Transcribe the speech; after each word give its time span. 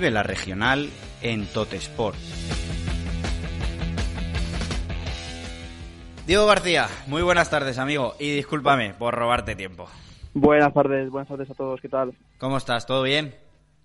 Vive 0.00 0.12
la 0.12 0.22
regional 0.22 0.88
en 1.20 1.44
Totesport. 1.48 2.16
Diego 6.26 6.46
García, 6.46 6.88
muy 7.06 7.20
buenas 7.20 7.50
tardes, 7.50 7.76
amigo, 7.76 8.14
y 8.18 8.34
discúlpame 8.34 8.94
por 8.94 9.14
robarte 9.14 9.54
tiempo. 9.56 9.90
Buenas 10.32 10.72
tardes, 10.72 11.10
buenas 11.10 11.28
tardes 11.28 11.50
a 11.50 11.54
todos, 11.54 11.82
¿qué 11.82 11.90
tal? 11.90 12.14
¿Cómo 12.38 12.56
estás? 12.56 12.86
¿Todo 12.86 13.02
bien? 13.02 13.34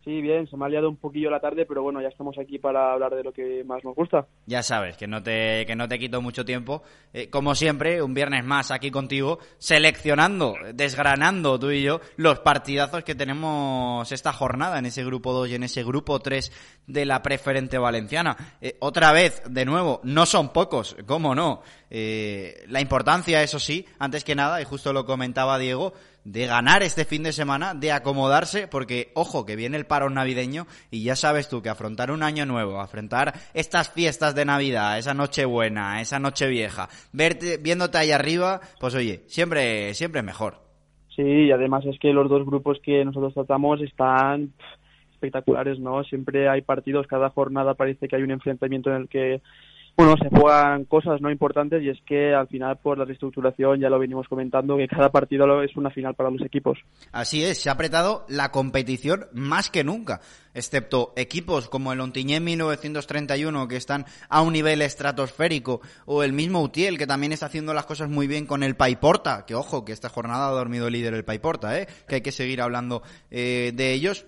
Sí, 0.05 0.21
bien, 0.21 0.47
se 0.47 0.55
me 0.55 0.65
ha 0.65 0.69
liado 0.69 0.87
un 0.87 0.97
poquillo 0.97 1.31
la 1.31 1.39
tarde, 1.39 1.65
pero 1.65 1.81
bueno, 1.81 1.99
ya 1.99 2.09
estamos 2.09 2.37
aquí 2.37 2.59
para 2.59 2.93
hablar 2.93 3.15
de 3.15 3.23
lo 3.23 3.33
que 3.33 3.63
más 3.63 3.83
nos 3.83 3.95
gusta. 3.95 4.27
Ya 4.45 4.61
sabes, 4.61 4.97
que 4.97 5.07
no 5.07 5.23
te, 5.23 5.65
que 5.65 5.75
no 5.75 5.87
te 5.87 5.97
quito 5.97 6.21
mucho 6.21 6.45
tiempo. 6.45 6.83
Eh, 7.11 7.31
como 7.31 7.55
siempre, 7.55 8.03
un 8.03 8.13
viernes 8.13 8.45
más 8.45 8.69
aquí 8.69 8.91
contigo, 8.91 9.39
seleccionando, 9.57 10.53
desgranando 10.75 11.57
tú 11.57 11.71
y 11.71 11.81
yo 11.81 12.01
los 12.17 12.37
partidazos 12.37 13.03
que 13.03 13.15
tenemos 13.15 14.11
esta 14.11 14.31
jornada 14.31 14.77
en 14.77 14.85
ese 14.85 15.03
grupo 15.03 15.33
2 15.33 15.49
y 15.49 15.55
en 15.55 15.63
ese 15.63 15.83
grupo 15.83 16.19
3 16.19 16.51
de 16.85 17.05
la 17.05 17.23
preferente 17.23 17.79
valenciana. 17.79 18.37
Eh, 18.61 18.77
otra 18.81 19.11
vez, 19.11 19.41
de 19.49 19.65
nuevo, 19.65 20.01
no 20.03 20.27
son 20.27 20.53
pocos, 20.53 20.95
¿cómo 21.07 21.33
no? 21.33 21.63
Eh, 21.89 22.63
la 22.67 22.79
importancia, 22.79 23.41
eso 23.41 23.57
sí, 23.57 23.87
antes 23.97 24.23
que 24.23 24.35
nada, 24.35 24.61
y 24.61 24.65
justo 24.65 24.93
lo 24.93 25.03
comentaba 25.03 25.57
Diego, 25.57 25.93
de 26.25 26.47
ganar 26.47 26.83
este 26.83 27.05
fin 27.05 27.23
de 27.23 27.31
semana, 27.31 27.73
de 27.73 27.91
acomodarse, 27.91 28.67
porque 28.67 29.11
ojo 29.13 29.45
que 29.45 29.55
viene 29.55 29.77
el 29.77 29.85
parón 29.85 30.15
navideño 30.15 30.65
y 30.91 31.03
ya 31.03 31.15
sabes 31.15 31.47
tú 31.47 31.61
que 31.61 31.69
afrontar 31.69 32.11
un 32.11 32.23
año 32.23 32.45
nuevo, 32.45 32.81
afrontar 32.81 33.33
estas 33.53 33.91
fiestas 33.91 34.35
de 34.35 34.43
Navidad, 34.43 34.97
esa 34.97 35.13
noche 35.13 35.45
buena, 35.45 36.01
esa 36.01 36.19
noche 36.19 36.47
vieja, 36.47 36.89
verte, 37.13 37.57
viéndote 37.57 37.99
ahí 37.99 38.11
arriba, 38.11 38.59
pues 38.79 38.95
oye, 38.95 39.21
siempre, 39.27 39.93
siempre 39.93 40.23
mejor. 40.23 40.65
Sí, 41.15 41.21
y 41.21 41.51
además 41.51 41.85
es 41.85 41.97
que 41.99 42.11
los 42.11 42.27
dos 42.27 42.45
grupos 42.45 42.79
que 42.83 43.05
nosotros 43.05 43.33
tratamos 43.33 43.79
están 43.81 44.51
espectaculares, 45.13 45.79
¿no? 45.79 46.03
Siempre 46.03 46.49
hay 46.49 46.61
partidos, 46.61 47.07
cada 47.07 47.29
jornada 47.29 47.75
parece 47.75 48.07
que 48.07 48.15
hay 48.15 48.23
un 48.23 48.31
enfrentamiento 48.31 48.89
en 48.89 49.03
el 49.03 49.07
que 49.07 49.41
bueno, 49.97 50.15
se 50.21 50.29
juegan 50.29 50.83
cosas 50.85 51.21
no 51.21 51.31
importantes 51.31 51.81
y 51.81 51.89
es 51.89 51.97
que 52.05 52.33
al 52.33 52.47
final 52.47 52.77
por 52.77 52.97
la 52.97 53.05
reestructuración 53.05 53.79
ya 53.79 53.89
lo 53.89 53.97
venimos 53.97 54.27
comentando 54.27 54.75
que 54.75 54.87
cada 54.87 55.09
partido 55.09 55.61
es 55.63 55.75
una 55.77 55.89
final 55.89 56.15
para 56.15 56.29
los 56.29 56.41
equipos. 56.41 56.79
Así 57.13 57.43
es, 57.43 57.61
se 57.61 57.69
ha 57.69 57.73
apretado 57.73 58.25
la 58.27 58.51
competición 58.51 59.27
más 59.31 59.69
que 59.69 59.85
nunca, 59.85 60.19
excepto 60.53 61.13
equipos 61.15 61.69
como 61.69 61.93
el 61.93 62.01
Ontiñé 62.01 62.41
1931 62.41 63.67
que 63.69 63.77
están 63.77 64.05
a 64.27 64.41
un 64.41 64.51
nivel 64.51 64.81
estratosférico 64.81 65.79
o 66.05 66.23
el 66.23 66.33
mismo 66.33 66.61
Utiel 66.61 66.97
que 66.97 67.07
también 67.07 67.31
está 67.31 67.45
haciendo 67.45 67.73
las 67.73 67.85
cosas 67.85 68.09
muy 68.09 68.27
bien 68.27 68.45
con 68.45 68.63
el 68.63 68.75
Paiporta, 68.75 69.45
que 69.45 69.55
ojo, 69.55 69.85
que 69.85 69.93
esta 69.93 70.09
jornada 70.09 70.49
ha 70.49 70.51
dormido 70.51 70.89
líder 70.89 71.13
el 71.13 71.23
Paiporta, 71.23 71.79
¿eh? 71.79 71.87
que 72.07 72.15
hay 72.15 72.21
que 72.21 72.33
seguir 72.33 72.61
hablando 72.61 73.01
eh, 73.31 73.71
de 73.73 73.93
ellos 73.93 74.25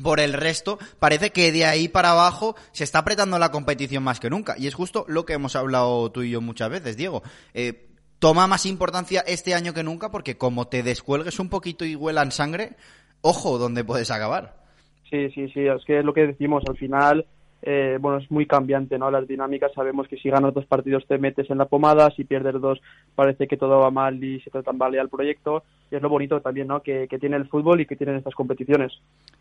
por 0.00 0.20
el 0.20 0.32
resto, 0.32 0.78
parece 0.98 1.30
que 1.30 1.52
de 1.52 1.66
ahí 1.66 1.88
para 1.88 2.12
abajo 2.12 2.54
se 2.72 2.84
está 2.84 3.00
apretando 3.00 3.38
la 3.38 3.50
competición 3.50 4.02
más 4.02 4.20
que 4.20 4.30
nunca. 4.30 4.54
Y 4.58 4.66
es 4.66 4.74
justo 4.74 5.04
lo 5.08 5.24
que 5.24 5.34
hemos 5.34 5.56
hablado 5.56 6.10
tú 6.10 6.22
y 6.22 6.30
yo 6.30 6.40
muchas 6.40 6.70
veces, 6.70 6.96
Diego. 6.96 7.22
Eh, 7.54 7.88
toma 8.18 8.46
más 8.46 8.66
importancia 8.66 9.22
este 9.26 9.54
año 9.54 9.74
que 9.74 9.82
nunca 9.82 10.10
porque 10.10 10.38
como 10.38 10.68
te 10.68 10.82
descuelgues 10.82 11.40
un 11.40 11.48
poquito 11.48 11.84
y 11.84 11.96
huelan 11.96 12.30
sangre, 12.30 12.76
ojo 13.20 13.58
donde 13.58 13.84
puedes 13.84 14.10
acabar. 14.10 14.62
Sí, 15.10 15.28
sí, 15.30 15.48
sí, 15.48 15.66
es 15.66 15.84
que 15.84 15.98
es 15.98 16.04
lo 16.04 16.14
que 16.14 16.26
decimos, 16.26 16.62
al 16.66 16.76
final, 16.76 17.26
eh, 17.60 17.98
bueno, 18.00 18.18
es 18.18 18.30
muy 18.30 18.46
cambiante, 18.46 18.98
¿no? 18.98 19.10
Las 19.10 19.28
dinámicas, 19.28 19.72
sabemos 19.74 20.08
que 20.08 20.16
si 20.16 20.30
ganas 20.30 20.54
dos 20.54 20.66
partidos 20.66 21.04
te 21.06 21.18
metes 21.18 21.50
en 21.50 21.58
la 21.58 21.66
pomada, 21.66 22.10
si 22.16 22.24
pierdes 22.24 22.60
dos 22.60 22.80
parece 23.14 23.46
que 23.46 23.56
todo 23.58 23.78
va 23.80 23.90
mal 23.90 24.22
y 24.22 24.40
se 24.40 24.50
te 24.50 24.62
tambalea 24.62 25.02
el 25.02 25.10
proyecto, 25.10 25.64
y 25.92 25.96
es 25.96 26.02
lo 26.02 26.08
bonito 26.08 26.40
también, 26.40 26.68
¿no? 26.68 26.82
Que, 26.82 27.06
que 27.06 27.18
tiene 27.18 27.36
el 27.36 27.48
fútbol 27.48 27.82
y 27.82 27.86
que 27.86 27.96
tienen 27.96 28.16
estas 28.16 28.34
competiciones. 28.34 28.92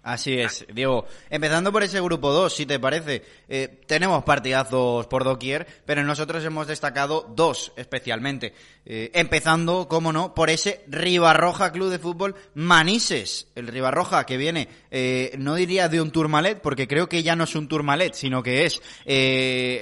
Así 0.04 0.40
es, 0.40 0.66
Diego. 0.74 1.06
Empezando 1.30 1.72
por 1.72 1.84
ese 1.84 2.02
grupo 2.02 2.32
2, 2.32 2.54
si 2.54 2.66
te 2.66 2.80
parece, 2.80 3.22
eh, 3.48 3.82
tenemos 3.86 4.24
partidazos 4.24 5.06
por 5.08 5.24
doquier, 5.24 5.68
pero 5.86 6.04
nosotros 6.04 6.44
hemos 6.44 6.68
destacado 6.68 7.32
dos 7.36 7.72
especialmente. 7.76 8.54
Eh, 8.84 9.12
empezando, 9.14 9.88
como 9.88 10.12
no, 10.12 10.34
por 10.34 10.50
ese 10.50 10.84
Ribarroja 10.88 11.72
Club 11.72 11.92
de 11.92 12.00
Fútbol 12.00 12.36
Manises. 12.56 13.52
El 13.54 13.68
Ribarroja 13.68 14.26
que 14.26 14.38
viene, 14.38 14.70
eh, 14.90 15.36
no 15.38 15.54
diría 15.54 15.88
de 15.88 16.02
un 16.02 16.10
Tourmalet, 16.10 16.60
porque 16.62 16.88
creo 16.88 17.08
que 17.08 17.22
ya 17.22 17.36
no 17.36 17.44
es 17.44 17.56
un 17.56 17.68
Tourmalet, 17.68 18.16
sino 18.16 18.42
que 18.42 18.66
es 18.66 18.82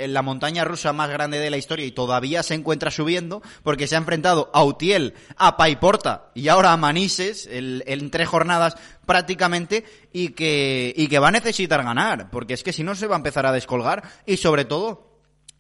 la 0.10 0.22
montaña 0.22 0.66
rusa 0.66 0.92
más 0.92 1.10
grande 1.10 1.40
de 1.40 1.50
la 1.50 1.58
historia 1.58 1.86
y 1.86 1.92
todavía 1.92 2.44
se 2.44 2.56
encuentra 2.56 2.92
subiendo, 2.92 3.42
porque 3.64 3.88
se 3.88 3.96
ha 3.96 4.00
enfrentado 4.00 4.50
a 4.54 4.66
Utiel, 4.66 5.14
a 5.38 5.56
Paiporta 5.56 6.32
y 6.36 6.50
ahora 6.60 6.74
a 6.74 6.78
Manises 6.78 7.48
en 7.50 8.12
tres 8.12 8.28
jornadas 8.28 8.76
prácticamente 9.06 9.86
y 10.12 10.34
que, 10.34 10.94
y 10.94 11.08
que 11.08 11.20
va 11.20 11.30
a 11.30 11.32
necesitar 11.32 11.84
ganar, 11.86 12.30
porque 12.32 12.54
es 12.54 12.64
que 12.64 12.74
si 12.74 12.84
no 12.84 12.96
se 12.96 13.08
va 13.08 13.16
a 13.16 13.18
empezar 13.18 13.46
a 13.46 13.54
descolgar 13.54 14.04
y 14.26 14.36
sobre 14.36 14.66
todo 14.66 15.08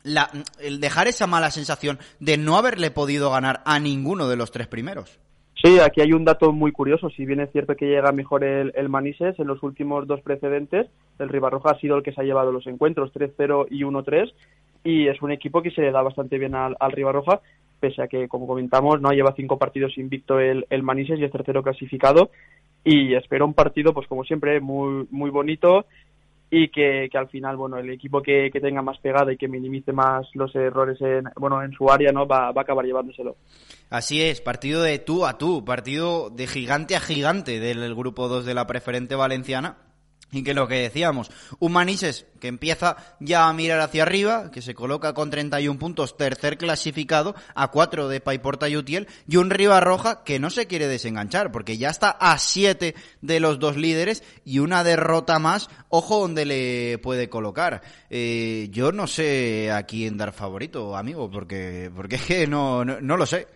la, 0.03 0.29
el 0.59 0.81
dejar 0.81 1.07
esa 1.07 1.25
mala 1.25 1.51
sensación 1.51 1.99
de 2.19 2.37
no 2.37 2.57
haberle 2.57 2.91
podido 2.91 3.31
ganar 3.31 3.61
a 3.63 3.79
ninguno 3.79 4.27
de 4.27 4.35
los 4.35 4.51
tres 4.51 4.67
primeros. 4.67 5.21
Sí, 5.63 5.79
aquí 5.79 6.01
hay 6.01 6.11
un 6.11 6.25
dato 6.25 6.51
muy 6.51 6.73
curioso. 6.73 7.09
Si 7.09 7.25
bien 7.25 7.39
es 7.39 7.51
cierto 7.51 7.75
que 7.75 7.85
llega 7.85 8.11
mejor 8.11 8.43
el, 8.43 8.73
el 8.75 8.89
Manises, 8.89 9.39
en 9.39 9.47
los 9.47 9.63
últimos 9.63 10.05
dos 10.05 10.21
precedentes, 10.21 10.87
el 11.17 11.29
Ribarroja 11.29 11.71
ha 11.71 11.79
sido 11.79 11.95
el 11.95 12.03
que 12.03 12.11
se 12.11 12.21
ha 12.21 12.25
llevado 12.25 12.51
los 12.51 12.67
encuentros, 12.67 13.13
3-0 13.13 13.67
y 13.69 13.83
1-3, 13.83 14.33
y 14.83 15.07
es 15.07 15.21
un 15.21 15.31
equipo 15.31 15.61
que 15.61 15.71
se 15.71 15.81
le 15.81 15.91
da 15.91 16.01
bastante 16.01 16.37
bien 16.37 16.55
al, 16.55 16.75
al 16.79 16.91
Ribarroja, 16.91 17.41
pese 17.79 18.01
a 18.01 18.07
que, 18.07 18.27
como 18.27 18.47
comentamos, 18.47 19.01
no 19.01 19.11
lleva 19.11 19.33
cinco 19.35 19.57
partidos 19.57 19.97
invicto 19.97 20.39
el, 20.39 20.65
el 20.69 20.83
Manises 20.83 21.19
y 21.19 21.23
es 21.23 21.31
tercero 21.31 21.63
clasificado, 21.63 22.31
y 22.83 23.13
espero 23.15 23.45
un 23.45 23.53
partido, 23.53 23.93
pues 23.93 24.07
como 24.07 24.23
siempre, 24.23 24.59
muy, 24.59 25.07
muy 25.11 25.29
bonito 25.29 25.85
y 26.51 26.69
que, 26.69 27.09
que 27.11 27.17
al 27.17 27.27
final, 27.29 27.57
bueno, 27.57 27.77
el 27.77 27.89
equipo 27.91 28.21
que, 28.21 28.49
que, 28.51 28.59
tenga 28.59 28.81
más 28.81 28.97
pegada 28.97 29.31
y 29.31 29.37
que 29.37 29.47
minimice 29.47 29.93
más 29.93 30.27
los 30.33 30.55
errores 30.55 30.99
en, 31.01 31.25
bueno, 31.35 31.61
en 31.61 31.71
su 31.73 31.89
área, 31.91 32.11
¿no? 32.11 32.25
Va, 32.25 32.51
va 32.51 32.61
a 32.61 32.63
acabar 32.63 32.85
llevándoselo. 32.85 33.35
Así 33.89 34.21
es, 34.21 34.41
partido 34.41 34.81
de 34.81 34.97
tú 34.97 35.25
a 35.25 35.37
tú, 35.37 35.63
partido 35.63 36.29
de 36.31 36.47
gigante 36.47 36.95
a 36.95 36.99
gigante 36.99 37.59
del 37.59 37.93
grupo 37.93 38.27
2 38.27 38.45
de 38.45 38.55
la 38.55 38.65
preferente 38.65 39.15
valenciana 39.15 39.77
y 40.31 40.43
que 40.43 40.53
lo 40.53 40.67
que 40.67 40.75
decíamos, 40.75 41.31
un 41.59 41.73
Manises 41.73 42.27
que 42.39 42.47
empieza 42.47 42.97
ya 43.19 43.49
a 43.49 43.53
mirar 43.53 43.79
hacia 43.79 44.03
arriba, 44.03 44.51
que 44.51 44.61
se 44.61 44.75
coloca 44.75 45.13
con 45.13 45.29
31 45.29 45.79
puntos, 45.79 46.17
tercer 46.17 46.57
clasificado, 46.57 47.35
a 47.55 47.69
4 47.69 48.07
de 48.07 48.21
Paiporta 48.21 48.69
y 48.69 48.77
Utiel, 48.77 49.07
y 49.27 49.37
un 49.37 49.49
Roja 49.49 50.23
que 50.23 50.39
no 50.39 50.49
se 50.49 50.67
quiere 50.67 50.87
desenganchar, 50.87 51.51
porque 51.51 51.77
ya 51.77 51.89
está 51.89 52.11
a 52.11 52.37
7 52.37 52.95
de 53.21 53.39
los 53.39 53.59
dos 53.59 53.75
líderes 53.75 54.23
y 54.45 54.59
una 54.59 54.83
derrota 54.83 55.39
más, 55.39 55.69
ojo 55.89 56.19
donde 56.19 56.45
le 56.45 56.97
puede 56.99 57.29
colocar. 57.29 57.81
Eh, 58.09 58.69
yo 58.71 58.91
no 58.91 59.07
sé 59.07 59.71
a 59.71 59.83
quién 59.83 60.17
dar 60.17 60.31
favorito, 60.31 60.95
amigo, 60.95 61.29
porque, 61.29 61.91
porque 61.95 62.15
es 62.15 62.25
que 62.25 62.47
no, 62.47 62.85
no 62.85 63.17
lo 63.17 63.25
sé. 63.25 63.47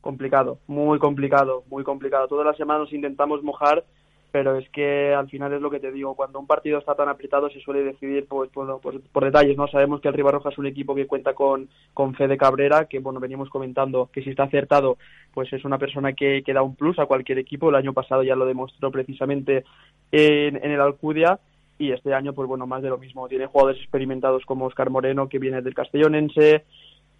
Complicado, 0.00 0.60
muy 0.66 0.98
complicado, 0.98 1.64
muy 1.68 1.84
complicado. 1.84 2.28
Todas 2.28 2.46
las 2.46 2.56
semanas 2.56 2.92
intentamos 2.92 3.42
mojar 3.42 3.84
pero 4.30 4.56
es 4.56 4.68
que 4.70 5.14
al 5.14 5.28
final 5.28 5.52
es 5.52 5.60
lo 5.60 5.70
que 5.70 5.80
te 5.80 5.90
digo, 5.90 6.14
cuando 6.14 6.38
un 6.38 6.46
partido 6.46 6.78
está 6.78 6.94
tan 6.94 7.08
apretado 7.08 7.48
se 7.50 7.60
suele 7.60 7.82
decidir 7.82 8.26
pues, 8.26 8.50
por, 8.50 8.80
por, 8.80 9.00
por 9.00 9.24
detalles, 9.24 9.56
¿no? 9.56 9.68
Sabemos 9.68 10.00
que 10.00 10.08
el 10.08 10.14
Ribarroja 10.14 10.50
es 10.50 10.58
un 10.58 10.66
equipo 10.66 10.94
que 10.94 11.06
cuenta 11.06 11.34
con, 11.34 11.68
con 11.94 12.14
Fede 12.14 12.36
Cabrera, 12.36 12.86
que 12.86 12.98
bueno, 12.98 13.20
veníamos 13.20 13.48
comentando 13.48 14.10
que 14.12 14.22
si 14.22 14.30
está 14.30 14.44
acertado, 14.44 14.98
pues 15.32 15.52
es 15.52 15.64
una 15.64 15.78
persona 15.78 16.12
que, 16.12 16.42
que 16.44 16.52
da 16.52 16.62
un 16.62 16.76
plus 16.76 16.98
a 16.98 17.06
cualquier 17.06 17.38
equipo, 17.38 17.70
el 17.70 17.76
año 17.76 17.92
pasado 17.92 18.22
ya 18.22 18.36
lo 18.36 18.46
demostró 18.46 18.90
precisamente 18.90 19.64
en, 20.12 20.56
en 20.56 20.70
el 20.70 20.80
Alcudia, 20.80 21.38
y 21.78 21.92
este 21.92 22.12
año, 22.12 22.32
pues 22.32 22.48
bueno, 22.48 22.66
más 22.66 22.82
de 22.82 22.88
lo 22.88 22.98
mismo, 22.98 23.28
tiene 23.28 23.46
jugadores 23.46 23.80
experimentados 23.80 24.44
como 24.44 24.66
Oscar 24.66 24.90
Moreno, 24.90 25.28
que 25.28 25.38
viene 25.38 25.62
del 25.62 25.74
Castellonense, 25.74 26.64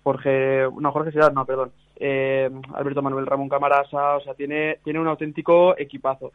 Jorge, 0.03 0.67
no, 0.81 0.91
Jorge 0.91 1.13
Ciudad, 1.13 1.33
no, 1.33 1.45
perdón, 1.45 1.71
eh, 1.97 2.51
Alberto 2.75 3.03
Manuel 3.03 3.27
Ramón 3.27 3.49
Camarasa, 3.49 4.17
o 4.17 4.21
sea, 4.21 4.35
tiene, 4.35 4.79
tiene 4.83 4.99
un 4.99 5.07
auténtico 5.07 5.79
equipazo. 5.79 6.33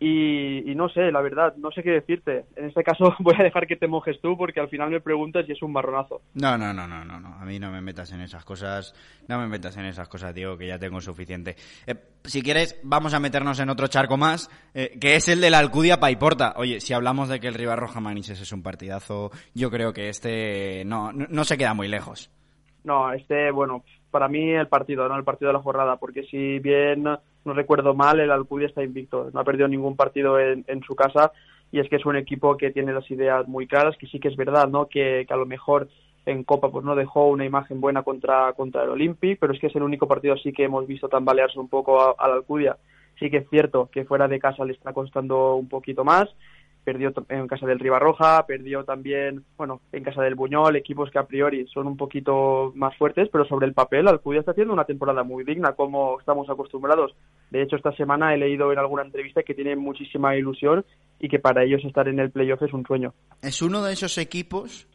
Y, 0.00 0.70
y, 0.70 0.74
no 0.76 0.88
sé, 0.88 1.10
la 1.10 1.20
verdad, 1.20 1.56
no 1.56 1.72
sé 1.72 1.82
qué 1.82 1.90
decirte. 1.90 2.44
En 2.54 2.66
este 2.66 2.84
caso 2.84 3.16
voy 3.18 3.34
a 3.38 3.42
dejar 3.42 3.66
que 3.66 3.76
te 3.76 3.88
mojes 3.88 4.20
tú 4.20 4.36
porque 4.36 4.60
al 4.60 4.68
final 4.68 4.90
me 4.90 5.00
preguntas 5.00 5.44
y 5.48 5.52
es 5.52 5.62
un 5.62 5.72
marronazo. 5.72 6.20
No, 6.34 6.56
no, 6.56 6.72
no, 6.72 6.86
no, 6.86 7.04
no, 7.04 7.18
no. 7.18 7.34
A 7.34 7.44
mí 7.44 7.58
no 7.58 7.72
me 7.72 7.80
metas 7.80 8.12
en 8.12 8.20
esas 8.20 8.44
cosas. 8.44 8.94
No 9.26 9.38
me 9.38 9.48
metas 9.48 9.76
en 9.76 9.86
esas 9.86 10.08
cosas, 10.08 10.34
Diego, 10.34 10.56
que 10.56 10.68
ya 10.68 10.78
tengo 10.78 11.00
suficiente. 11.00 11.56
Eh, 11.86 11.96
si 12.24 12.42
quieres, 12.42 12.78
vamos 12.84 13.12
a 13.12 13.20
meternos 13.20 13.58
en 13.58 13.70
otro 13.70 13.88
charco 13.88 14.16
más, 14.16 14.50
eh, 14.72 14.96
que 15.00 15.16
es 15.16 15.28
el 15.28 15.40
de 15.40 15.50
la 15.50 15.58
Alcudia 15.58 15.98
Paiporta. 15.98 16.54
Oye, 16.56 16.80
si 16.80 16.92
hablamos 16.92 17.28
de 17.28 17.40
que 17.40 17.48
el 17.48 17.58
Manises 18.00 18.40
es 18.40 18.52
un 18.52 18.62
partidazo, 18.62 19.30
yo 19.54 19.70
creo 19.70 19.92
que 19.92 20.08
este 20.08 20.84
no, 20.84 21.12
no, 21.12 21.26
no 21.28 21.44
se 21.44 21.58
queda 21.58 21.74
muy 21.74 21.88
lejos. 21.88 22.30
No, 22.84 23.12
este, 23.12 23.50
bueno, 23.50 23.84
para 24.10 24.28
mí 24.28 24.50
el 24.50 24.68
partido, 24.68 25.08
no 25.08 25.16
el 25.16 25.24
partido 25.24 25.48
de 25.48 25.54
la 25.54 25.62
jornada, 25.62 25.96
porque 25.96 26.24
si 26.24 26.58
bien 26.58 27.02
no 27.02 27.54
recuerdo 27.54 27.94
mal, 27.94 28.20
el 28.20 28.30
Alcudia 28.30 28.66
está 28.66 28.82
invicto, 28.82 29.30
no 29.32 29.40
ha 29.40 29.44
perdido 29.44 29.68
ningún 29.68 29.96
partido 29.96 30.38
en, 30.38 30.64
en, 30.66 30.82
su 30.82 30.94
casa 30.94 31.32
y 31.70 31.80
es 31.80 31.88
que 31.88 31.96
es 31.96 32.06
un 32.06 32.16
equipo 32.16 32.56
que 32.56 32.70
tiene 32.70 32.92
las 32.92 33.10
ideas 33.10 33.46
muy 33.46 33.66
claras, 33.66 33.96
que 33.96 34.06
sí 34.06 34.18
que 34.18 34.28
es 34.28 34.36
verdad, 34.36 34.68
¿no? 34.68 34.86
Que, 34.86 35.24
que 35.26 35.34
a 35.34 35.36
lo 35.36 35.46
mejor 35.46 35.88
en 36.26 36.44
Copa 36.44 36.70
pues 36.70 36.84
no 36.84 36.94
dejó 36.94 37.28
una 37.28 37.44
imagen 37.44 37.80
buena 37.80 38.02
contra, 38.02 38.52
contra 38.52 38.84
el 38.84 38.90
Olympic, 38.90 39.38
pero 39.40 39.52
es 39.52 39.60
que 39.60 39.68
es 39.68 39.76
el 39.76 39.82
único 39.82 40.06
partido 40.06 40.34
así 40.34 40.52
que 40.52 40.64
hemos 40.64 40.86
visto 40.86 41.08
tambalearse 41.08 41.58
un 41.58 41.68
poco 41.68 42.00
a, 42.00 42.14
a 42.18 42.28
la 42.28 42.34
Alcudia. 42.34 42.76
Sí 43.18 43.30
que 43.30 43.38
es 43.38 43.50
cierto 43.50 43.88
que 43.90 44.04
fuera 44.04 44.28
de 44.28 44.38
casa 44.38 44.64
le 44.64 44.72
está 44.72 44.92
costando 44.92 45.56
un 45.56 45.68
poquito 45.68 46.04
más, 46.04 46.28
perdió 46.88 47.12
en 47.28 47.46
casa 47.48 47.66
del 47.66 47.80
Ribarroja, 47.80 48.46
perdió 48.46 48.82
también, 48.82 49.44
bueno, 49.58 49.82
en 49.92 50.02
casa 50.02 50.22
del 50.22 50.34
Buñol, 50.34 50.74
equipos 50.74 51.10
que 51.10 51.18
a 51.18 51.26
priori 51.26 51.66
son 51.66 51.86
un 51.86 51.98
poquito 51.98 52.72
más 52.76 52.96
fuertes, 52.96 53.28
pero 53.30 53.44
sobre 53.44 53.66
el 53.66 53.74
papel 53.74 54.08
Alcudia 54.08 54.40
está 54.40 54.52
haciendo 54.52 54.72
una 54.72 54.86
temporada 54.86 55.22
muy 55.22 55.44
digna, 55.44 55.72
como 55.72 56.18
estamos 56.18 56.48
acostumbrados. 56.48 57.14
De 57.50 57.60
hecho, 57.60 57.76
esta 57.76 57.92
semana 57.92 58.32
he 58.32 58.38
leído 58.38 58.72
en 58.72 58.78
alguna 58.78 59.02
entrevista 59.02 59.42
que 59.42 59.52
tiene 59.52 59.76
muchísima 59.76 60.34
ilusión 60.34 60.82
y 61.20 61.28
que 61.28 61.38
para 61.38 61.62
ellos 61.62 61.84
estar 61.84 62.08
en 62.08 62.20
el 62.20 62.30
playoff 62.30 62.62
es 62.62 62.72
un 62.72 62.86
sueño. 62.86 63.12
Es 63.42 63.60
uno 63.60 63.82
de 63.82 63.92
esos 63.92 64.16
equipos 64.16 64.88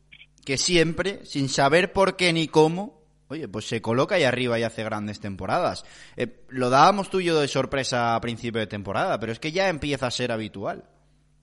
que 0.43 0.57
siempre, 0.57 1.23
sin 1.25 1.47
saber 1.47 1.93
por 1.93 2.15
qué 2.15 2.33
ni 2.33 2.47
cómo, 2.47 3.03
oye, 3.27 3.47
pues 3.47 3.67
se 3.67 3.83
coloca 3.83 4.15
ahí 4.15 4.23
arriba 4.23 4.57
y 4.57 4.63
hace 4.63 4.83
grandes 4.83 5.19
temporadas. 5.19 5.85
Eh, 6.17 6.41
lo 6.49 6.71
dábamos 6.71 7.11
tú 7.11 7.19
y 7.19 7.25
yo 7.25 7.39
de 7.39 7.47
sorpresa 7.47 8.15
a 8.15 8.21
principio 8.21 8.59
de 8.59 8.65
temporada, 8.65 9.19
pero 9.19 9.31
es 9.31 9.39
que 9.39 9.51
ya 9.51 9.69
empieza 9.69 10.07
a 10.07 10.11
ser 10.11 10.31
habitual. 10.31 10.85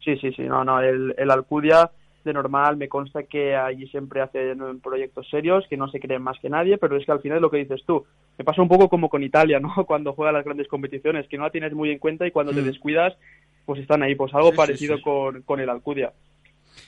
Sí, 0.05 0.17
sí, 0.17 0.33
sí, 0.33 0.43
no, 0.43 0.65
no, 0.65 0.81
el, 0.81 1.15
el 1.19 1.31
Alcudia 1.31 1.91
de 2.25 2.33
normal 2.33 2.77
me 2.77 2.89
consta 2.89 3.23
que 3.23 3.57
allí 3.57 3.87
siempre 3.89 4.21
hacen 4.21 4.81
proyectos 4.81 5.29
serios, 5.31 5.67
que 5.69 5.77
no 5.77 5.91
se 5.91 6.01
creen 6.01 6.23
más 6.23 6.39
que 6.39 6.51
nadie, 6.51 6.77
pero 6.79 6.97
es 6.97 7.07
que 7.07 7.13
al 7.13 7.21
final 7.21 7.39
es 7.39 7.43
lo 7.43 7.51
que 7.51 7.59
dices 7.59 7.83
tú. 7.87 8.05
Me 8.37 8.45
pasa 8.45 8.63
un 8.63 8.69
poco 8.69 8.89
como 8.89 9.09
con 9.09 9.23
Italia, 9.23 9.59
¿no? 9.59 9.73
Cuando 9.87 10.13
juega 10.13 10.33
las 10.33 10.45
grandes 10.45 10.69
competiciones, 10.69 11.27
que 11.29 11.39
no 11.39 11.45
la 11.45 11.51
tienes 11.51 11.73
muy 11.73 11.91
en 11.91 11.99
cuenta 11.99 12.27
y 12.27 12.31
cuando 12.31 12.53
te 12.53 12.63
mm. 12.63 12.65
descuidas, 12.65 13.15
pues 13.65 13.81
están 13.81 14.03
ahí. 14.03 14.15
Pues 14.15 14.35
algo 14.35 14.53
parecido 14.53 15.01
Con, 15.01 15.43
con 15.43 15.61
el 15.61 15.71
Alcudia. 15.71 16.13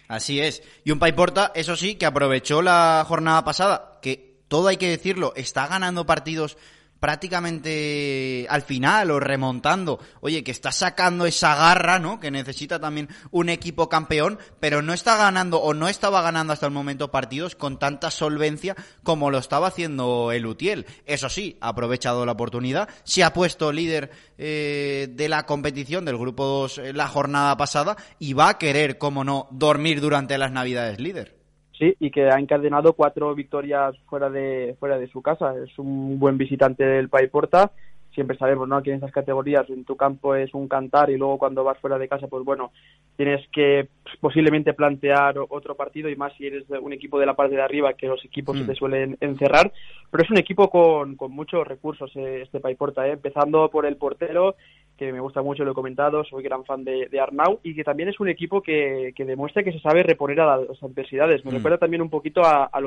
Así 0.09 0.41
es. 0.41 0.63
Y 0.85 0.91
un 0.91 0.99
Paiporta, 0.99 1.53
eso 1.55 1.77
sí, 1.77 1.97
que 1.97 2.07
aprovechó 2.07 2.63
la 2.63 3.05
jornada 3.07 3.45
pasada, 3.45 3.99
que 4.03 4.37
todo 4.49 4.69
hay 4.69 4.77
que 4.77 4.89
decirlo, 4.89 5.33
está 5.35 5.67
ganando 5.67 6.05
partidos 6.05 6.59
prácticamente 7.03 8.47
al 8.49 8.63
final 8.63 9.11
o 9.11 9.19
remontando, 9.19 9.99
oye, 10.21 10.45
que 10.45 10.53
está 10.53 10.71
sacando 10.71 11.27
esa 11.27 11.57
garra, 11.57 11.99
¿no? 11.99 12.21
Que 12.21 12.31
necesita 12.31 12.79
también 12.79 13.09
un 13.33 13.49
equipo 13.49 13.89
campeón, 13.89 14.39
pero 14.61 14.83
no 14.83 14.93
está 14.93 15.17
ganando 15.17 15.61
o 15.61 15.75
no 15.75 15.89
estaba 15.89 16.23
ganando 16.23 16.53
hasta 16.53 16.67
el 16.67 16.73
momento 16.73 17.11
partidos 17.11 17.57
con 17.57 17.81
tanta 17.81 18.13
solvencia 18.13 18.77
como 19.03 19.33
lo 19.33 19.39
estaba 19.39 19.67
haciendo 19.67 20.31
el 20.31 20.47
Utiel. 20.47 20.87
Eso 21.05 21.29
sí, 21.29 21.59
ha 21.61 21.71
aprovechado 21.71 22.25
la 22.25 22.33
oportunidad, 22.33 22.89
se 23.03 23.25
ha 23.25 23.33
puesto 23.33 23.73
líder 23.73 24.13
eh, 24.39 25.09
de 25.11 25.29
la 25.29 25.45
competición 25.45 26.05
del 26.05 26.19
grupo 26.19 26.45
2 26.45 26.83
la 26.95 27.09
jornada 27.09 27.57
pasada 27.57 27.97
y 28.21 28.35
va 28.35 28.51
a 28.51 28.59
querer, 28.59 28.99
como 28.99 29.25
no, 29.25 29.49
dormir 29.51 30.01
durante 30.01 30.39
las 30.39 30.53
Navidades 30.53 31.01
líder. 31.01 31.42
Sí, 31.79 31.97
y 31.99 32.11
que 32.11 32.29
ha 32.29 32.39
encadenado 32.39 32.93
cuatro 32.93 33.35
victorias 33.35 33.97
fuera 34.07 34.29
de 34.29 34.77
fuera 34.79 34.99
de 34.99 35.09
su 35.09 35.23
casa. 35.23 35.55
Es 35.57 35.79
un 35.79 36.19
buen 36.19 36.37
visitante 36.37 36.85
del 36.85 37.09
Paiporta. 37.09 37.73
Siempre 38.15 38.37
sabemos, 38.37 38.69
¿no? 38.69 38.83
Que 38.83 38.91
en 38.91 38.99
esas 38.99 39.11
categorías 39.11 39.69
en 39.71 39.85
tu 39.87 39.97
campo 39.97 40.35
es 40.35 40.53
un 40.53 40.69
cantar 40.69 41.09
y 41.09 41.17
luego 41.17 41.39
cuando 41.39 41.65
vas 41.65 41.79
fuera 41.79 41.99
de 41.99 42.09
casa, 42.09 42.29
pues 42.29 42.45
bueno, 42.45 42.71
tienes 43.17 43.41
que 43.49 43.89
posiblemente 44.21 44.75
plantear 44.75 45.37
otro 45.49 45.75
partido 45.75 46.11
y 46.11 46.17
más 46.17 46.35
si 46.35 46.47
eres 46.47 46.65
un 46.69 46.93
equipo 46.93 47.19
de 47.19 47.25
la 47.25 47.35
parte 47.35 47.57
de 47.57 47.63
arriba 47.63 47.95
que 47.95 48.09
los 48.09 48.23
equipos 48.23 48.59
se 48.59 48.65
te 48.67 48.73
mm. 48.73 48.77
suelen 48.77 49.17
encerrar. 49.21 49.73
Pero 50.11 50.25
es 50.25 50.31
un 50.31 50.39
equipo 50.39 50.69
con, 50.69 51.17
con 51.17 51.33
muchos 51.33 51.67
recursos 51.67 52.15
eh, 52.17 52.43
este 52.43 52.61
Paiporta, 52.61 53.09
¿eh? 53.09 53.13
empezando 53.13 53.71
por 53.71 53.87
el 53.87 53.97
portero 53.97 54.57
que 54.97 55.13
me 55.13 55.21
gusta 55.21 55.43
mucho, 55.43 55.65
lo 55.65 55.73
he 55.73 55.75
comentado, 55.75 56.25
soy 56.25 56.43
gran 56.43 56.65
fan 56.65 56.85
de, 56.85 57.09
Arnau 57.21 57.61
y 57.63 57.75
que 57.75 57.85
también 57.85 58.09
es 58.09 58.21
un 58.21 58.29
equipo 58.29 58.63
que, 58.63 59.13
demuestra 59.17 59.63
que 59.63 59.73
se 59.73 59.81
sabe 59.81 60.03
reponer 60.03 60.41
a 60.41 60.59
las 60.59 60.83
adversidades. 60.83 61.45
Me 61.45 61.51
mm. 61.51 61.55
recuerda 61.55 61.79
también 61.79 62.03
un 62.03 62.11
poquito 62.11 62.45
a, 62.45 62.65
a 62.65 62.81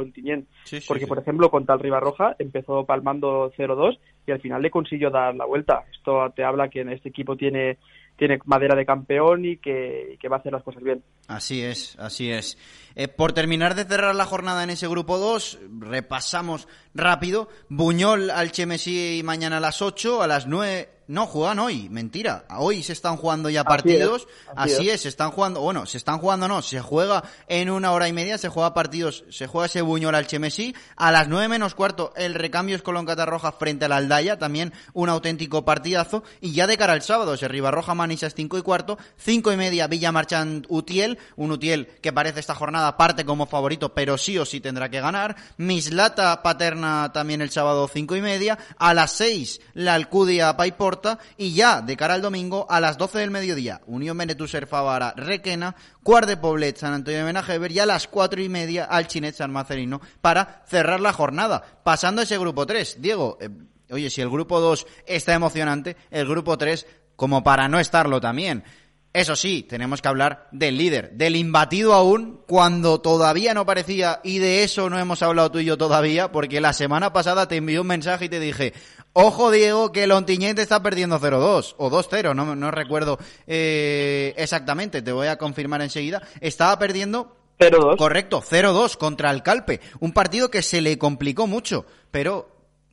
porque 0.88 1.08
por 1.08 1.20
ejemplo 1.20 1.50
contra 1.50 1.76
el 1.76 1.82
Ribarroja 1.82 2.36
empezó 2.40 2.86
palmando 2.86 3.52
0-2 3.58 3.98
y 4.28 4.32
al 4.32 4.42
final 4.42 4.62
le 4.62 4.72
consiguió 4.72 5.10
dar 5.10 5.36
la 5.36 5.46
vuelta. 5.46 5.86
Esto 5.92 6.32
te 6.36 6.44
habla 6.44 6.70
que 6.70 6.82
en 6.82 6.90
este 6.90 7.10
equipo 7.10 7.36
tiene 7.36 7.78
tiene 8.18 8.40
madera 8.46 8.76
de 8.76 8.86
campeón 8.86 9.46
y 9.46 9.58
que, 9.58 10.18
va 10.32 10.38
a 10.38 10.40
hacer 10.40 10.54
las 10.54 10.64
cosas 10.64 10.82
bien. 10.82 11.04
Así 11.28 11.62
es, 11.62 11.98
así 12.00 12.32
es. 12.32 12.58
Eh, 12.96 13.08
por 13.08 13.34
terminar 13.34 13.76
de 13.76 13.84
cerrar 13.84 14.16
la 14.16 14.26
jornada 14.26 14.64
en 14.64 14.70
ese 14.70 14.88
grupo 14.88 15.18
2, 15.18 15.60
repasamos 15.80 16.68
rápido. 16.94 17.50
Buñol 17.68 18.30
al 18.30 18.52
Chemesí 18.52 19.22
mañana 19.24 19.58
a 19.58 19.60
las 19.60 19.82
8, 19.82 20.22
a 20.22 20.28
las 20.28 20.48
9 20.48 20.95
no, 21.08 21.28
juegan 21.28 21.60
hoy, 21.60 21.88
mentira. 21.90 22.46
Hoy 22.58 22.82
se 22.82 22.94
están 22.94 23.18
jugando 23.18 23.50
ya 23.50 23.64
partidos. 23.64 24.28
Así, 24.56 24.90
es, 24.90 25.02
se 25.02 25.10
están 25.10 25.30
jugando, 25.32 25.62
bueno, 25.62 25.86
se 25.86 25.98
están 25.98 26.18
jugando 26.18 26.48
no, 26.48 26.64
se 26.64 26.82
juega 26.82 27.24
en 27.48 27.70
una 27.70 27.92
hora 27.92 28.08
y 28.08 28.14
media, 28.14 28.40
se 28.40 28.50
juega 28.50 28.74
partidos, 28.74 29.24
se 29.30 29.46
juega 29.46 29.68
ese 29.68 29.84
Buñol 29.84 30.16
al 30.16 30.26
Chemesí. 30.26 30.76
A 30.96 31.12
las 31.12 31.28
nueve 31.28 31.48
menos 31.48 31.76
cuarto, 31.76 32.12
el 32.16 32.34
recambio 32.34 32.76
es 32.76 32.82
Colón 32.82 33.06
Catarroja 33.06 33.52
frente 33.52 33.86
al 33.86 33.92
Aldaya, 33.92 34.40
también 34.40 34.74
un 34.94 35.10
auténtico 35.10 35.64
partidazo. 35.64 36.24
Y 36.42 36.54
ya 36.54 36.66
de 36.66 36.78
cara 36.78 36.94
al 36.94 37.04
sábado, 37.04 37.36
ese 37.36 37.48
Ribarroja 37.48 37.94
Manisas 37.94 38.34
cinco 38.34 38.58
y 38.58 38.64
cuarto, 38.64 38.98
cinco 39.18 39.52
y 39.52 39.58
media 39.58 39.86
Villa 39.86 40.12
Marchand 40.12 40.66
Utiel, 40.70 41.20
un 41.36 41.52
Utiel 41.52 41.88
que 42.02 42.14
parece 42.14 42.40
esta 42.40 42.56
jornada 42.56 42.98
parte 42.98 43.26
como 43.26 43.46
favorito, 43.46 43.94
pero 43.94 44.18
sí 44.18 44.40
o 44.40 44.46
sí 44.46 44.60
tendrá 44.60 44.90
que 44.90 45.02
ganar. 45.02 45.36
Mislata 45.58 46.42
Paterna 46.42 47.12
también 47.14 47.42
el 47.42 47.52
sábado 47.52 47.88
cinco 47.88 48.16
y 48.16 48.22
media. 48.22 48.58
A 48.80 48.96
las 48.96 49.12
seis, 49.12 49.62
la 49.76 49.94
Alcudia 49.94 50.58
Paipor 50.58 50.95
y 51.38 51.54
ya 51.54 51.82
de 51.82 51.98
cara 51.98 52.14
al 52.14 52.22
domingo 52.22 52.66
a 52.70 52.80
las 52.80 52.98
12 52.98 53.20
del 53.20 53.32
mediodía, 53.32 53.82
Unión 53.88 54.18
Benetuser 54.18 54.68
Favara 54.68 55.14
Requena, 55.16 55.76
Cuart 56.04 56.28
de 56.28 56.38
Poblet 56.38 56.78
San 56.78 56.94
Antonio 56.94 57.20
de 57.20 57.26
Menajever 57.26 57.72
y 57.72 57.80
a 57.80 57.86
las 57.86 58.08
4 58.08 58.42
y 58.42 58.50
media 58.50 58.86
al 58.86 59.08
Chinet 59.08 59.36
San 59.36 59.52
Macerino 59.52 60.02
para 60.22 60.64
cerrar 60.68 61.00
la 61.00 61.14
jornada. 61.14 61.64
Pasando 61.84 62.22
ese 62.22 62.38
grupo 62.38 62.66
3, 62.66 62.98
Diego, 63.00 63.38
eh, 63.40 63.50
oye, 63.92 64.10
si 64.10 64.22
el 64.22 64.30
grupo 64.30 64.60
2 64.60 64.86
está 65.06 65.34
emocionante, 65.34 65.96
el 66.12 66.28
grupo 66.28 66.58
3 66.58 66.86
como 67.16 67.44
para 67.44 67.68
no 67.68 67.80
estarlo 67.80 68.20
también. 68.20 68.64
Eso 69.16 69.38
sí, 69.38 69.64
tenemos 69.64 70.02
que 70.02 70.10
hablar 70.10 70.50
del 70.52 70.78
líder, 70.78 71.12
del 71.12 71.38
imbatido 71.38 71.94
aún, 71.94 72.42
cuando 72.46 73.00
todavía 73.00 73.54
no 73.54 73.66
parecía, 73.66 74.20
y 74.26 74.40
de 74.40 74.66
eso 74.66 74.90
no 74.90 75.00
hemos 75.00 75.24
hablado 75.24 75.52
tú 75.52 75.60
y 75.60 75.64
yo 75.64 75.78
todavía, 75.78 76.34
porque 76.34 76.60
la 76.60 76.74
semana 76.74 77.14
pasada 77.14 77.48
te 77.48 77.56
envié 77.56 77.80
un 77.80 77.88
mensaje 77.88 78.26
y 78.26 78.30
te 78.30 78.42
dije, 78.42 78.74
ojo 79.14 79.52
Diego, 79.52 79.94
que 79.94 80.04
el 80.04 80.12
Ontiñente 80.12 80.62
está 80.62 80.84
perdiendo 80.84 81.18
0-2, 81.18 81.76
o 81.78 81.90
2-0, 81.90 82.36
no, 82.36 82.58
no 82.58 82.72
recuerdo 82.72 83.18
eh, 83.48 84.34
exactamente, 84.36 85.02
te 85.02 85.14
voy 85.14 85.28
a 85.28 85.38
confirmar 85.38 85.82
enseguida, 85.82 86.22
estaba 86.42 86.78
perdiendo 86.78 87.38
0-2. 87.58 87.96
Correcto, 87.96 88.42
0-2 88.42 88.98
contra 88.98 89.32
el 89.32 89.44
Calpe, 89.44 89.80
un 90.02 90.12
partido 90.12 90.52
que 90.52 90.62
se 90.62 90.82
le 90.82 90.98
complicó 90.98 91.48
mucho, 91.48 91.86
pero, 92.12 92.50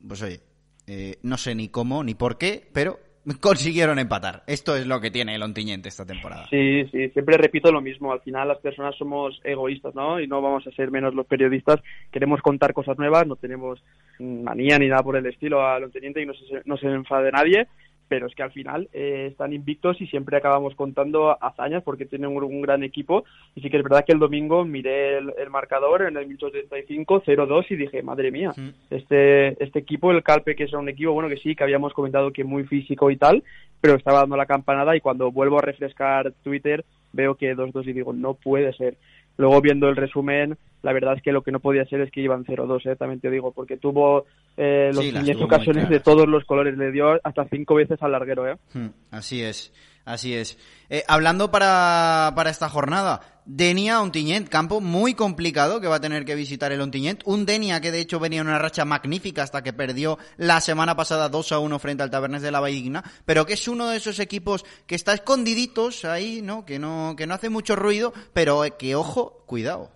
pues 0.07 0.21
oye, 0.21 0.39
eh, 0.87 1.19
no 1.21 1.37
sé 1.37 1.53
ni 1.53 1.67
cómo 1.67 2.01
ni 2.01 2.15
por 2.15 2.37
qué, 2.37 2.69
pero 2.71 2.97
consiguieron 3.39 3.99
empatar. 3.99 4.43
Esto 4.47 4.75
es 4.75 4.85
lo 4.85 4.99
que 4.99 5.11
tiene 5.11 5.35
el 5.35 5.43
Ontiñente 5.43 5.89
esta 5.89 6.05
temporada. 6.05 6.47
Sí, 6.49 6.85
sí, 6.91 7.09
siempre 7.09 7.37
repito 7.37 7.71
lo 7.71 7.81
mismo. 7.81 8.11
Al 8.11 8.21
final 8.21 8.47
las 8.47 8.59
personas 8.59 8.95
somos 8.95 9.39
egoístas, 9.43 9.95
¿no? 9.95 10.19
Y 10.19 10.27
no 10.27 10.41
vamos 10.41 10.65
a 10.67 10.71
ser 10.71 10.91
menos 10.91 11.13
los 11.13 11.25
periodistas. 11.25 11.81
Queremos 12.11 12.41
contar 12.41 12.73
cosas 12.73 12.97
nuevas, 12.97 13.25
no 13.25 13.35
tenemos 13.35 13.83
manía 14.19 14.77
ni 14.77 14.87
nada 14.87 15.03
por 15.03 15.15
el 15.15 15.25
estilo 15.25 15.65
al 15.65 15.85
Ontiñente 15.85 16.21
y 16.21 16.25
no 16.25 16.33
se, 16.33 16.61
no 16.65 16.77
se 16.77 16.87
enfade 16.87 17.31
nadie 17.31 17.67
pero 18.13 18.27
es 18.27 18.35
que 18.35 18.43
al 18.43 18.51
final 18.51 18.89
eh, 18.93 19.29
están 19.31 19.53
invictos 19.53 19.99
y 19.99 20.05
siempre 20.05 20.37
acabamos 20.37 20.75
contando 20.75 21.35
hazañas 21.43 21.81
porque 21.81 22.05
tienen 22.05 22.29
un, 22.29 22.61
gran 22.61 22.83
equipo. 22.83 23.23
Y 23.55 23.61
sí 23.61 23.71
que 23.71 23.77
es 23.77 23.83
verdad 23.83 24.05
que 24.05 24.13
el 24.13 24.19
domingo 24.19 24.63
miré 24.65 25.17
el, 25.17 25.49
marcador 25.49 26.03
en 26.03 26.15
el 26.15 26.27
1085 26.27 27.23
0-2 27.25 27.65
y 27.71 27.75
dije, 27.75 28.03
madre 28.03 28.29
mía, 28.29 28.53
este, 28.91 29.63
este 29.63 29.79
equipo, 29.79 30.11
el 30.11 30.21
Calpe, 30.21 30.55
que 30.55 30.65
es 30.65 30.73
un 30.73 30.89
equipo, 30.89 31.11
bueno, 31.13 31.27
que 31.27 31.37
sí, 31.37 31.55
que 31.55 31.63
habíamos 31.63 31.91
comentado 31.93 32.31
que 32.31 32.43
muy 32.43 32.65
físico 32.65 33.09
y 33.09 33.17
tal, 33.17 33.43
pero 33.81 33.95
estaba 33.95 34.19
dando 34.19 34.37
la 34.37 34.45
campanada 34.45 34.95
y 34.95 35.01
cuando 35.01 35.31
vuelvo 35.31 35.57
a 35.57 35.63
refrescar 35.63 36.33
Twitter 36.43 36.85
veo 37.13 37.33
que 37.33 37.55
2-2 37.55 37.87
y 37.87 37.93
digo, 37.93 38.13
no 38.13 38.35
puede 38.35 38.73
ser. 38.73 38.95
Luego 39.37 39.61
viendo 39.61 39.89
el 39.89 39.95
resumen, 39.95 40.57
la 40.83 40.93
verdad 40.93 41.15
es 41.15 41.23
que 41.23 41.31
lo 41.31 41.41
que 41.41 41.51
no 41.51 41.59
podía 41.59 41.85
ser 41.85 42.01
es 42.01 42.11
que 42.11 42.21
iban 42.21 42.45
0-2, 42.45 42.91
¿eh? 42.91 42.95
también 42.95 43.19
te 43.19 43.31
digo, 43.31 43.51
porque 43.51 43.77
tuvo 43.77 44.25
eh, 44.57 44.91
los 44.93 45.41
ocasiones 45.41 45.89
de 45.89 45.99
todos 45.99 46.27
los 46.27 46.45
colores, 46.45 46.77
le 46.77 46.91
dio 46.91 47.19
hasta 47.23 47.45
cinco 47.45 47.75
veces 47.75 48.01
al 48.03 48.11
larguero. 48.11 48.47
¿eh? 48.47 48.57
Hmm, 48.73 48.89
así 49.09 49.41
es, 49.41 49.73
así 50.05 50.33
es. 50.33 50.57
Eh, 50.89 51.03
hablando 51.07 51.51
para, 51.51 52.31
para 52.35 52.49
esta 52.49 52.69
jornada, 52.69 53.21
Denia 53.45 54.01
Ontinyent, 54.01 54.47
campo 54.47 54.79
muy 54.79 55.15
complicado 55.15 55.81
que 55.81 55.87
va 55.87 55.95
a 55.95 56.01
tener 56.01 56.23
que 56.23 56.35
visitar 56.35 56.71
el 56.71 56.81
Ontinyent. 56.81 57.21
Un 57.25 57.45
Denia 57.45 57.81
que 57.81 57.91
de 57.91 57.99
hecho 57.99 58.19
venía 58.19 58.41
en 58.41 58.47
una 58.47 58.59
racha 58.59 58.85
magnífica 58.85 59.43
hasta 59.43 59.63
que 59.63 59.73
perdió 59.73 60.17
la 60.37 60.61
semana 60.61 60.95
pasada 60.95 61.29
2 61.29 61.51
a 61.51 61.59
1 61.59 61.79
frente 61.79 62.03
al 62.03 62.09
Tabernes 62.09 62.41
de 62.41 62.51
la 62.51 62.61
Baigna, 62.61 63.03
pero 63.25 63.45
que 63.45 63.53
es 63.53 63.67
uno 63.67 63.89
de 63.89 63.97
esos 63.97 64.19
equipos 64.19 64.65
que 64.87 64.95
está 64.95 65.13
escondiditos 65.13 66.05
ahí, 66.05 66.41
¿no? 66.41 66.65
Que 66.65 66.79
no, 66.79 67.15
que 67.17 67.27
no 67.27 67.33
hace 67.33 67.49
mucho 67.49 67.75
ruido, 67.75 68.13
pero 68.33 68.61
que 68.77 68.95
ojo, 68.95 69.43
cuidado. 69.45 69.89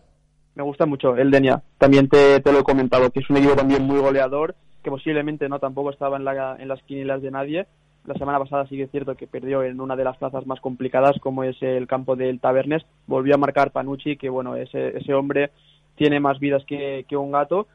Me 0.55 0.63
gusta 0.63 0.85
mucho 0.85 1.15
el 1.15 1.31
Denia. 1.31 1.61
También 1.77 2.09
te, 2.09 2.39
te 2.41 2.51
lo 2.51 2.59
he 2.59 2.63
comentado, 2.63 3.11
que 3.11 3.19
es 3.19 3.29
un 3.29 3.37
equipo 3.37 3.55
también 3.55 3.83
muy 3.83 3.99
goleador, 3.99 4.55
que 4.83 4.89
posiblemente 4.89 5.47
no 5.47 5.59
tampoco 5.59 5.91
estaba 5.91 6.17
en, 6.17 6.25
la, 6.25 6.55
en 6.57 6.67
las 6.67 6.81
quinilas 6.83 7.21
de 7.21 7.31
nadie, 7.31 7.67
la 8.07 8.13
semana 8.15 8.39
pasada 8.39 8.65
sí 8.67 8.77
que 8.77 8.83
es 8.83 8.91
cierto 8.91 9.15
que 9.15 9.27
perdió 9.27 9.63
en 9.63 9.81
una 9.81 9.97
de 9.97 10.05
las 10.05 10.17
plazas 10.17 10.47
más 10.47 10.61
complicadas, 10.61 11.19
como 11.19 11.43
es 11.43 11.61
el 11.61 11.87
campo 11.87 12.15
del 12.15 12.39
Tabernes. 12.39 12.83
Volvió 13.05 13.35
a 13.35 13.37
marcar 13.37 13.71
Panucci, 13.71 14.15
que 14.15 14.29
bueno, 14.29 14.55
ese, 14.55 14.97
ese 14.97 15.13
hombre 15.13 15.51
tiene 15.95 16.21
más 16.21 16.39
vidas 16.39 16.63
que, 16.65 17.05
un 17.11 17.31
gato. 17.33 17.67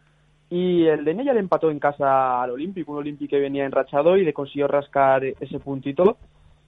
Y 0.49 0.87
el 0.87 1.05
de 1.05 1.15
le 1.15 1.39
empató 1.39 1.71
en 1.71 1.79
casa 1.79 2.43
al 2.43 2.51
Olímpico, 2.51 2.93
un 2.93 2.99
Olímpico 2.99 3.31
que 3.31 3.41
venía 3.41 3.67
enrachado 3.67 4.17
y 4.17 4.25
le 4.25 4.33
consiguió 4.33 4.69
rascar 4.69 5.23
ese 5.25 5.59
puntito. 5.61 6.17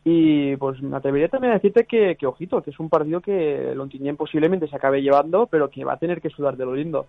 Y 0.05 0.57
pues 0.57 0.83
me 0.83 0.97
atrevería 0.99 1.29
también 1.29 1.53
a 1.53 1.57
decirte 1.57 1.85
que, 1.85 2.17
que 2.17 2.27
ojito, 2.27 2.63
que 2.63 2.71
es 2.71 2.79
un 2.79 2.91
partido 2.91 3.23
que 3.23 3.73
Lontiñén 3.75 4.19
posiblemente 4.19 4.69
se 4.69 4.77
acabe 4.77 5.01
llevando, 5.01 5.47
pero 5.47 5.71
que 5.71 5.85
va 5.85 5.95
a 5.95 5.99
tener 5.99 6.21
que 6.21 6.29
sudar 6.29 6.59
de 6.59 6.67
lo 6.67 6.75
lindo. 6.75 7.07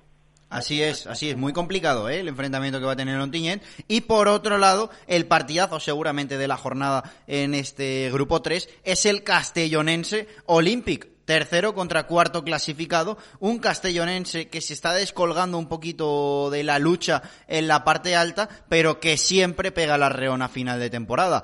Así 0.56 0.82
es, 0.82 1.06
así 1.06 1.30
es, 1.30 1.36
muy 1.36 1.52
complicado 1.52 2.08
¿eh? 2.08 2.22
el 2.22 2.30
enfrentamiento 2.30 2.80
que 2.80 2.86
va 2.86 2.94
a 2.94 2.96
tener 2.96 3.20
Ontinyent. 3.20 3.62
Y 3.90 4.02
por 4.02 4.30
otro 4.30 4.58
lado, 4.58 4.90
el 5.06 5.26
partidazo 5.26 5.82
seguramente 5.82 6.38
de 6.38 6.48
la 6.48 6.56
jornada 6.56 7.12
en 7.28 7.54
este 7.54 8.10
grupo 8.10 8.42
3 8.42 8.70
es 8.86 9.06
el 9.06 9.24
castellonense 9.24 10.30
Olympic. 10.46 11.10
Tercero 11.26 11.76
contra 11.76 12.08
cuarto 12.08 12.46
clasificado, 12.46 13.18
un 13.40 13.60
castellonense 13.60 14.48
que 14.48 14.62
se 14.62 14.74
está 14.74 14.94
descolgando 14.94 15.58
un 15.58 15.68
poquito 15.68 16.50
de 16.50 16.64
la 16.64 16.80
lucha 16.80 17.22
en 17.50 17.68
la 17.68 17.84
parte 17.84 18.16
alta, 18.16 18.48
pero 18.70 19.02
que 19.02 19.18
siempre 19.18 19.74
pega 19.74 19.98
la 19.98 20.08
reona 20.08 20.48
final 20.48 20.80
de 20.80 20.90
temporada. 20.90 21.44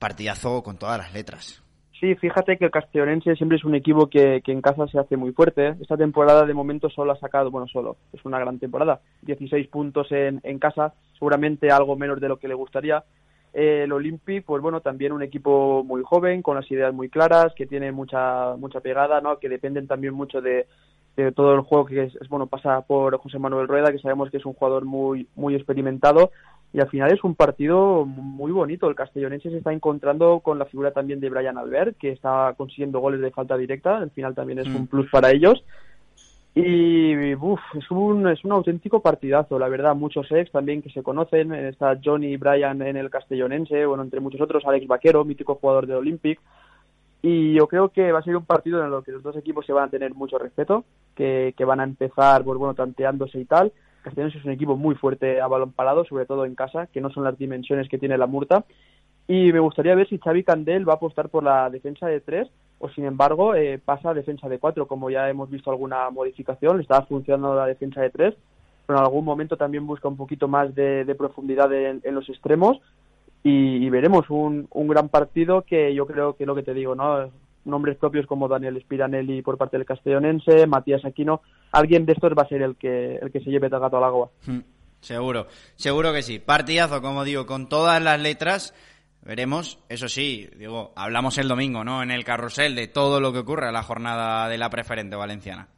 Partidazo 0.00 0.64
con 0.64 0.78
todas 0.78 0.98
las 0.98 1.12
letras. 1.12 1.62
Sí, 2.02 2.16
fíjate 2.16 2.58
que 2.58 2.64
el 2.64 2.72
Castellonense 2.72 3.36
siempre 3.36 3.58
es 3.58 3.64
un 3.64 3.76
equipo 3.76 4.08
que, 4.08 4.42
en 4.44 4.60
casa 4.60 4.88
se 4.88 4.98
hace 4.98 5.16
muy 5.16 5.30
fuerte. 5.30 5.76
Esta 5.80 5.96
temporada 5.96 6.44
de 6.44 6.52
momento 6.52 6.90
solo 6.90 7.12
ha 7.12 7.16
sacado, 7.16 7.52
bueno, 7.52 7.68
solo, 7.68 7.96
es 8.12 8.24
una 8.24 8.40
gran 8.40 8.58
temporada, 8.58 9.00
16 9.20 9.68
puntos 9.68 10.08
en, 10.10 10.40
casa, 10.58 10.94
seguramente 11.12 11.70
algo 11.70 11.94
menos 11.94 12.20
de 12.20 12.26
lo 12.26 12.40
que 12.40 12.48
le 12.48 12.54
gustaría. 12.54 13.04
Eh, 13.54 13.82
el 13.84 13.92
Olympic, 13.92 14.44
pues 14.44 14.60
bueno, 14.60 14.80
también 14.80 15.12
un 15.12 15.22
equipo 15.22 15.84
muy 15.84 16.02
joven, 16.02 16.42
con 16.42 16.56
las 16.56 16.68
ideas 16.72 16.92
muy 16.92 17.08
claras, 17.08 17.54
que 17.54 17.66
tiene 17.66 17.92
mucha 17.92 18.56
mucha 18.56 18.80
pegada, 18.80 19.20
¿no? 19.20 19.38
Que 19.38 19.48
dependen 19.48 19.86
también 19.86 20.12
mucho 20.12 20.40
de, 20.40 20.66
de 21.16 21.30
todo 21.30 21.54
el 21.54 21.60
juego 21.60 21.86
que 21.86 22.02
es, 22.02 22.28
bueno 22.28 22.48
pasa 22.48 22.80
por 22.80 23.16
José 23.18 23.38
Manuel 23.38 23.68
Rueda, 23.68 23.92
que 23.92 24.00
sabemos 24.00 24.28
que 24.28 24.38
es 24.38 24.46
un 24.46 24.54
jugador 24.54 24.84
muy 24.84 25.28
muy 25.36 25.54
experimentado 25.54 26.32
y 26.72 26.80
al 26.80 26.88
final 26.88 27.12
es 27.12 27.22
un 27.22 27.34
partido 27.34 28.06
muy 28.06 28.50
bonito. 28.50 28.88
El 28.88 28.94
castellonense 28.94 29.50
se 29.50 29.58
está 29.58 29.72
encontrando 29.72 30.40
con 30.40 30.58
la 30.58 30.64
figura 30.64 30.90
también 30.90 31.20
de 31.20 31.28
Brian 31.28 31.58
Albert, 31.58 31.98
que 31.98 32.10
está 32.10 32.54
consiguiendo 32.56 33.00
goles 33.00 33.20
de 33.20 33.30
falta 33.30 33.58
directa. 33.58 33.98
Al 33.98 34.10
final 34.10 34.34
también 34.34 34.60
es 34.60 34.68
un 34.68 34.82
mm. 34.82 34.86
plus 34.86 35.10
para 35.10 35.30
ellos. 35.30 35.62
Y 36.54 37.34
uf, 37.34 37.60
es, 37.74 37.90
un, 37.90 38.26
es 38.26 38.42
un 38.44 38.52
auténtico 38.52 39.00
partidazo, 39.00 39.58
la 39.58 39.68
verdad. 39.68 39.94
Muchos 39.94 40.32
ex 40.32 40.50
también 40.50 40.80
que 40.80 40.88
se 40.88 41.02
conocen. 41.02 41.52
Está 41.52 41.98
Johnny 42.02 42.38
Brian 42.38 42.80
en 42.80 42.96
el 42.96 43.10
castellonense, 43.10 43.84
bueno, 43.84 44.02
entre 44.02 44.20
muchos 44.20 44.40
otros, 44.40 44.64
Alex 44.66 44.86
Vaquero, 44.86 45.26
mítico 45.26 45.56
jugador 45.56 45.86
de 45.86 45.96
Olympic. 45.96 46.40
Y 47.20 47.52
yo 47.52 47.68
creo 47.68 47.90
que 47.90 48.12
va 48.12 48.20
a 48.20 48.22
ser 48.22 48.34
un 48.34 48.46
partido 48.46 48.82
en 48.82 48.90
el 48.90 49.04
que 49.04 49.12
los 49.12 49.22
dos 49.22 49.36
equipos 49.36 49.66
se 49.66 49.74
van 49.74 49.88
a 49.88 49.90
tener 49.90 50.14
mucho 50.14 50.38
respeto, 50.38 50.84
que, 51.14 51.52
que 51.54 51.66
van 51.66 51.80
a 51.80 51.84
empezar, 51.84 52.42
pues 52.44 52.58
bueno, 52.58 52.74
tanteándose 52.74 53.38
y 53.38 53.44
tal 53.44 53.72
Castellanos 54.02 54.34
es 54.34 54.44
un 54.44 54.52
equipo 54.52 54.76
muy 54.76 54.94
fuerte 54.94 55.40
a 55.40 55.46
balón 55.46 55.72
parado, 55.72 56.04
sobre 56.04 56.26
todo 56.26 56.44
en 56.44 56.54
casa, 56.54 56.86
que 56.88 57.00
no 57.00 57.10
son 57.10 57.24
las 57.24 57.38
dimensiones 57.38 57.88
que 57.88 57.98
tiene 57.98 58.18
la 58.18 58.26
Murta. 58.26 58.64
Y 59.28 59.52
me 59.52 59.60
gustaría 59.60 59.94
ver 59.94 60.08
si 60.08 60.18
Xavi 60.18 60.44
Candel 60.44 60.88
va 60.88 60.94
a 60.94 60.96
apostar 60.96 61.28
por 61.28 61.44
la 61.44 61.70
defensa 61.70 62.06
de 62.06 62.20
tres 62.20 62.48
o, 62.84 62.88
sin 62.88 63.04
embargo, 63.04 63.54
eh, 63.54 63.80
pasa 63.82 64.10
a 64.10 64.14
defensa 64.14 64.48
de 64.48 64.58
cuatro, 64.58 64.88
como 64.88 65.08
ya 65.08 65.30
hemos 65.30 65.48
visto 65.48 65.70
alguna 65.70 66.10
modificación. 66.10 66.80
Está 66.80 67.02
funcionando 67.02 67.54
la 67.54 67.66
defensa 67.66 68.00
de 68.00 68.10
tres, 68.10 68.34
pero 68.84 68.98
en 68.98 69.04
algún 69.04 69.24
momento 69.24 69.56
también 69.56 69.86
busca 69.86 70.08
un 70.08 70.16
poquito 70.16 70.48
más 70.48 70.74
de, 70.74 71.14
profundidad 71.16 71.72
en, 71.72 72.00
los 72.12 72.28
extremos. 72.28 72.80
Y, 73.44 73.88
veremos 73.88 74.28
un, 74.30 74.68
gran 74.72 75.08
partido 75.08 75.62
que 75.62 75.94
yo 75.94 76.06
creo 76.08 76.34
que 76.34 76.44
lo 76.44 76.56
que 76.56 76.64
te 76.64 76.74
digo, 76.74 76.96
¿no? 76.96 77.30
nombres 77.64 77.96
propios 77.96 78.26
como 78.26 78.48
Daniel 78.48 78.80
Spiranelli 78.80 79.42
por 79.42 79.56
parte 79.56 79.78
del 79.78 79.86
castellonense, 79.86 80.66
Matías 80.66 81.04
Aquino, 81.04 81.40
alguien 81.72 82.06
de 82.06 82.12
estos 82.12 82.32
va 82.32 82.42
a 82.42 82.48
ser 82.48 82.62
el 82.62 82.76
que, 82.76 83.16
el 83.16 83.32
que 83.32 83.40
se 83.40 83.50
lleve 83.50 83.66
el 83.66 83.80
gato 83.80 83.96
al 83.96 84.04
agua. 84.04 84.30
Hmm, 84.46 84.60
seguro, 85.00 85.46
seguro 85.74 86.12
que 86.12 86.22
sí. 86.22 86.38
Partidazo, 86.38 87.02
como 87.02 87.24
digo, 87.24 87.46
con 87.46 87.68
todas 87.68 88.00
las 88.00 88.20
letras. 88.20 88.74
Veremos, 89.22 89.78
eso 89.88 90.08
sí, 90.08 90.48
digo, 90.56 90.92
hablamos 90.96 91.38
el 91.38 91.48
domingo, 91.48 91.84
¿no? 91.84 92.02
En 92.02 92.10
el 92.10 92.24
carrusel 92.24 92.74
de 92.74 92.88
todo 92.88 93.20
lo 93.20 93.32
que 93.32 93.40
ocurre 93.40 93.68
a 93.68 93.72
la 93.72 93.82
jornada 93.82 94.48
de 94.48 94.58
la 94.58 94.68
preferente 94.68 95.14
valenciana. 95.14 95.68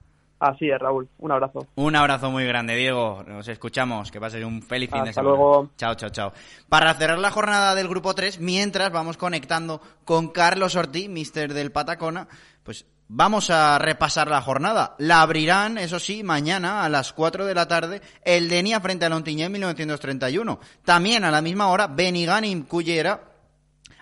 Así 0.40 0.68
es, 0.68 0.78
Raúl. 0.78 1.08
Un 1.18 1.32
abrazo. 1.32 1.66
Un 1.76 1.96
abrazo 1.96 2.30
muy 2.30 2.44
grande, 2.44 2.74
Diego. 2.76 3.22
Nos 3.26 3.48
escuchamos. 3.48 4.10
Que 4.10 4.20
pases 4.20 4.44
un 4.44 4.62
feliz 4.62 4.90
fin 4.90 5.04
de 5.04 5.12
semana. 5.12 5.32
Hasta 5.32 5.42
luego. 5.44 5.70
Chao, 5.76 5.94
chao, 5.94 6.10
chao. 6.10 6.32
Para 6.68 6.92
cerrar 6.94 7.18
la 7.18 7.30
jornada 7.30 7.74
del 7.74 7.88
grupo 7.88 8.14
3, 8.14 8.40
mientras 8.40 8.90
vamos 8.92 9.16
conectando 9.16 9.80
con 10.04 10.28
Carlos 10.28 10.76
Ortiz, 10.76 11.08
mister 11.08 11.54
del 11.54 11.72
Patacona, 11.72 12.28
pues 12.62 12.86
vamos 13.16 13.48
a 13.50 13.78
repasar 13.78 14.28
la 14.28 14.42
jornada. 14.42 14.96
La 14.98 15.22
abrirán, 15.22 15.78
eso 15.78 16.00
sí, 16.00 16.24
mañana 16.24 16.84
a 16.84 16.88
las 16.88 17.12
4 17.12 17.46
de 17.46 17.54
la 17.54 17.68
tarde, 17.68 18.02
el 18.24 18.48
Denia 18.48 18.80
frente 18.80 19.04
a 19.04 19.08
Lontiñé 19.08 19.44
en 19.44 19.52
1931. 19.52 20.58
También 20.84 21.24
a 21.24 21.30
la 21.30 21.40
misma 21.40 21.68
hora, 21.68 21.86
Beniganim 21.86 22.64
Cullera 22.64 23.34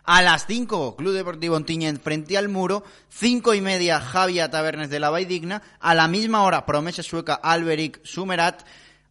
a 0.04 0.22
las 0.22 0.46
5, 0.46 0.96
Club 0.96 1.12
Deportivo 1.12 1.56
Ontiñent 1.56 2.02
frente 2.02 2.36
al 2.36 2.48
muro. 2.48 2.82
5 3.10 3.54
y 3.54 3.60
media, 3.60 4.00
Javier 4.00 4.50
Tabernes 4.50 4.90
de 4.90 4.98
la 4.98 5.10
Vaidigna. 5.10 5.62
A 5.78 5.94
la 5.94 6.08
misma 6.08 6.42
hora, 6.42 6.66
Promesa 6.66 7.02
Sueca, 7.02 7.34
Alberic 7.34 8.00
Sumerat. 8.04 8.62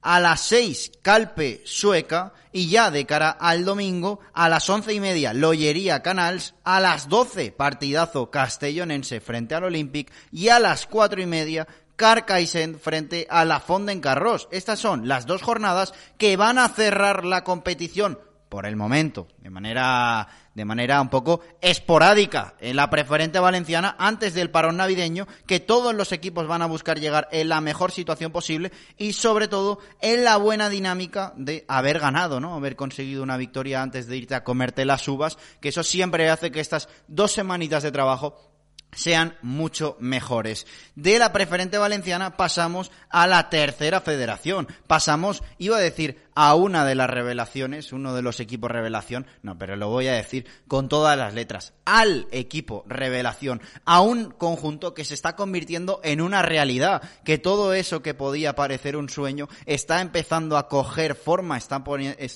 A 0.01 0.19
las 0.19 0.41
6, 0.41 0.93
Calpe 1.01 1.61
Sueca. 1.65 2.33
Y 2.53 2.69
ya 2.69 2.91
de 2.91 3.05
cara 3.05 3.29
al 3.29 3.63
domingo, 3.63 4.19
a 4.33 4.49
las 4.49 4.69
once 4.69 4.93
y 4.93 4.99
media, 4.99 5.33
Loyería 5.33 6.01
Canals. 6.01 6.53
A 6.63 6.79
las 6.79 7.07
12, 7.07 7.51
partidazo 7.51 8.29
castellonense 8.29 9.21
frente 9.21 9.55
al 9.55 9.65
Olympic. 9.65 10.11
Y 10.31 10.49
a 10.49 10.59
las 10.59 10.85
cuatro 10.85 11.21
y 11.21 11.25
media, 11.25 11.67
Carcaisen 11.95 12.79
frente 12.79 13.27
a 13.29 13.45
la 13.45 13.59
Fonden 13.59 14.01
Carros. 14.01 14.47
Estas 14.51 14.79
son 14.79 15.07
las 15.07 15.27
dos 15.27 15.43
jornadas 15.43 15.93
que 16.17 16.35
van 16.35 16.57
a 16.57 16.67
cerrar 16.69 17.23
la 17.25 17.43
competición 17.43 18.19
por 18.49 18.65
el 18.65 18.75
momento, 18.75 19.27
de 19.37 19.49
manera 19.49 20.27
de 20.53 20.65
manera 20.65 21.01
un 21.01 21.09
poco 21.09 21.41
esporádica 21.61 22.55
en 22.59 22.75
la 22.75 22.89
preferente 22.89 23.39
valenciana 23.39 23.95
antes 23.97 24.33
del 24.33 24.49
parón 24.49 24.77
navideño, 24.77 25.27
que 25.47 25.59
todos 25.59 25.93
los 25.93 26.11
equipos 26.11 26.47
van 26.47 26.61
a 26.61 26.67
buscar 26.67 26.99
llegar 26.99 27.27
en 27.31 27.49
la 27.49 27.61
mejor 27.61 27.91
situación 27.91 28.31
posible 28.31 28.71
y 28.97 29.13
sobre 29.13 29.47
todo 29.47 29.79
en 30.01 30.23
la 30.23 30.37
buena 30.37 30.69
dinámica 30.69 31.33
de 31.37 31.65
haber 31.67 31.99
ganado, 31.99 32.39
¿no? 32.39 32.55
Haber 32.55 32.75
conseguido 32.75 33.23
una 33.23 33.37
victoria 33.37 33.81
antes 33.81 34.07
de 34.07 34.17
irte 34.17 34.35
a 34.35 34.43
comerte 34.43 34.85
las 34.85 35.07
uvas, 35.07 35.37
que 35.59 35.69
eso 35.69 35.83
siempre 35.83 36.29
hace 36.29 36.51
que 36.51 36.59
estas 36.59 36.89
dos 37.07 37.31
semanitas 37.31 37.83
de 37.83 37.91
trabajo 37.91 38.50
sean 38.93 39.37
mucho 39.41 39.97
mejores. 39.99 40.67
De 40.95 41.19
la 41.19 41.31
preferente 41.33 41.77
valenciana 41.77 42.37
pasamos 42.37 42.91
a 43.09 43.27
la 43.27 43.49
tercera 43.49 44.01
federación. 44.01 44.67
Pasamos, 44.87 45.43
iba 45.57 45.77
a 45.77 45.81
decir, 45.81 46.19
a 46.35 46.55
una 46.55 46.85
de 46.85 46.95
las 46.95 47.09
revelaciones, 47.09 47.91
uno 47.91 48.13
de 48.13 48.21
los 48.21 48.39
equipos 48.39 48.71
revelación, 48.71 49.27
no, 49.41 49.57
pero 49.57 49.75
lo 49.75 49.89
voy 49.89 50.07
a 50.07 50.13
decir 50.13 50.45
con 50.67 50.87
todas 50.87 51.17
las 51.17 51.33
letras, 51.33 51.73
al 51.85 52.27
equipo 52.31 52.83
revelación, 52.87 53.61
a 53.85 54.01
un 54.01 54.31
conjunto 54.31 54.93
que 54.93 55.05
se 55.05 55.13
está 55.13 55.35
convirtiendo 55.35 55.99
en 56.03 56.21
una 56.21 56.41
realidad, 56.41 57.01
que 57.23 57.37
todo 57.37 57.73
eso 57.73 58.01
que 58.01 58.13
podía 58.13 58.55
parecer 58.55 58.95
un 58.95 59.09
sueño 59.09 59.49
está 59.65 60.01
empezando 60.01 60.57
a 60.57 60.67
coger 60.67 61.15
forma, 61.15 61.57
está, 61.57 61.83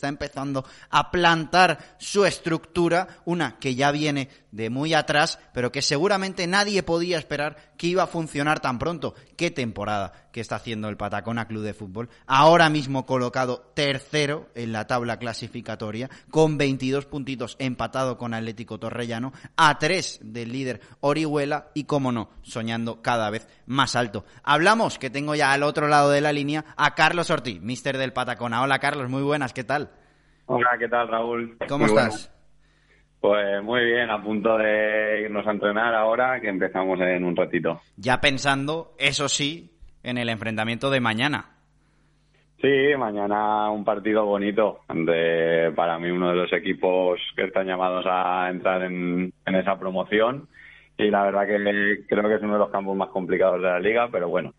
empezando 0.07 0.65
a 0.89 1.12
plantar 1.12 1.95
su 1.97 2.25
estructura, 2.25 3.07
una 3.25 3.57
que 3.59 3.75
ya 3.75 3.91
viene 3.91 4.29
de 4.55 4.69
muy 4.69 4.93
atrás, 4.93 5.38
pero 5.53 5.69
que 5.71 5.81
seguramente 5.81 6.47
nadie 6.47 6.81
podía 6.81 7.17
esperar 7.17 7.57
que 7.77 7.88
iba 7.88 8.03
a 8.03 8.07
funcionar 8.07 8.62
tan 8.62 8.79
pronto. 8.79 9.13
Qué 9.35 9.51
temporada 9.51 10.13
que 10.31 10.39
está 10.39 10.55
haciendo 10.55 10.88
el 10.88 10.95
Patacona 10.95 11.45
Club 11.45 11.63
de 11.63 11.74
Fútbol, 11.74 12.09
ahora 12.25 12.69
mismo 12.69 13.05
colocado 13.05 13.69
tercero 13.74 14.47
en 14.55 14.71
la 14.71 14.88
tabla 14.88 15.19
clasificatoria, 15.19 16.09
con 16.31 16.57
22 16.57 17.05
puntitos 17.05 17.57
empatado 17.59 18.17
con 18.17 18.33
Atlético 18.33 18.79
Torrellano, 18.79 19.33
a 19.57 19.77
tres 19.77 20.19
del 20.24 20.53
líder 20.53 20.79
Orihuela 21.01 21.67
y, 21.74 21.83
como 21.83 22.13
no, 22.13 22.29
soñando 22.41 23.01
cada 23.01 23.29
vez 23.29 23.50
más 23.65 23.97
alto. 23.97 24.24
Hablamos, 24.41 24.97
que 24.97 25.09
tengo 25.09 25.35
ya 25.35 25.51
al 25.51 25.63
otro 25.63 25.89
lado 25.89 26.12
de 26.12 26.21
la 26.21 26.31
línea, 26.31 26.63
a 26.77 26.95
Carlos 26.95 27.29
Ortiz, 27.29 27.62
mister 27.62 27.97
del 27.97 28.13
Patacona. 28.13 28.62
Hola 28.62 28.79
Carlos, 28.79 29.09
muy 29.09 29.21
buenas, 29.21 29.51
¿qué 29.51 29.65
tal? 29.65 29.91
Hola, 30.45 30.69
¿qué 30.79 30.88
tal 30.88 31.09
Raúl? 31.09 31.57
¿Cómo 31.67 31.88
estás? 31.88 32.31
Pues 33.25 33.63
muy 33.63 33.84
bien, 33.84 34.12
a 34.12 34.22
punto 34.22 34.55
de 34.55 35.24
irnos 35.24 35.48
a 35.48 35.51
entrenar 35.51 35.96
ahora, 35.96 36.39
que 36.39 36.48
empezamos 36.48 37.00
en 37.01 37.24
un 37.24 37.36
ratito. 37.36 37.82
Ya 37.98 38.22
pensando, 38.22 38.91
eso 39.00 39.27
sí, 39.29 39.72
en 40.03 40.20
el 40.20 40.29
enfrentamiento 40.29 40.91
de 40.91 41.00
mañana. 41.00 41.46
Sí, 42.62 42.96
mañana 42.96 43.72
un 43.72 43.84
partido 43.84 44.25
bonito 44.25 44.82
de 44.94 45.74
para 45.75 45.98
mí 45.98 46.12
uno 46.12 46.29
de 46.29 46.36
los 46.36 46.53
equipos 46.53 47.20
que 47.36 47.46
están 47.46 47.65
llamados 47.65 48.05
a 48.08 48.48
entrar 48.51 48.84
en, 48.84 49.34
esa 49.48 49.79
promoción 49.79 50.48
y 50.96 51.10
la 51.10 51.24
verdad 51.24 51.48
que 51.48 52.05
creo 52.08 52.29
que 52.29 52.36
es 52.36 52.44
uno 52.44 52.53
de 52.53 52.60
los 52.60 52.70
campos 52.70 52.96
más 52.96 53.10
complicados 53.10 53.60
de 53.60 53.70
la 53.70 53.79
liga, 53.79 54.08
pero 54.12 54.29
bueno, 54.29 54.53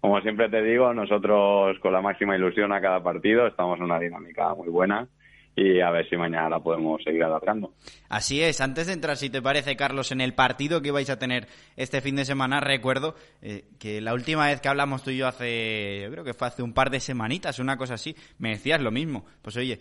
como 0.00 0.20
siempre 0.20 0.48
te 0.48 0.62
digo, 0.62 0.94
nosotros 0.94 1.76
con 1.80 1.92
la 1.92 2.00
máxima 2.00 2.36
ilusión 2.36 2.72
a 2.72 2.80
cada 2.80 3.02
partido 3.02 3.48
estamos 3.48 3.78
en 3.78 3.86
una 3.86 3.98
dinámica 3.98 4.54
muy 4.54 4.68
buena 4.68 5.08
y 5.54 5.80
a 5.80 5.90
ver 5.90 6.08
si 6.08 6.16
mañana 6.16 6.48
la 6.48 6.60
podemos 6.60 7.02
seguir 7.02 7.22
adaptando. 7.24 7.74
Así 8.08 8.42
es, 8.42 8.60
antes 8.60 8.86
de 8.86 8.94
entrar, 8.94 9.16
si 9.16 9.28
te 9.28 9.42
parece, 9.42 9.76
Carlos, 9.76 10.10
en 10.12 10.20
el 10.20 10.34
partido 10.34 10.80
que 10.80 10.90
vais 10.90 11.10
a 11.10 11.18
tener 11.18 11.48
este 11.76 12.00
fin 12.00 12.16
de 12.16 12.24
semana, 12.24 12.60
recuerdo 12.60 13.14
eh, 13.42 13.66
que 13.78 14.00
la 14.00 14.14
última 14.14 14.46
vez 14.46 14.60
que 14.60 14.68
hablamos 14.68 15.02
tú 15.02 15.10
y 15.10 15.18
yo 15.18 15.26
hace, 15.26 16.00
yo 16.04 16.10
creo 16.10 16.24
que 16.24 16.34
fue 16.34 16.48
hace 16.48 16.62
un 16.62 16.72
par 16.72 16.90
de 16.90 17.00
semanitas, 17.00 17.58
una 17.58 17.76
cosa 17.76 17.94
así, 17.94 18.16
me 18.38 18.50
decías 18.50 18.80
lo 18.80 18.90
mismo. 18.90 19.26
Pues 19.42 19.56
oye, 19.56 19.80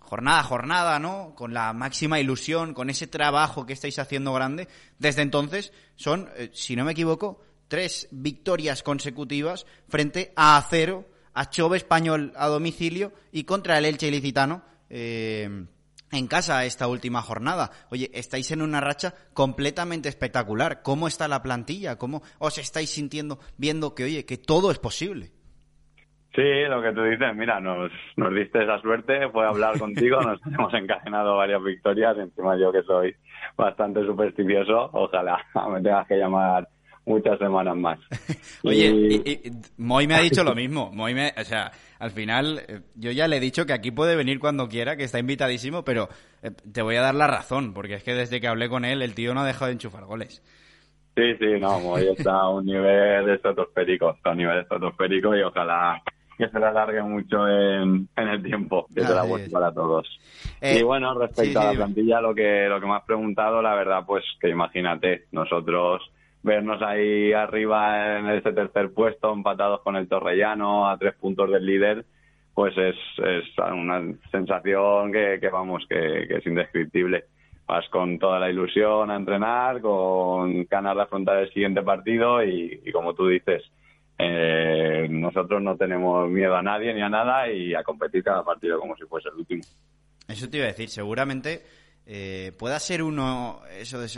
jornada 0.00 0.40
a 0.40 0.44
jornada, 0.44 0.98
¿no? 0.98 1.34
Con 1.36 1.54
la 1.54 1.72
máxima 1.72 2.18
ilusión, 2.18 2.74
con 2.74 2.90
ese 2.90 3.06
trabajo 3.06 3.66
que 3.66 3.74
estáis 3.74 3.98
haciendo 3.98 4.32
grande. 4.32 4.68
Desde 4.98 5.22
entonces 5.22 5.72
son, 5.96 6.28
eh, 6.36 6.50
si 6.52 6.74
no 6.74 6.84
me 6.84 6.92
equivoco, 6.92 7.40
tres 7.68 8.08
victorias 8.10 8.82
consecutivas 8.82 9.66
frente 9.88 10.32
a 10.36 10.56
Acero, 10.56 11.06
a 11.34 11.50
Chove 11.50 11.76
Español 11.76 12.32
a 12.34 12.48
domicilio 12.48 13.12
y 13.30 13.44
contra 13.44 13.78
el 13.78 13.84
Elche 13.84 14.08
Ilicitano 14.08 14.62
eh, 14.90 15.66
en 16.12 16.26
casa 16.26 16.64
esta 16.64 16.88
última 16.88 17.22
jornada. 17.22 17.70
Oye, 17.90 18.10
estáis 18.14 18.50
en 18.50 18.62
una 18.62 18.80
racha 18.80 19.14
completamente 19.34 20.08
espectacular. 20.08 20.82
¿Cómo 20.82 21.08
está 21.08 21.28
la 21.28 21.42
plantilla? 21.42 21.96
¿Cómo 21.96 22.22
os 22.38 22.58
estáis 22.58 22.90
sintiendo 22.90 23.38
viendo 23.56 23.94
que, 23.94 24.04
oye, 24.04 24.24
que 24.24 24.38
todo 24.38 24.70
es 24.70 24.78
posible? 24.78 25.32
Sí, 26.34 26.42
lo 26.68 26.80
que 26.82 26.92
tú 26.92 27.02
dices, 27.02 27.34
mira, 27.34 27.58
nos, 27.58 27.90
nos 28.16 28.34
diste 28.34 28.62
esa 28.62 28.78
suerte, 28.80 29.28
fue 29.30 29.46
hablar 29.46 29.78
contigo, 29.78 30.20
nos 30.22 30.40
hemos 30.46 30.72
encadenado 30.72 31.36
varias 31.36 31.62
victorias, 31.62 32.16
encima 32.16 32.56
yo 32.56 32.70
que 32.70 32.82
soy 32.82 33.14
bastante 33.56 34.04
supersticioso, 34.04 34.90
ojalá 34.92 35.44
me 35.72 35.80
tengas 35.82 36.06
que 36.06 36.16
llamar 36.16 36.68
muchas 37.06 37.38
semanas 37.38 37.76
más. 37.76 37.98
Oye, 38.62 39.50
Moy 39.78 40.06
me 40.06 40.14
ha 40.14 40.20
dicho 40.20 40.44
lo 40.44 40.54
mismo. 40.54 40.92
Moy 40.92 41.14
me, 41.14 41.32
o 41.36 41.44
sea, 41.44 41.72
al 41.98 42.10
final, 42.10 42.62
eh, 42.68 42.80
yo 42.94 43.10
ya 43.10 43.28
le 43.28 43.36
he 43.36 43.40
dicho 43.40 43.66
que 43.66 43.72
aquí 43.72 43.90
puede 43.90 44.16
venir 44.16 44.38
cuando 44.38 44.68
quiera, 44.68 44.96
que 44.96 45.04
está 45.04 45.18
invitadísimo, 45.18 45.84
pero 45.84 46.08
eh, 46.42 46.50
te 46.72 46.82
voy 46.82 46.96
a 46.96 47.02
dar 47.02 47.14
la 47.14 47.26
razón, 47.26 47.74
porque 47.74 47.94
es 47.94 48.02
que 48.02 48.14
desde 48.14 48.40
que 48.40 48.48
hablé 48.48 48.68
con 48.68 48.84
él, 48.84 49.02
el 49.02 49.14
tío 49.14 49.34
no 49.34 49.40
ha 49.40 49.46
dejado 49.46 49.66
de 49.66 49.72
enchufar 49.72 50.04
goles. 50.04 50.42
Sí, 51.16 51.34
sí, 51.40 51.60
no, 51.60 51.80
Moy 51.80 52.06
está 52.06 52.32
a 52.32 52.48
un 52.48 52.64
nivel 52.64 53.28
estratosférico, 53.30 54.14
está 54.14 54.30
a 54.30 54.32
un 54.32 54.38
nivel 54.38 54.58
estratosférico 54.60 55.36
y 55.36 55.42
ojalá 55.42 56.00
que 56.36 56.48
se 56.48 56.60
la 56.60 56.68
alargue 56.68 57.02
mucho 57.02 57.48
en, 57.48 58.08
el 58.16 58.42
tiempo, 58.44 58.86
que 58.94 59.02
se 59.02 59.12
la 59.12 59.24
buena 59.24 59.48
para 59.50 59.72
todos. 59.72 60.06
y 60.62 60.78
eh, 60.78 60.82
bueno, 60.84 61.18
respecto 61.18 61.58
a 61.58 61.64
la 61.64 61.72
plantilla, 61.72 62.20
lo 62.20 62.32
que, 62.32 62.68
lo 62.68 62.80
que 62.80 62.86
me 62.86 62.94
has 62.94 63.02
preguntado, 63.02 63.60
la 63.60 63.74
verdad, 63.74 64.04
pues 64.06 64.22
que 64.40 64.48
imagínate, 64.48 65.24
nosotros 65.32 66.00
vernos 66.42 66.80
ahí 66.82 67.32
arriba 67.32 68.18
en 68.18 68.28
ese 68.28 68.52
tercer 68.52 68.92
puesto, 68.92 69.32
empatados 69.32 69.82
con 69.82 69.96
el 69.96 70.08
Torrellano, 70.08 70.88
a 70.88 70.96
tres 70.96 71.14
puntos 71.14 71.50
del 71.50 71.66
líder, 71.66 72.04
pues 72.54 72.76
es, 72.76 72.96
es 73.18 73.44
una 73.58 74.02
sensación 74.30 75.12
que, 75.12 75.38
que 75.40 75.48
vamos, 75.48 75.84
que, 75.88 76.24
es 76.28 76.46
indescriptible. 76.46 77.24
Vas 77.66 77.88
con 77.90 78.18
toda 78.18 78.40
la 78.40 78.50
ilusión 78.50 79.10
a 79.10 79.16
entrenar, 79.16 79.80
con 79.80 80.64
ganas 80.64 80.96
de 80.96 81.02
afrontar 81.02 81.38
el 81.38 81.52
siguiente 81.52 81.82
partido 81.82 82.42
y, 82.42 82.80
como 82.92 83.14
tú 83.14 83.28
dices, 83.28 83.62
eh, 84.18 85.06
nosotros 85.10 85.62
no 85.62 85.76
tenemos 85.76 86.28
miedo 86.30 86.56
a 86.56 86.62
nadie 86.62 86.94
ni 86.94 87.02
a 87.02 87.08
nada 87.08 87.48
y 87.48 87.74
a 87.74 87.84
competir 87.84 88.24
cada 88.24 88.42
partido 88.42 88.80
como 88.80 88.96
si 88.96 89.04
fuese 89.04 89.28
el 89.28 89.36
último. 89.36 89.62
Eso 90.26 90.48
te 90.48 90.56
iba 90.56 90.64
a 90.66 90.70
decir, 90.70 90.88
seguramente 90.88 91.62
eh, 92.06 92.52
pueda 92.58 92.80
ser 92.80 93.02
uno 93.02 93.60
eso 93.78 94.00
de, 94.00 94.08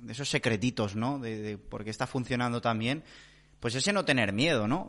de 0.00 0.12
esos 0.12 0.28
secretitos, 0.28 0.96
¿no? 0.96 1.18
De, 1.18 1.58
por 1.58 1.84
qué 1.84 1.90
está 1.90 2.06
funcionando 2.06 2.60
tan 2.60 2.78
bien. 2.78 3.04
Pues 3.60 3.74
ese 3.74 3.92
no 3.92 4.06
tener 4.06 4.32
miedo, 4.32 4.66
¿no? 4.66 4.88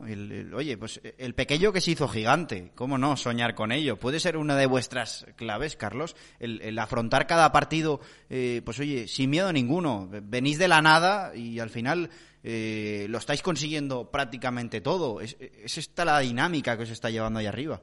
oye, 0.55 0.77
pues 0.77 1.01
el 1.17 1.35
pequeño 1.35 1.73
que 1.73 1.81
se 1.81 1.91
hizo 1.91 2.07
gigante, 2.07 2.71
¿cómo 2.73 2.97
no 2.97 3.17
soñar 3.17 3.53
con 3.53 3.73
ello? 3.73 3.99
Puede 3.99 4.21
ser 4.21 4.37
una 4.37 4.55
de 4.55 4.65
vuestras 4.65 5.25
claves, 5.35 5.75
Carlos, 5.75 6.15
el, 6.39 6.79
afrontar 6.79 7.27
cada 7.27 7.51
partido, 7.51 7.99
eh, 8.29 8.61
pues 8.63 8.79
oye, 8.79 9.09
sin 9.09 9.29
miedo 9.29 9.51
ninguno. 9.51 10.07
Venís 10.09 10.57
de 10.57 10.69
la 10.69 10.81
nada 10.81 11.35
y 11.35 11.59
al 11.59 11.69
final 11.69 12.11
eh, 12.43 13.07
lo 13.09 13.17
estáis 13.17 13.41
consiguiendo 13.41 14.09
prácticamente 14.09 14.79
todo. 14.79 15.19
Es, 15.19 15.35
es 15.41 15.77
esta 15.77 16.05
la 16.05 16.19
dinámica 16.19 16.77
que 16.77 16.83
os 16.83 16.91
está 16.91 17.09
llevando 17.09 17.39
ahí 17.39 17.47
arriba. 17.47 17.81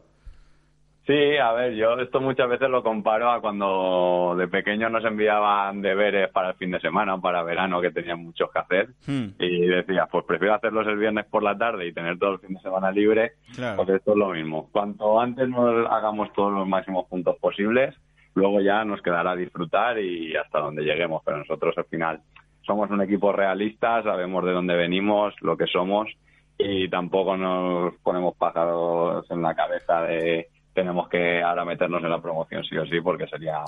Sí, 1.08 1.38
a 1.38 1.52
ver, 1.52 1.74
yo 1.74 1.94
esto 1.94 2.20
muchas 2.20 2.50
veces 2.50 2.68
lo 2.68 2.82
comparo 2.82 3.30
a 3.30 3.40
cuando 3.40 4.34
de 4.36 4.46
pequeños 4.46 4.92
nos 4.92 5.02
enviaban 5.06 5.80
deberes 5.80 6.30
para 6.30 6.50
el 6.50 6.56
fin 6.56 6.70
de 6.70 6.80
semana 6.80 7.14
o 7.14 7.20
para 7.22 7.42
verano 7.42 7.80
que 7.80 7.90
tenían 7.90 8.22
muchos 8.22 8.50
que 8.52 8.58
hacer 8.58 8.88
hmm. 9.06 9.28
y 9.38 9.68
decías, 9.68 10.06
pues 10.12 10.26
prefiero 10.26 10.52
hacerlos 10.52 10.86
el 10.86 10.98
viernes 10.98 11.24
por 11.24 11.42
la 11.42 11.56
tarde 11.56 11.86
y 11.86 11.94
tener 11.94 12.18
todo 12.18 12.32
el 12.32 12.40
fin 12.40 12.52
de 12.52 12.60
semana 12.60 12.90
libre, 12.90 13.32
pues 13.56 13.88
esto 13.88 14.10
es 14.10 14.16
lo 14.18 14.28
mismo. 14.32 14.68
Cuanto 14.70 15.18
antes 15.18 15.48
nos 15.48 15.90
hagamos 15.90 16.30
todos 16.34 16.52
los 16.52 16.68
máximos 16.68 17.06
puntos 17.06 17.38
posibles, 17.38 17.94
luego 18.34 18.60
ya 18.60 18.84
nos 18.84 19.00
quedará 19.00 19.34
disfrutar 19.34 19.98
y 19.98 20.36
hasta 20.36 20.60
donde 20.60 20.82
lleguemos, 20.82 21.22
pero 21.24 21.38
nosotros 21.38 21.72
al 21.78 21.86
final 21.86 22.20
somos 22.66 22.90
un 22.90 23.00
equipo 23.00 23.32
realista, 23.32 24.02
sabemos 24.02 24.44
de 24.44 24.52
dónde 24.52 24.76
venimos, 24.76 25.32
lo 25.40 25.56
que 25.56 25.68
somos 25.68 26.10
y 26.58 26.86
tampoco 26.90 27.34
nos 27.34 27.94
ponemos 28.02 28.36
pájaros 28.36 29.24
en 29.30 29.40
la 29.40 29.54
cabeza 29.54 30.02
de 30.02 30.48
tenemos 30.78 31.08
que 31.08 31.42
ahora 31.42 31.64
meternos 31.64 32.04
en 32.04 32.10
la 32.10 32.22
promoción 32.22 32.62
sí 32.62 32.78
o 32.78 32.86
sí 32.86 33.00
porque 33.00 33.26
sería 33.26 33.64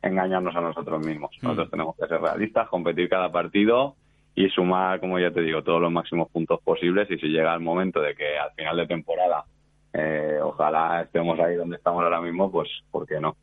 engañarnos 0.00 0.56
a 0.56 0.62
nosotros 0.62 1.04
mismos. 1.04 1.30
Mm. 1.42 1.46
Nosotros 1.46 1.70
tenemos 1.70 1.94
que 1.96 2.06
ser 2.06 2.22
realistas, 2.22 2.68
competir 2.68 3.10
cada 3.10 3.30
partido 3.30 3.96
y 4.34 4.48
sumar, 4.48 4.98
como 4.98 5.18
ya 5.18 5.30
te 5.30 5.42
digo, 5.42 5.62
todos 5.62 5.82
los 5.82 5.92
máximos 5.92 6.30
puntos 6.30 6.60
posibles 6.62 7.10
y 7.10 7.18
si 7.18 7.26
llega 7.26 7.52
el 7.52 7.60
momento 7.60 8.00
de 8.00 8.14
que 8.14 8.38
al 8.38 8.50
final 8.52 8.78
de 8.78 8.86
temporada 8.86 9.44
eh, 9.92 10.38
ojalá 10.42 11.02
estemos 11.02 11.38
ahí 11.38 11.54
donde 11.54 11.76
estamos 11.76 12.02
ahora 12.02 12.22
mismo, 12.22 12.50
pues 12.50 12.68
¿por 12.90 13.06
qué 13.06 13.20
no? 13.20 13.36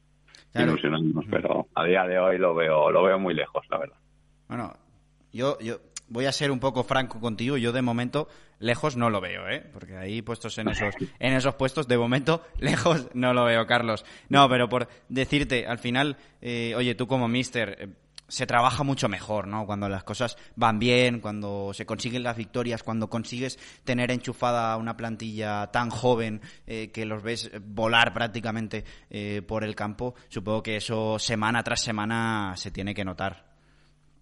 Ilusionarnos, 0.55 1.25
pero 1.29 1.67
a 1.75 1.85
día 1.85 2.03
de 2.05 2.17
hoy 2.17 2.39
lo 2.39 2.55
veo 2.55 2.89
lo 2.89 3.03
veo 3.03 3.19
muy 3.19 3.35
lejos, 3.35 3.63
la 3.69 3.77
verdad. 3.77 3.97
Bueno, 4.49 4.73
yo, 5.31 5.59
yo 5.59 5.77
voy 6.11 6.25
a 6.25 6.31
ser 6.31 6.51
un 6.51 6.59
poco 6.59 6.83
franco 6.83 7.19
contigo. 7.19 7.57
Yo 7.57 7.71
de 7.71 7.81
momento 7.81 8.27
lejos 8.59 8.97
no 8.97 9.09
lo 9.09 9.21
veo, 9.21 9.49
¿eh? 9.49 9.61
Porque 9.73 9.97
ahí 9.97 10.21
puestos 10.21 10.57
en 10.57 10.67
esos, 10.69 10.93
en 11.19 11.33
esos 11.33 11.55
puestos, 11.55 11.87
de 11.87 11.97
momento 11.97 12.43
lejos 12.59 13.07
no 13.13 13.33
lo 13.33 13.45
veo, 13.45 13.65
Carlos. 13.65 14.05
No, 14.29 14.47
pero 14.49 14.69
por 14.69 14.89
decirte, 15.09 15.65
al 15.65 15.79
final, 15.79 16.17
eh, 16.41 16.73
oye, 16.75 16.95
tú 16.95 17.07
como 17.07 17.27
mister, 17.27 17.77
eh, 17.79 17.87
se 18.27 18.45
trabaja 18.45 18.83
mucho 18.83 19.09
mejor, 19.09 19.47
¿no? 19.47 19.65
Cuando 19.65 19.87
las 19.89 20.03
cosas 20.03 20.37
van 20.55 20.79
bien, 20.79 21.21
cuando 21.21 21.71
se 21.73 21.85
consiguen 21.85 22.23
las 22.23 22.37
victorias, 22.37 22.83
cuando 22.83 23.09
consigues 23.09 23.57
tener 23.83 24.11
enchufada 24.11 24.75
una 24.77 24.95
plantilla 24.95 25.67
tan 25.67 25.89
joven 25.89 26.41
eh, 26.67 26.91
que 26.93 27.05
los 27.05 27.23
ves 27.23 27.51
volar 27.61 28.13
prácticamente 28.13 28.85
por 29.47 29.63
el 29.63 29.75
campo, 29.75 30.15
supongo 30.29 30.63
que 30.63 30.77
eso 30.77 31.19
semana 31.19 31.63
tras 31.63 31.81
semana 31.81 32.53
se 32.55 32.71
tiene 32.71 32.93
que 32.93 33.03
notar. 33.03 33.50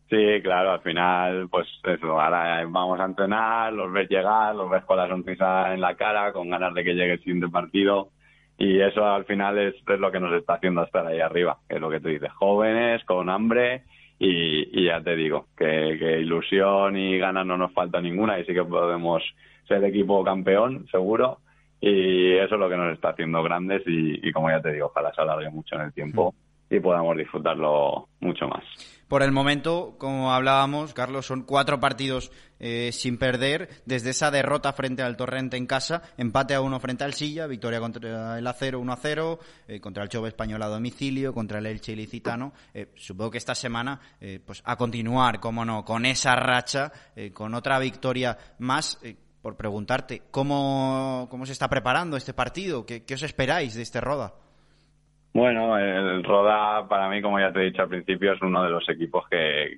Sí, 0.09 0.41
claro, 0.41 0.71
al 0.71 0.81
final, 0.81 1.49
pues 1.49 1.67
eso, 1.83 2.19
ahora 2.19 2.65
vamos 2.67 2.99
a 2.99 3.05
entrenar, 3.05 3.71
los 3.71 3.91
ves 3.91 4.09
llegar, 4.09 4.55
los 4.55 4.67
ves 4.67 4.83
con 4.85 4.97
la 4.97 5.07
sonrisa 5.07 5.71
en 5.71 5.81
la 5.81 5.95
cara, 5.95 6.33
con 6.33 6.49
ganas 6.49 6.73
de 6.73 6.83
que 6.83 6.95
llegue 6.95 7.13
el 7.13 7.19
siguiente 7.19 7.47
partido. 7.47 8.09
Y 8.57 8.81
eso 8.81 9.05
al 9.05 9.25
final 9.25 9.59
es, 9.59 9.75
lo 9.87 10.11
que 10.11 10.19
nos 10.19 10.33
está 10.33 10.55
haciendo 10.55 10.83
estar 10.83 11.05
ahí 11.05 11.19
arriba, 11.19 11.59
que 11.69 11.75
es 11.75 11.81
lo 11.81 11.91
que 11.91 11.99
tú 11.99 12.09
dices, 12.09 12.31
jóvenes, 12.33 13.03
con 13.05 13.29
hambre, 13.29 13.83
y, 14.17 14.83
ya 14.83 14.99
te 14.99 15.15
digo, 15.15 15.45
que, 15.55 16.19
ilusión 16.19 16.97
y 16.97 17.19
ganas 17.19 17.45
no 17.45 17.57
nos 17.57 17.71
falta 17.71 18.01
ninguna, 18.01 18.39
y 18.39 18.45
sí 18.45 18.53
que 18.53 18.63
podemos 18.63 19.23
ser 19.67 19.83
equipo 19.83 20.23
campeón, 20.23 20.87
seguro, 20.91 21.37
y 21.79 22.33
eso 22.33 22.55
es 22.55 22.59
lo 22.59 22.67
que 22.67 22.77
nos 22.77 22.93
está 22.93 23.09
haciendo 23.09 23.43
grandes, 23.43 23.83
y, 23.85 24.31
como 24.31 24.49
ya 24.49 24.59
te 24.59 24.73
digo, 24.73 24.87
ojalá 24.87 25.13
se 25.13 25.21
alargue 25.21 25.51
mucho 25.51 25.75
en 25.75 25.81
el 25.81 25.93
tiempo 25.93 26.33
y 26.69 26.79
podamos 26.79 27.15
disfrutarlo 27.15 28.09
mucho 28.19 28.47
más. 28.47 28.98
Por 29.09 29.23
el 29.23 29.31
momento, 29.31 29.95
como 29.97 30.31
hablábamos, 30.31 30.93
Carlos, 30.93 31.25
son 31.25 31.41
cuatro 31.41 31.79
partidos 31.79 32.31
eh, 32.59 32.91
sin 32.93 33.17
perder, 33.17 33.81
desde 33.87 34.11
esa 34.11 34.29
derrota 34.29 34.71
frente 34.71 35.01
al 35.01 35.17
Torrente 35.17 35.57
en 35.57 35.65
casa, 35.65 36.03
empate 36.15 36.53
a 36.53 36.61
uno 36.61 36.79
frente 36.79 37.05
al 37.05 37.15
Silla, 37.15 37.47
victoria 37.47 37.79
contra 37.79 38.37
el 38.37 38.45
Acero 38.45 38.79
1 38.79 38.93
a 38.93 38.95
0, 38.95 39.39
eh, 39.67 39.79
contra 39.79 40.03
el 40.03 40.09
Chove 40.09 40.27
Español 40.27 40.61
a 40.61 40.67
domicilio, 40.67 41.33
contra 41.33 41.57
el 41.57 41.65
Elche 41.65 41.93
Ilicitano. 41.93 42.53
Eh, 42.71 42.91
supongo 42.97 43.31
que 43.31 43.39
esta 43.39 43.55
semana, 43.55 43.99
pues 44.45 44.61
a 44.63 44.75
continuar, 44.75 45.39
como 45.39 45.65
no, 45.65 45.83
con 45.83 46.05
esa 46.05 46.35
racha, 46.35 46.91
con 47.33 47.55
otra 47.55 47.79
victoria 47.79 48.37
más. 48.59 48.99
por 49.41 49.57
preguntarte, 49.57 50.21
¿cómo, 50.29 51.27
¿cómo 51.31 51.47
se 51.47 51.53
está 51.53 51.67
preparando 51.67 52.15
este 52.15 52.35
partido? 52.35 52.85
¿Qué, 52.85 53.05
qué 53.05 53.15
os 53.15 53.23
esperáis 53.23 53.73
de 53.73 53.81
este 53.81 54.01
Roda? 54.01 54.35
Bueno, 55.33 55.77
el 55.77 56.23
Roda, 56.23 56.87
para 56.87 57.07
mí, 57.09 57.21
como 57.21 57.39
ya 57.39 57.53
te 57.53 57.59
he 57.59 57.65
dicho 57.65 57.83
al 57.83 57.89
principio, 57.89 58.33
es 58.33 58.41
uno 58.41 58.63
de 58.63 58.69
los 58.69 58.87
equipos 58.89 59.27
que, 59.29 59.77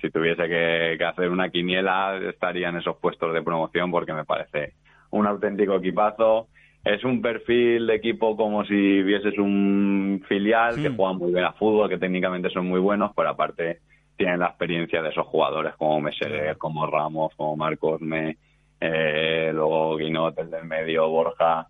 si 0.00 0.10
tuviese 0.10 0.48
que, 0.48 1.04
hacer 1.04 1.28
una 1.28 1.50
quiniela 1.50 2.18
estaría 2.28 2.70
en 2.70 2.76
esos 2.76 2.96
puestos 2.96 3.34
de 3.34 3.42
promoción 3.42 3.90
porque 3.90 4.14
me 4.14 4.24
parece 4.24 4.72
un 5.10 5.26
auténtico 5.26 5.76
equipazo. 5.76 6.48
Es 6.82 7.04
un 7.04 7.20
perfil 7.20 7.86
de 7.88 7.96
equipo 7.96 8.36
como 8.36 8.64
si 8.64 9.02
vieses 9.02 9.36
un 9.38 10.24
filial 10.28 10.76
que 10.76 10.88
juega 10.88 11.12
muy 11.12 11.32
bien 11.32 11.44
a 11.44 11.52
fútbol, 11.52 11.88
que 11.88 11.98
técnicamente 11.98 12.48
son 12.50 12.66
muy 12.66 12.80
buenos, 12.80 13.10
pero 13.14 13.30
aparte 13.30 13.80
tienen 14.16 14.38
la 14.38 14.46
experiencia 14.46 15.02
de 15.02 15.10
esos 15.10 15.26
jugadores 15.26 15.74
como 15.76 16.00
Meserer, 16.00 16.56
como 16.56 16.86
Ramos, 16.86 17.34
como 17.36 17.56
Marcos 17.56 18.00
Me, 18.00 18.36
eh, 18.80 19.50
luego 19.52 19.96
Guinot, 19.96 20.38
el 20.38 20.50
del 20.50 20.64
medio, 20.64 21.08
Borja 21.08 21.66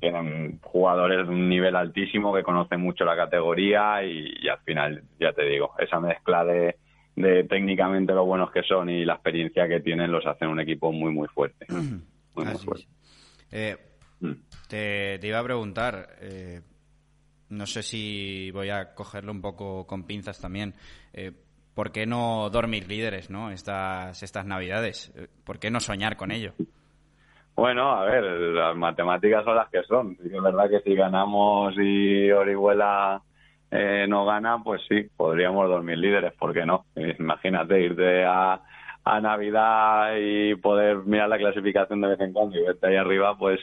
tienen 0.00 0.58
jugadores 0.62 1.26
de 1.26 1.32
un 1.32 1.48
nivel 1.48 1.76
altísimo 1.76 2.34
que 2.34 2.42
conocen 2.42 2.80
mucho 2.80 3.04
la 3.04 3.16
categoría 3.16 4.04
y, 4.04 4.48
al 4.48 4.58
final, 4.60 5.02
ya 5.18 5.32
te 5.32 5.44
digo, 5.44 5.72
esa 5.78 6.00
mezcla 6.00 6.44
de, 6.44 6.76
de, 7.16 7.44
técnicamente 7.44 8.12
lo 8.12 8.24
buenos 8.24 8.50
que 8.50 8.62
son 8.62 8.90
y 8.90 9.04
la 9.04 9.14
experiencia 9.14 9.68
que 9.68 9.80
tienen 9.80 10.12
los 10.12 10.26
hacen 10.26 10.48
un 10.48 10.60
equipo 10.60 10.92
muy, 10.92 11.12
muy 11.12 11.28
fuerte. 11.28 11.66
Eh, 13.50 13.76
mm. 14.20 14.32
te, 14.68 15.18
iba 15.22 15.38
a 15.38 15.44
preguntar, 15.44 16.08
eh, 16.20 16.60
no 17.48 17.66
sé 17.66 17.82
si 17.82 18.50
voy 18.50 18.70
a 18.70 18.94
cogerlo 18.94 19.32
un 19.32 19.40
poco 19.40 19.86
con 19.86 20.04
pinzas 20.04 20.40
también. 20.40 20.74
Eh, 21.12 21.32
¿Por 21.74 21.92
qué 21.92 22.06
no 22.06 22.48
dormir 22.48 22.88
líderes, 22.88 23.28
no? 23.28 23.50
Estas, 23.50 24.22
estas 24.22 24.46
navidades. 24.46 25.12
Eh, 25.14 25.28
¿Por 25.44 25.58
qué 25.58 25.70
no 25.70 25.78
soñar 25.78 26.16
con 26.16 26.30
ello? 26.30 26.54
Bueno, 27.56 27.90
a 27.90 28.04
ver, 28.04 28.22
las 28.22 28.76
matemáticas 28.76 29.42
son 29.44 29.56
las 29.56 29.70
que 29.70 29.82
son. 29.84 30.16
Es 30.22 30.42
verdad 30.42 30.68
que 30.68 30.80
si 30.80 30.94
ganamos 30.94 31.74
y 31.78 32.30
Orihuela 32.30 33.22
eh, 33.70 34.04
no 34.06 34.26
gana, 34.26 34.58
pues 34.62 34.82
sí, 34.86 35.08
podríamos 35.16 35.66
dormir 35.66 35.96
líderes, 35.96 36.34
¿por 36.34 36.52
qué 36.52 36.66
no? 36.66 36.84
Imagínate 37.18 37.80
irte 37.80 38.24
a, 38.24 38.60
a 39.04 39.20
Navidad 39.20 40.12
y 40.20 40.54
poder 40.56 40.98
mirar 40.98 41.30
la 41.30 41.38
clasificación 41.38 42.02
de 42.02 42.08
vez 42.08 42.20
en 42.20 42.34
cuando 42.34 42.58
y 42.58 42.62
verte 42.62 42.88
ahí 42.88 42.96
arriba, 42.96 43.36
pues 43.38 43.58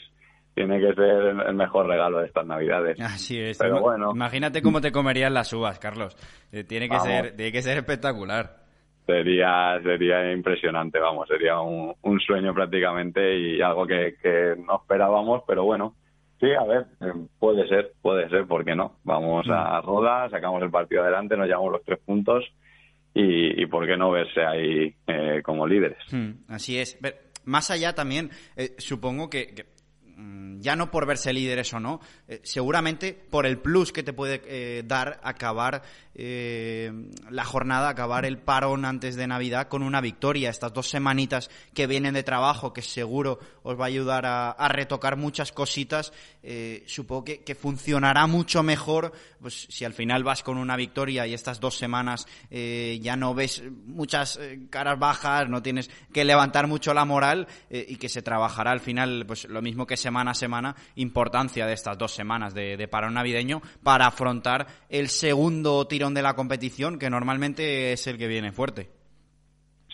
tiene 0.56 0.80
que 0.80 0.94
ser 0.94 1.36
el 1.48 1.54
mejor 1.54 1.88
regalo 1.88 2.20
de 2.20 2.28
estas 2.28 2.48
navidades. 2.48 3.00
Así 3.00 3.40
es. 3.40 3.60
Pero 3.60 3.80
bueno. 3.80 4.12
Imagínate 4.12 4.62
cómo 4.62 4.82
te 4.82 4.92
comerían 4.92 5.34
las 5.36 5.54
uvas, 5.54 5.78
Carlos. 5.78 6.16
Eh, 6.52 6.64
tiene 6.64 6.90
que 6.90 7.00
ser, 7.00 7.36
tiene 7.36 7.52
que 7.52 7.62
ser 7.62 7.78
espectacular. 7.78 8.63
Sería, 9.06 9.80
sería 9.84 10.32
impresionante, 10.32 10.98
vamos, 10.98 11.28
sería 11.28 11.60
un, 11.60 12.20
sueño 12.26 12.54
prácticamente 12.54 13.38
y 13.38 13.62
algo 13.62 13.86
que, 13.86 14.16
que, 14.22 14.56
no 14.58 14.78
esperábamos, 14.78 15.44
pero 15.46 15.66
bueno, 15.66 15.96
sí, 16.40 16.48
a 16.54 16.64
ver, 16.64 16.86
eh, 17.02 17.14
puede 17.38 17.68
ser, 17.68 17.92
puede 18.02 18.30
ser, 18.30 18.48
¿por 18.48 18.64
qué 18.64 18.76
no? 18.76 18.96
Vamos 19.04 19.46
a 19.50 19.82
mm. 19.82 19.86
roda, 19.86 20.30
sacamos 20.30 20.62
el 20.64 20.72
partido 20.72 21.04
adelante, 21.04 21.36
nos 21.36 21.48
llevamos 21.48 21.74
los 21.74 21.84
tres 21.84 22.00
puntos 22.00 22.46
y, 23.14 23.62
y 23.62 23.66
por 23.66 23.86
qué 23.86 23.98
no 23.98 24.12
verse 24.12 24.42
ahí 24.42 24.96
eh, 25.08 25.42
como 25.44 25.68
líderes. 25.68 25.98
Mm, 26.12 26.32
así 26.48 26.78
es. 26.78 26.98
más 27.44 27.72
allá 27.72 27.94
también, 27.94 28.30
supongo 28.78 29.30
que 29.30 29.66
ya 30.64 30.76
no 30.76 30.90
por 30.90 31.06
verse 31.06 31.34
líderes 31.34 31.74
o 31.74 31.80
no, 31.80 32.00
eh, 32.28 32.40
seguramente 32.44 33.14
por 33.14 33.46
el 33.46 33.60
plus 33.60 33.92
que 33.92 34.02
te 34.02 34.14
puede 34.14 34.42
eh, 34.46 34.84
dar 34.86 35.20
acabar 35.24 35.84
eh, 36.16 36.92
la 37.30 37.44
jornada, 37.44 37.90
acabar 37.90 38.26
el 38.26 38.38
parón 38.38 38.86
antes 38.86 39.16
de 39.16 39.28
Navidad 39.28 39.68
con 39.68 39.84
una 39.84 40.00
victoria. 40.00 40.50
Estas 40.50 40.74
dos 40.74 40.90
semanitas 40.90 41.50
que 41.74 41.86
vienen 41.86 42.14
de 42.14 42.24
trabajo, 42.24 42.72
que 42.72 42.82
seguro 42.82 43.40
os 43.64 43.78
va 43.80 43.86
a 43.86 43.88
ayudar 43.88 44.26
a, 44.26 44.68
retocar 44.70 45.18
muchas 45.18 45.52
cositas, 45.52 46.14
supongo 46.86 47.26
que, 47.26 47.56
funcionará 47.56 48.26
mucho 48.26 48.64
mejor 48.64 49.14
pues, 49.40 49.68
si 49.70 49.86
al 49.86 49.94
final 49.94 50.24
vas 50.24 50.42
con 50.42 50.58
una 50.58 50.76
victoria 50.76 51.28
y 51.28 51.34
estas 51.34 51.60
dos 51.60 51.78
semanas 51.78 52.26
ya 52.50 53.16
no 53.16 53.36
ves 53.36 53.62
muchas 53.86 54.40
caras 54.70 54.98
bajas, 54.98 55.50
no 55.50 55.62
tienes 55.62 55.90
que 56.12 56.26
levantar 56.26 56.68
mucho 56.68 56.94
la 56.94 57.06
moral 57.06 57.48
y 57.70 57.98
que 57.98 58.10
se 58.10 58.22
trabajará 58.22 58.72
al 58.72 58.80
final 58.80 59.26
pues 59.28 59.46
lo 59.46 59.62
mismo 59.62 59.86
que 59.86 59.98
semana 60.04 60.32
a 60.32 60.36
semana, 60.36 60.76
importancia 60.96 61.66
de 61.66 61.74
estas 61.74 61.98
dos 61.98 62.12
semanas 62.14 62.54
de, 62.54 62.78
de 62.78 62.88
parón 62.88 63.16
navideño 63.16 63.62
para 63.84 64.06
afrontar 64.06 64.68
el 64.90 65.08
segundo 65.08 65.88
tirón 65.88 66.14
de 66.14 66.22
la 66.22 66.36
competición, 66.36 67.00
que 67.00 67.10
normalmente 67.10 67.94
es 67.94 68.06
el 68.08 68.18
que 68.18 68.28
viene 68.28 68.52
fuerte. 68.52 68.90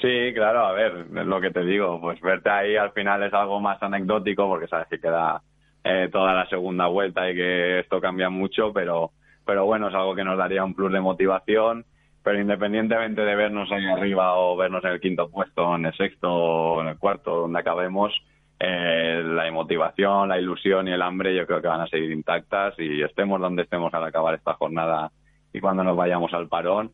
Sí, 0.02 0.34
claro, 0.34 0.65
a 0.65 0.72
ver, 0.72 1.08
lo 1.12 1.41
que 1.41 1.52
te 1.52 1.63
digo, 1.63 2.00
pues 2.00 2.22
verte 2.22 2.50
ahí 2.50 2.78
al 2.78 2.91
final 2.93 3.22
es 3.24 3.34
algo 3.34 3.60
más 3.60 3.84
anecdótico 3.84 4.48
porque 4.48 4.67
sabes 4.67 4.88
que 4.88 5.00
queda 5.00 5.41
eh, 5.84 6.08
toda 6.10 6.34
la 6.34 6.48
segunda 6.48 6.88
vuelta 6.88 7.30
y 7.30 7.36
que 7.36 7.80
esto 7.80 8.00
cambia 8.00 8.30
mucho, 8.30 8.72
pero, 8.72 9.12
pero 9.45 9.65
bueno, 9.65 9.89
es 9.89 9.95
algo 9.95 10.15
que 10.15 10.24
nos 10.24 10.38
daría 10.38 10.63
un 10.63 10.74
plus 10.74 10.93
de 10.93 11.02
motivación, 11.02 11.86
pero 12.24 12.39
independientemente 12.39 13.22
de 13.22 13.36
vernos 13.36 13.69
ahí 13.74 13.86
arriba 13.88 14.36
o 14.38 14.56
vernos 14.56 14.84
en 14.86 14.91
el 14.91 15.02
quinto 15.02 15.30
puesto, 15.30 15.76
en 15.76 15.86
el 15.88 15.93
sexto 15.95 16.32
o 16.32 16.82
en 16.82 16.88
el 16.88 16.98
cuarto, 16.98 17.36
donde 17.36 17.60
acabemos, 17.60 18.13
eh, 18.60 19.24
la 19.24 19.50
motivación, 19.52 20.28
la 20.28 20.38
ilusión 20.38 20.88
y 20.88 20.91
el 20.91 21.02
hambre 21.02 21.36
yo 21.36 21.48
creo 21.48 21.62
que 21.62 21.67
van 21.67 21.82
a 21.82 21.88
seguir 21.88 22.12
intactas 22.12 22.74
y 22.78 23.02
estemos 23.02 23.39
donde 23.39 23.63
estemos 23.63 23.93
al 23.93 24.04
acabar 24.04 24.36
esta 24.36 24.54
jornada 24.56 25.12
y 25.54 25.62
cuando 25.62 25.84
nos 25.84 25.95
vayamos 25.95 26.34
al 26.34 26.50
parón, 26.50 26.91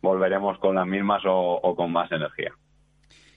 volveremos 0.00 0.58
con 0.58 0.74
las 0.74 0.86
mismas 0.86 1.22
o, 1.26 1.74
con 1.76 1.92
más 1.92 2.10
energía. 2.10 2.52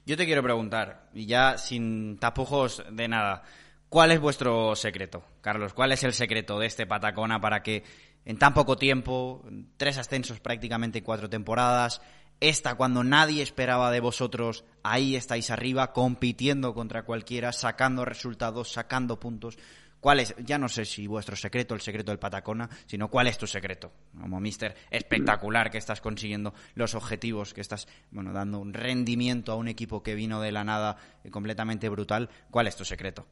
Yo 0.06 0.16
te 0.18 0.26
quiero 0.26 0.42
preguntar, 0.42 1.10
y 1.14 1.26
ya 1.26 1.58
sin 1.58 2.18
tapujos 2.18 2.84
de 2.92 3.08
nada, 3.08 3.44
¿cuál 3.90 4.12
es 4.12 4.20
vuestro 4.20 4.76
secreto, 4.76 5.24
Carlos? 5.42 5.74
¿Cuál 5.74 5.92
es 5.92 6.04
el 6.04 6.14
secreto 6.14 6.60
de 6.60 6.68
este 6.68 6.88
Patacona 6.88 7.42
para 7.42 7.62
que 7.62 7.84
en 8.24 8.38
tan 8.38 8.54
poco 8.54 8.78
tiempo, 8.78 9.44
tres 9.78 9.98
ascensos 9.98 10.40
prácticamente 10.40 11.04
cuatro 11.04 11.30
temporadas, 11.30 12.02
esta 12.40 12.76
cuando 12.76 13.04
nadie 13.04 13.42
esperaba 13.42 13.92
de 13.92 14.00
vosotros, 14.00 14.66
ahí 14.84 15.16
estáis 15.16 15.52
arriba, 15.52 15.94
compitiendo 15.94 16.74
contra 16.74 17.04
cualquiera, 17.04 17.52
sacando 17.52 18.06
resultados, 18.06 18.72
sacando 18.72 19.20
puntos. 19.20 19.58
¿Cuál 20.00 20.20
es? 20.20 20.36
Ya 20.38 20.60
no 20.60 20.68
sé 20.68 20.86
si 20.86 21.08
vuestro 21.08 21.36
secreto, 21.36 21.74
el 21.74 21.82
secreto 21.82 22.12
del 22.12 22.20
Patacona, 22.20 22.70
sino 22.86 23.08
cuál 23.08 23.26
es 23.26 23.40
tu 23.40 23.48
secreto. 23.48 23.92
Como 24.22 24.40
mister 24.40 24.76
espectacular 24.92 25.72
que 25.72 25.80
estás 25.80 26.00
consiguiendo 26.00 26.54
los 26.76 26.94
objetivos, 26.94 27.56
que 27.56 27.62
estás, 27.62 27.88
bueno, 28.12 28.32
dando 28.32 28.60
un 28.60 28.74
rendimiento 28.74 29.52
a 29.52 29.56
un 29.56 29.68
equipo 29.68 30.04
que 30.04 30.14
vino 30.14 30.42
de 30.42 30.52
la 30.52 30.64
nada 30.64 30.98
eh, 31.24 31.32
completamente 31.32 31.90
brutal. 31.90 32.30
¿Cuál 32.52 32.68
es 32.68 32.76
tu 32.76 32.86
secreto? 32.86 33.26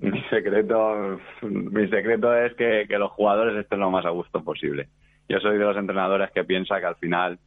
Mi 0.00 0.20
secreto, 0.30 1.20
mi 1.42 1.88
secreto 1.88 2.36
es 2.36 2.54
que, 2.54 2.86
que 2.88 2.98
los 2.98 3.12
jugadores 3.12 3.56
estén 3.56 3.78
lo 3.78 3.92
más 3.92 4.04
a 4.04 4.10
gusto 4.10 4.42
posible. 4.42 4.88
Yo 5.28 5.38
soy 5.38 5.58
de 5.58 5.64
los 5.64 5.76
entrenadores 5.76 6.32
que 6.32 6.42
piensa 6.42 6.80
que 6.80 6.86
al 6.86 6.96
final 6.96 7.38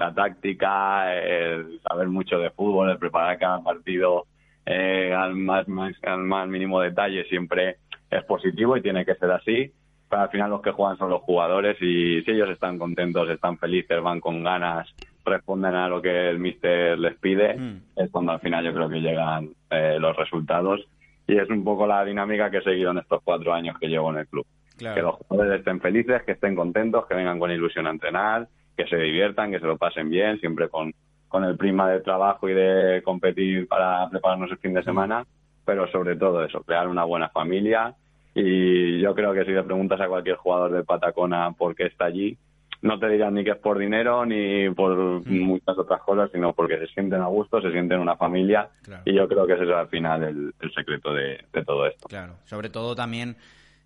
la 0.00 0.12
táctica, 0.12 1.14
el 1.14 1.80
saber 1.82 2.08
mucho 2.08 2.38
de 2.38 2.50
fútbol, 2.50 2.90
el 2.90 2.98
preparar 2.98 3.38
cada 3.38 3.62
partido 3.62 4.26
eh, 4.66 5.14
al, 5.14 5.36
más, 5.36 5.66
al 6.02 6.18
más 6.18 6.48
mínimo 6.48 6.80
detalle 6.80 7.24
siempre 7.24 7.76
es 8.10 8.24
positivo 8.24 8.76
y 8.76 8.82
tiene 8.82 9.04
que 9.04 9.14
ser 9.14 9.30
así. 9.30 9.72
Pero 10.08 10.22
al 10.22 10.30
final 10.30 10.50
los 10.50 10.62
que 10.62 10.72
juegan 10.72 10.98
son 10.98 11.10
los 11.10 11.22
jugadores 11.22 11.76
y 11.80 12.22
si 12.22 12.30
ellos 12.32 12.50
están 12.50 12.78
contentos, 12.78 13.28
están 13.28 13.58
felices, 13.58 14.02
van 14.02 14.18
con 14.18 14.42
ganas, 14.42 14.92
responden 15.24 15.74
a 15.74 15.88
lo 15.88 16.02
que 16.02 16.30
el 16.30 16.40
míster 16.40 16.98
les 16.98 17.16
pide, 17.18 17.56
mm. 17.56 17.82
es 17.96 18.10
cuando 18.10 18.32
al 18.32 18.40
final 18.40 18.64
yo 18.64 18.74
creo 18.74 18.88
que 18.88 19.00
llegan 19.00 19.50
eh, 19.70 19.98
los 20.00 20.16
resultados. 20.16 20.80
Y 21.28 21.38
es 21.38 21.48
un 21.48 21.62
poco 21.62 21.86
la 21.86 22.04
dinámica 22.04 22.50
que 22.50 22.56
he 22.58 22.62
seguido 22.62 22.90
en 22.90 22.98
estos 22.98 23.22
cuatro 23.22 23.54
años 23.54 23.78
que 23.78 23.86
llevo 23.86 24.10
en 24.10 24.18
el 24.18 24.26
club. 24.26 24.46
Que 24.78 25.02
los 25.02 25.16
jugadores 25.16 25.58
estén 25.58 25.78
felices, 25.78 26.22
que 26.22 26.32
estén 26.32 26.56
contentos, 26.56 27.06
que 27.06 27.14
vengan 27.14 27.38
con 27.38 27.50
ilusión 27.50 27.86
a 27.86 27.90
entrenar, 27.90 28.48
que 28.82 28.88
se 28.88 28.96
diviertan, 28.96 29.50
que 29.50 29.60
se 29.60 29.66
lo 29.66 29.76
pasen 29.76 30.08
bien, 30.08 30.38
siempre 30.40 30.68
con, 30.68 30.94
con 31.28 31.44
el 31.44 31.56
prima 31.56 31.90
de 31.90 32.00
trabajo 32.00 32.48
y 32.48 32.54
de 32.54 33.02
competir 33.04 33.68
para 33.68 34.08
prepararnos 34.08 34.50
el 34.50 34.58
fin 34.58 34.74
de 34.74 34.82
semana, 34.82 35.26
pero 35.64 35.90
sobre 35.90 36.16
todo 36.16 36.44
eso, 36.44 36.62
crear 36.62 36.88
una 36.88 37.04
buena 37.04 37.28
familia. 37.28 37.94
Y 38.34 39.00
yo 39.00 39.14
creo 39.14 39.32
que 39.32 39.44
si 39.44 39.50
le 39.50 39.62
preguntas 39.62 40.00
a 40.00 40.08
cualquier 40.08 40.36
jugador 40.36 40.72
de 40.72 40.84
Patacona 40.84 41.52
por 41.52 41.74
qué 41.74 41.86
está 41.86 42.06
allí, 42.06 42.36
no 42.82 42.98
te 42.98 43.08
dirán 43.08 43.34
ni 43.34 43.44
que 43.44 43.50
es 43.50 43.58
por 43.58 43.78
dinero 43.78 44.24
ni 44.24 44.70
por 44.70 44.96
mm. 44.96 45.40
muchas 45.42 45.76
otras 45.76 46.00
cosas, 46.02 46.30
sino 46.32 46.54
porque 46.54 46.78
se 46.78 46.86
sienten 46.88 47.20
a 47.20 47.26
gusto, 47.26 47.60
se 47.60 47.72
sienten 47.72 48.00
una 48.00 48.16
familia 48.16 48.70
y 49.04 49.14
yo 49.14 49.28
creo 49.28 49.46
que 49.46 49.54
ese 49.54 49.64
es 49.64 49.70
al 49.70 49.88
final 49.88 50.22
el, 50.22 50.72
secreto 50.74 51.12
de, 51.12 51.44
todo 51.66 51.86
esto. 51.86 52.08
Claro, 52.08 52.36
sobre 52.44 52.70
todo 52.70 52.94
también 52.94 53.36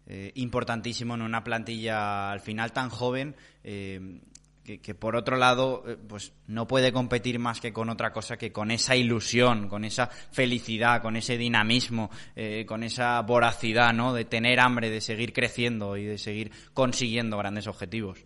eh, 0.06 0.30
importantísimo 0.36 1.14
en 1.14 1.22
una 1.22 1.42
plantilla 1.42 2.30
al 2.30 2.40
final 2.40 2.72
tan 2.72 2.88
joven. 2.88 3.34
Eh, 3.64 4.20
que, 4.64 4.94
por 4.94 5.14
otro 5.14 5.36
lado, 5.36 5.82
eh, 5.86 5.96
pues 6.08 6.32
no 6.48 6.66
puede 6.66 6.92
competir 6.92 7.38
más 7.38 7.60
que 7.60 7.72
con 7.72 7.90
otra 7.90 8.12
cosa 8.12 8.38
que 8.38 8.52
con 8.52 8.70
esa 8.70 8.96
ilusión, 8.96 9.68
con 9.68 9.84
esa 9.84 10.06
felicidad, 10.06 11.02
con 11.02 11.16
ese 11.16 11.36
dinamismo, 11.36 12.10
eh, 12.34 12.64
con 12.66 12.82
esa 12.82 13.20
voracidad, 13.22 13.92
¿no? 13.92 14.14
De 14.14 14.24
tener 14.24 14.60
hambre, 14.60 14.90
de 14.90 15.00
seguir 15.00 15.32
creciendo 15.32 15.96
y 15.96 16.04
de 16.04 16.18
seguir 16.18 16.50
consiguiendo 16.72 17.36
grandes 17.36 17.66
objetivos. 17.68 18.24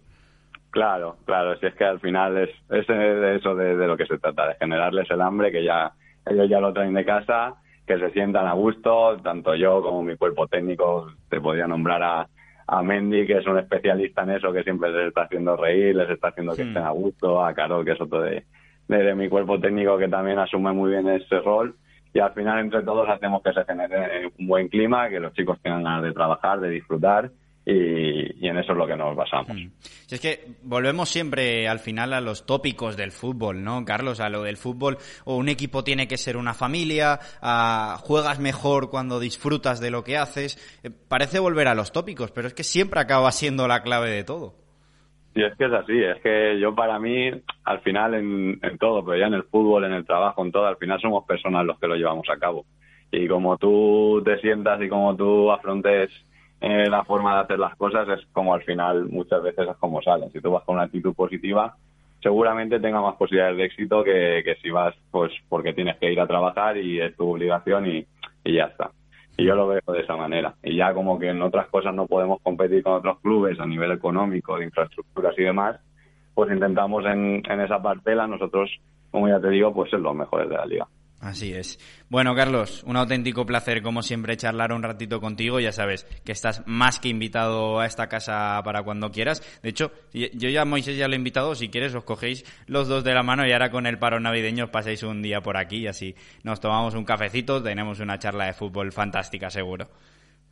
Claro, 0.70 1.16
claro, 1.24 1.58
si 1.58 1.66
es 1.66 1.74
que 1.74 1.84
al 1.84 1.98
final 1.98 2.36
es, 2.38 2.50
es 2.70 2.86
de 2.86 3.36
eso 3.36 3.54
de, 3.54 3.76
de, 3.76 3.86
lo 3.86 3.96
que 3.96 4.06
se 4.06 4.18
trata, 4.18 4.48
de 4.48 4.54
generarles 4.56 5.10
el 5.10 5.20
hambre 5.22 5.50
que 5.50 5.64
ya 5.64 5.92
ellos 6.26 6.48
ya 6.48 6.60
lo 6.60 6.72
traen 6.72 6.94
de 6.94 7.04
casa, 7.04 7.54
que 7.86 7.98
se 7.98 8.10
sientan 8.10 8.46
a 8.46 8.52
gusto, 8.52 9.16
tanto 9.22 9.54
yo 9.54 9.82
como 9.82 10.02
mi 10.02 10.16
cuerpo 10.16 10.46
técnico, 10.46 11.10
te 11.30 11.40
podía 11.40 11.66
nombrar 11.66 12.02
a, 12.02 12.28
a 12.68 12.82
Mendy, 12.82 13.26
que 13.26 13.38
es 13.38 13.46
un 13.46 13.58
especialista 13.58 14.22
en 14.22 14.30
eso, 14.30 14.52
que 14.52 14.62
siempre 14.62 14.90
les 14.90 15.08
está 15.08 15.22
haciendo 15.22 15.56
reír, 15.56 15.96
les 15.96 16.10
está 16.10 16.28
haciendo 16.28 16.54
que 16.54 16.64
hmm. 16.64 16.68
estén 16.68 16.82
a 16.84 16.90
gusto, 16.90 17.42
a 17.42 17.54
Carol, 17.54 17.84
que 17.84 17.92
es 17.92 18.00
otro 18.00 18.20
de, 18.20 18.44
de, 18.88 19.14
mi 19.14 19.28
cuerpo 19.28 19.58
técnico, 19.58 19.96
que 19.96 20.08
también 20.08 20.38
asume 20.38 20.72
muy 20.72 20.90
bien 20.90 21.08
ese 21.08 21.40
rol. 21.40 21.74
Y 22.12 22.20
al 22.20 22.32
final, 22.34 22.58
entre 22.58 22.82
todos, 22.82 23.08
hacemos 23.08 23.42
que 23.42 23.54
se 23.54 23.64
genere 23.64 24.30
un 24.38 24.46
buen 24.46 24.68
clima, 24.68 25.08
que 25.08 25.18
los 25.18 25.32
chicos 25.32 25.58
tengan 25.62 25.82
ganas 25.82 26.02
de 26.02 26.12
trabajar, 26.12 26.60
de 26.60 26.68
disfrutar 26.68 27.30
y, 27.70 28.48
en 28.48 28.56
eso 28.56 28.72
es 28.72 28.78
lo 28.78 28.86
que 28.86 28.96
nos 28.96 29.14
basamos. 29.14 29.54
Mm. 29.54 29.68
es 30.10 30.20
que 30.20 30.46
volvemos 30.62 31.10
siempre 31.10 31.68
al 31.68 31.78
final 31.78 32.14
a 32.14 32.20
los 32.22 32.46
tópicos 32.46 32.96
del 32.96 33.12
fútbol, 33.12 33.62
¿no, 33.62 33.84
Carlos? 33.84 34.20
A 34.20 34.30
lo 34.30 34.42
del 34.42 34.56
fútbol, 34.56 34.96
o 35.26 35.36
un 35.36 35.50
equipo 35.50 35.84
tiene 35.84 36.08
que 36.08 36.16
ser 36.16 36.38
una 36.38 36.54
familia, 36.54 37.18
juegas 37.98 38.40
mejor 38.40 38.88
cuando 38.88 39.20
disfrutas 39.20 39.80
de 39.80 39.90
lo 39.90 40.02
que 40.02 40.16
haces. 40.16 40.56
Eh, 40.82 40.90
parece 40.90 41.40
volver 41.40 41.68
a 41.68 41.74
los 41.74 41.92
tópicos, 41.92 42.30
pero 42.30 42.48
es 42.48 42.54
que 42.54 42.64
siempre 42.64 43.00
acaba 43.00 43.30
siendo 43.32 43.68
la 43.68 43.82
clave 43.82 44.08
de 44.10 44.24
todo. 44.24 44.54
Y 45.34 45.44
es 45.44 45.54
que 45.56 45.66
es 45.66 45.72
así, 45.72 46.02
es 46.02 46.22
que 46.22 46.58
yo 46.58 46.74
para 46.74 46.98
mí, 46.98 47.30
al 47.64 47.80
final 47.80 48.14
en, 48.14 48.58
en 48.62 48.78
todo, 48.78 49.04
pero 49.04 49.18
ya 49.18 49.26
en 49.26 49.34
el 49.34 49.44
fútbol, 49.44 49.84
en 49.84 49.92
el 49.92 50.06
trabajo, 50.06 50.42
en 50.42 50.52
todo, 50.52 50.66
al 50.66 50.78
final 50.78 50.98
somos 51.00 51.24
personas 51.26 51.66
los 51.66 51.78
que 51.78 51.86
lo 51.86 51.96
llevamos 51.96 52.26
a 52.30 52.38
cabo. 52.38 52.64
Y 53.12 53.28
como 53.28 53.58
tú 53.58 54.22
te 54.24 54.38
sientas 54.40 54.80
y 54.82 54.88
como 54.88 55.14
tú 55.16 55.50
afrontes 55.50 56.10
eh, 56.60 56.88
la 56.90 57.04
forma 57.04 57.34
de 57.34 57.40
hacer 57.40 57.58
las 57.58 57.76
cosas 57.76 58.08
es 58.08 58.26
como 58.32 58.54
al 58.54 58.62
final 58.62 59.08
muchas 59.08 59.42
veces 59.42 59.68
es 59.68 59.76
como 59.76 60.02
salen. 60.02 60.30
Si 60.32 60.40
tú 60.40 60.50
vas 60.50 60.64
con 60.64 60.76
una 60.76 60.84
actitud 60.84 61.14
positiva, 61.14 61.76
seguramente 62.20 62.80
tenga 62.80 63.00
más 63.00 63.16
posibilidades 63.16 63.56
de 63.56 63.64
éxito 63.64 64.02
que, 64.02 64.42
que 64.44 64.56
si 64.56 64.70
vas 64.70 64.94
pues 65.10 65.32
porque 65.48 65.72
tienes 65.72 65.96
que 65.98 66.12
ir 66.12 66.20
a 66.20 66.26
trabajar 66.26 66.76
y 66.76 67.00
es 67.00 67.16
tu 67.16 67.30
obligación 67.30 67.86
y, 67.86 68.06
y 68.44 68.54
ya 68.54 68.64
está. 68.64 68.90
Y 69.36 69.44
yo 69.44 69.54
lo 69.54 69.68
veo 69.68 69.80
de 69.86 70.00
esa 70.00 70.16
manera. 70.16 70.54
Y 70.64 70.76
ya 70.76 70.92
como 70.92 71.16
que 71.16 71.28
en 71.28 71.40
otras 71.42 71.68
cosas 71.68 71.94
no 71.94 72.06
podemos 72.06 72.40
competir 72.42 72.82
con 72.82 72.94
otros 72.94 73.20
clubes 73.20 73.60
a 73.60 73.66
nivel 73.66 73.92
económico, 73.92 74.58
de 74.58 74.64
infraestructuras 74.64 75.38
y 75.38 75.44
demás, 75.44 75.78
pues 76.34 76.50
intentamos 76.50 77.04
en, 77.06 77.42
en 77.48 77.60
esa 77.60 77.80
parcela 77.80 78.26
nosotros, 78.26 78.68
como 79.12 79.28
ya 79.28 79.38
te 79.38 79.50
digo, 79.50 79.72
pues 79.72 79.90
ser 79.90 80.00
los 80.00 80.14
mejores 80.14 80.48
de 80.48 80.56
la 80.56 80.66
liga. 80.66 80.88
Así 81.20 81.52
es. 81.52 81.78
Bueno, 82.08 82.34
Carlos, 82.36 82.84
un 82.84 82.96
auténtico 82.96 83.44
placer, 83.44 83.82
como 83.82 84.02
siempre, 84.02 84.36
charlar 84.36 84.72
un 84.72 84.84
ratito 84.84 85.20
contigo. 85.20 85.58
Ya 85.58 85.72
sabes 85.72 86.04
que 86.24 86.30
estás 86.30 86.62
más 86.66 87.00
que 87.00 87.08
invitado 87.08 87.80
a 87.80 87.86
esta 87.86 88.08
casa 88.08 88.60
para 88.64 88.84
cuando 88.84 89.10
quieras. 89.10 89.42
De 89.62 89.70
hecho, 89.70 89.90
yo 90.12 90.48
ya, 90.48 90.64
Moisés, 90.64 90.96
ya 90.96 91.08
lo 91.08 91.14
he 91.14 91.16
invitado. 91.16 91.56
Si 91.56 91.70
quieres, 91.70 91.94
os 91.94 92.04
cogéis 92.04 92.44
los 92.68 92.86
dos 92.86 93.02
de 93.02 93.14
la 93.14 93.24
mano 93.24 93.44
y 93.46 93.52
ahora 93.52 93.70
con 93.70 93.86
el 93.86 93.98
paro 93.98 94.20
navideño 94.20 94.66
os 94.66 94.70
paséis 94.70 95.02
un 95.02 95.20
día 95.20 95.40
por 95.40 95.56
aquí 95.56 95.78
y 95.78 95.86
así 95.88 96.14
nos 96.44 96.60
tomamos 96.60 96.94
un 96.94 97.04
cafecito. 97.04 97.60
Tenemos 97.62 97.98
una 97.98 98.18
charla 98.18 98.46
de 98.46 98.52
fútbol 98.52 98.92
fantástica, 98.92 99.50
seguro. 99.50 99.88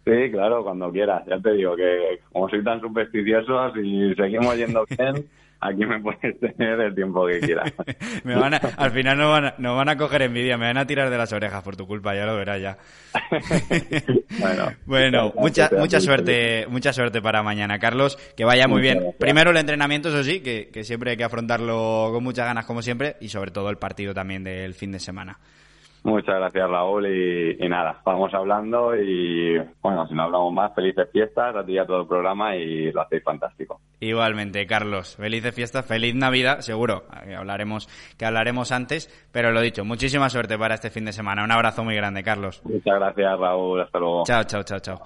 Sí, 0.04 0.30
claro, 0.32 0.64
cuando 0.64 0.90
quieras. 0.90 1.24
Ya 1.26 1.38
te 1.38 1.52
digo 1.52 1.76
que 1.76 2.20
como 2.32 2.48
soy 2.48 2.64
tan 2.64 2.80
supersticioso, 2.80 3.72
si 3.72 4.14
seguimos 4.14 4.56
yendo 4.56 4.84
bien 4.86 5.28
aquí 5.60 5.86
me 5.86 6.00
puedes 6.00 6.38
tener 6.40 6.80
el 6.80 6.94
tiempo 6.94 7.26
que 7.26 7.40
quieras. 7.40 7.72
me 8.24 8.34
van 8.36 8.54
al 8.54 8.90
final 8.90 9.18
no 9.18 9.30
van, 9.30 9.44
a, 9.46 9.54
no 9.58 9.76
van 9.76 9.88
a 9.88 9.96
coger 9.96 10.22
envidia, 10.22 10.56
me 10.56 10.66
van 10.66 10.78
a 10.78 10.86
tirar 10.86 11.10
de 11.10 11.18
las 11.18 11.32
orejas 11.32 11.62
por 11.62 11.76
tu 11.76 11.86
culpa, 11.86 12.14
ya 12.14 12.26
lo 12.26 12.36
verás 12.36 12.60
ya. 12.60 12.78
bueno, 14.38 14.72
bueno 14.84 15.32
mucha, 15.36 15.70
mucha 15.76 16.00
suerte, 16.00 16.66
mucha 16.68 16.92
suerte 16.92 17.20
para 17.20 17.42
mañana, 17.42 17.78
Carlos, 17.78 18.16
que 18.36 18.44
vaya 18.44 18.68
muy 18.68 18.82
bien. 18.82 19.14
Primero 19.18 19.50
el 19.50 19.56
entrenamiento, 19.56 20.08
eso 20.08 20.22
sí, 20.22 20.40
que, 20.40 20.68
que 20.72 20.84
siempre 20.84 21.12
hay 21.12 21.16
que 21.16 21.24
afrontarlo 21.24 22.10
con 22.12 22.22
muchas 22.22 22.46
ganas 22.46 22.66
como 22.66 22.82
siempre, 22.82 23.16
y 23.20 23.28
sobre 23.28 23.50
todo 23.50 23.70
el 23.70 23.78
partido 23.78 24.14
también 24.14 24.44
del 24.44 24.74
fin 24.74 24.92
de 24.92 25.00
semana. 25.00 25.38
Muchas 26.06 26.36
gracias, 26.36 26.70
Raúl. 26.70 27.04
Y, 27.58 27.68
nada, 27.68 28.00
vamos 28.04 28.32
hablando 28.32 28.94
y, 28.94 29.58
bueno, 29.82 30.06
si 30.06 30.14
no 30.14 30.22
hablamos 30.22 30.52
más, 30.52 30.72
felices 30.72 31.08
fiestas 31.10 31.56
a 31.56 31.66
ti 31.66 31.72
y 31.72 31.78
a 31.78 31.84
todo 31.84 32.02
el 32.02 32.06
programa 32.06 32.54
y 32.54 32.92
lo 32.92 33.00
hacéis 33.00 33.24
fantástico. 33.24 33.80
Igualmente, 33.98 34.64
Carlos. 34.68 35.16
Felices 35.16 35.52
fiestas, 35.52 35.84
feliz 35.84 36.14
Navidad, 36.14 36.60
seguro. 36.60 37.06
Que 37.24 37.34
hablaremos, 37.34 37.88
que 38.16 38.24
hablaremos 38.24 38.70
antes, 38.70 39.10
pero 39.32 39.50
lo 39.50 39.60
dicho, 39.60 39.84
muchísima 39.84 40.30
suerte 40.30 40.56
para 40.56 40.76
este 40.76 40.90
fin 40.90 41.06
de 41.06 41.12
semana. 41.12 41.42
Un 41.42 41.50
abrazo 41.50 41.82
muy 41.82 41.96
grande, 41.96 42.22
Carlos. 42.22 42.62
Muchas 42.62 43.00
gracias, 43.00 43.40
Raúl. 43.40 43.80
Hasta 43.80 43.98
luego. 43.98 44.22
Chao, 44.24 44.44
chao, 44.44 44.62
chao, 44.62 44.78
chao. 44.78 44.98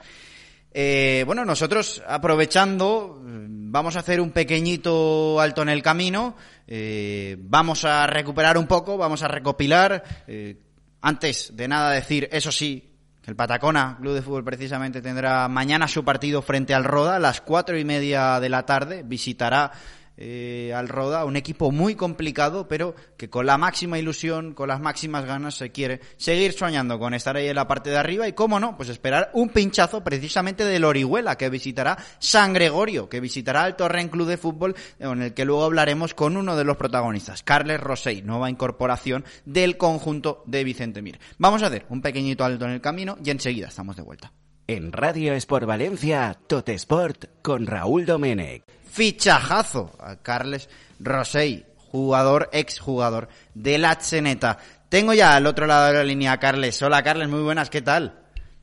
Eh, 0.71 1.25
bueno, 1.27 1.47
nosotros 1.47 2.03
aprovechando, 2.07 3.19
vamos 3.23 3.97
a 3.97 4.01
hacer 4.01 4.21
un 4.21 4.33
pequeñito 4.33 5.41
alto 5.41 5.63
en 5.63 5.71
el 5.71 5.83
camino, 5.83 6.37
eh, 6.67 7.37
vamos 7.41 7.87
a 7.87 8.07
recuperar 8.07 8.59
un 8.59 8.67
poco, 8.67 8.99
vamos 8.99 9.23
a 9.23 9.29
recopilar. 9.29 10.05
Eh, 10.29 10.57
antes 11.03 11.57
de 11.57 11.69
nada 11.69 11.91
decir, 11.91 12.29
eso 12.33 12.53
sí, 12.53 12.91
que 13.23 13.31
el 13.31 13.37
Patacona 13.37 13.97
Club 14.01 14.15
de 14.15 14.23
Fútbol 14.23 14.45
precisamente 14.45 15.03
tendrá 15.03 15.47
mañana 15.49 15.89
su 15.89 16.05
partido 16.05 16.43
frente 16.43 16.75
al 16.75 16.85
Roda 16.85 17.17
a 17.17 17.21
las 17.21 17.41
cuatro 17.41 17.79
y 17.79 17.85
media 17.85 18.41
de 18.41 18.49
la 18.49 18.65
tarde. 18.65 19.03
Visitará 19.05 19.73
eh, 20.21 20.73
al 20.75 20.89
Roda, 20.89 21.25
un 21.25 21.37
equipo 21.37 21.73
muy 21.73 21.95
complicado, 21.95 22.69
pero 22.69 22.95
que 23.17 23.31
con 23.31 23.47
la 23.47 23.57
máxima 23.57 23.99
ilusión, 23.99 24.53
con 24.53 24.69
las 24.69 24.79
máximas 24.79 25.25
ganas, 25.25 25.55
se 25.55 25.73
quiere 25.73 26.01
seguir 26.19 26.53
soñando 26.53 26.99
con 26.99 27.15
estar 27.15 27.37
ahí 27.37 27.49
en 27.49 27.57
la 27.57 27.67
parte 27.67 27.89
de 27.89 27.97
arriba 27.97 28.29
y, 28.29 28.35
cómo 28.35 28.61
no, 28.61 28.77
pues 28.77 28.91
esperar 28.91 29.31
un 29.33 29.49
pinchazo 29.49 30.05
precisamente 30.05 30.65
del 30.65 30.85
Orihuela, 30.85 31.39
que 31.39 31.49
visitará 31.49 31.97
San 32.19 32.53
Gregorio, 32.53 33.09
que 33.09 33.21
visitará 33.21 33.67
el 33.67 33.77
Torren 33.77 34.11
Club 34.11 34.29
de 34.29 34.37
Fútbol, 34.37 34.77
en 34.99 35.23
el 35.23 35.33
que 35.33 35.47
luego 35.47 35.65
hablaremos 35.65 36.13
con 36.13 36.37
uno 36.37 36.55
de 36.55 36.65
los 36.65 36.77
protagonistas, 36.77 37.43
Carles 37.43 37.81
Rosell, 37.81 38.27
nueva 38.27 38.51
incorporación 38.51 39.25
del 39.47 39.79
conjunto 39.79 40.45
de 40.47 40.65
Vicente 40.65 41.01
Mir. 41.01 41.19
Vamos 41.39 41.63
a 41.63 41.69
hacer 41.69 41.87
un 41.89 42.03
pequeñito 42.03 42.45
alto 42.45 42.67
en 42.67 42.73
el 42.73 42.83
camino 42.83 43.17
y 43.25 43.31
enseguida 43.31 43.69
estamos 43.69 43.97
de 43.97 44.03
vuelta. 44.03 44.33
En 44.67 44.93
Radio 44.93 45.33
Sport 45.35 45.67
Valencia, 45.67 46.39
Totesport 46.47 47.43
con 47.43 47.67
Raúl 47.67 48.07
Domenech 48.07 48.63
fichajazo 48.91 49.91
a 50.01 50.17
Carles 50.17 50.69
Rosell, 50.99 51.65
jugador, 51.91 52.49
exjugador 52.53 53.29
de 53.55 53.79
la 53.79 53.99
Cheneta. 53.99 54.59
Tengo 54.89 55.15
ya 55.15 55.37
al 55.37 55.47
otro 55.47 55.67
lado 55.67 55.87
de 55.89 55.95
la 55.95 56.05
línea 56.05 56.33
a 56.33 56.39
Carles. 56.39 56.83
Hola 56.83 57.03
Carles, 57.03 57.29
muy 57.29 57.43
buenas, 57.43 57.71
¿qué 57.71 57.83
tal? 57.83 58.15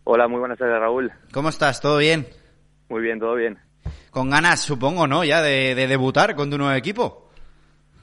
Hola, 0.03 0.27
muy 0.27 0.39
buenas 0.39 0.57
tardes 0.57 0.79
Raúl. 0.79 1.11
¿Cómo 1.33 1.49
estás? 1.49 1.81
¿Todo 1.81 1.97
bien? 1.97 2.27
Muy 2.89 3.01
bien, 3.01 3.19
todo 3.19 3.35
bien. 3.35 3.57
Con 4.11 4.29
ganas, 4.29 4.61
supongo, 4.61 5.07
¿no? 5.07 5.23
Ya 5.23 5.41
de, 5.41 5.75
de 5.75 5.87
debutar 5.87 6.35
con 6.35 6.49
tu 6.49 6.57
nuevo 6.57 6.73
equipo. 6.73 7.29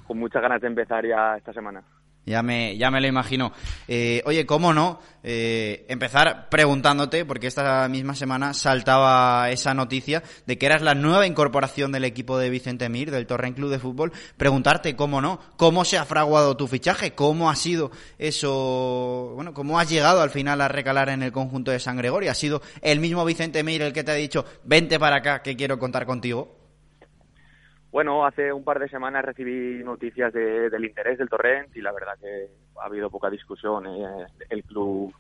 Con 0.07 0.19
muchas 0.19 0.43
ganas 0.43 0.61
de 0.61 0.69
empezar 0.69 1.07
ya 1.07 1.37
esta 1.37 1.53
semana. 1.53 1.83
Ya 2.27 2.43
me, 2.43 2.77
ya 2.79 2.91
me 2.91 3.01
lo 3.01 3.07
imagino. 3.07 3.53
Eh, 3.87 4.23
oye, 4.25 4.47
¿cómo 4.47 4.73
no? 4.73 5.01
Eh, 5.23 5.85
empezar 5.89 6.49
preguntándote, 6.49 7.25
porque 7.27 7.47
esta 7.47 7.87
misma 7.89 8.15
semana 8.15 8.55
saltaba 8.55 9.51
esa 9.51 9.75
noticia 9.75 10.23
de 10.47 10.57
que 10.57 10.67
eras 10.67 10.81
la 10.81 10.95
nueva 10.95 11.27
incorporación 11.27 11.93
del 11.93 12.05
equipo 12.05 12.39
de 12.39 12.49
Vicente 12.49 12.89
Mir, 12.89 13.11
del 13.11 13.27
Torren 13.27 13.53
Club 13.53 13.71
de 13.71 13.79
Fútbol. 13.79 14.13
Preguntarte, 14.39 14.97
¿cómo 14.97 15.21
no? 15.21 15.39
¿Cómo 15.57 15.85
se 15.85 15.99
ha 15.99 16.07
fraguado 16.07 16.57
tu 16.57 16.67
fichaje? 16.67 17.13
¿Cómo 17.15 17.51
ha 17.51 17.57
sido 17.57 17.91
eso? 18.19 19.33
Bueno, 19.35 19.53
¿cómo 19.53 19.79
has 19.79 19.91
llegado 19.91 20.23
al 20.23 20.31
final 20.31 20.63
a 20.63 20.69
recalar 20.69 21.11
en 21.11 21.23
el 21.23 21.33
conjunto 21.33 21.71
de 21.71 21.79
San 21.79 21.99
Gregorio? 21.99 22.31
¿Ha 22.31 22.35
sido 22.35 22.63
el 22.81 23.01
mismo 23.01 23.25
Vicente 23.25 23.63
Mir 23.63 23.83
el 23.83 23.93
que 23.93 24.05
te 24.05 24.13
ha 24.13 24.15
dicho, 24.15 24.47
vente 24.65 24.99
para 24.99 25.17
acá, 25.17 25.43
que 25.43 25.57
quiero 25.57 25.79
contar 25.79 26.07
contigo? 26.07 26.64
Bueno, 27.95 28.27
hace 28.27 28.53
un 28.53 28.65
par 28.65 28.81
de 28.81 28.89
semanas 28.89 29.25
recibí 29.25 29.85
noticias 29.85 30.33
del 30.33 30.85
interés 30.85 31.17
del 31.17 31.29
Torrent 31.29 31.77
y 31.77 31.81
la 31.81 31.93
verdad 31.93 32.19
que 32.21 32.49
ha 32.83 32.87
habido 32.87 33.09
poca 33.09 33.31
discusión. 33.31 33.87
¿eh? 33.87 34.27
El 34.51 34.65
club 34.65 35.15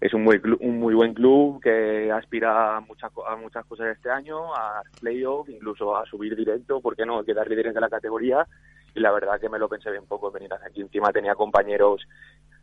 es 0.00 0.12
un 0.12 0.24
muy, 0.24 0.42
un 0.58 0.80
muy 0.80 0.92
buen 0.92 1.14
club 1.14 1.62
que 1.62 2.10
aspira 2.10 2.78
a 2.78 2.80
muchas, 2.80 3.12
a 3.28 3.36
muchas 3.36 3.64
cosas 3.64 3.96
este 3.96 4.10
año, 4.10 4.52
a 4.52 4.82
playoff, 5.00 5.48
incluso 5.50 5.96
a 5.96 6.04
subir 6.04 6.34
directo, 6.34 6.80
¿por 6.80 6.96
qué 6.96 7.06
no? 7.06 7.22
Quedar 7.22 7.48
líderes 7.48 7.74
de 7.74 7.80
la 7.80 7.88
categoría. 7.88 8.44
Y 8.92 8.98
la 8.98 9.12
verdad 9.12 9.40
que 9.40 9.48
me 9.48 9.60
lo 9.60 9.68
pensé 9.68 9.92
bien 9.92 10.06
poco 10.06 10.32
venir 10.32 10.52
aquí. 10.52 10.80
Encima 10.80 11.12
tenía 11.12 11.36
compañeros, 11.36 12.02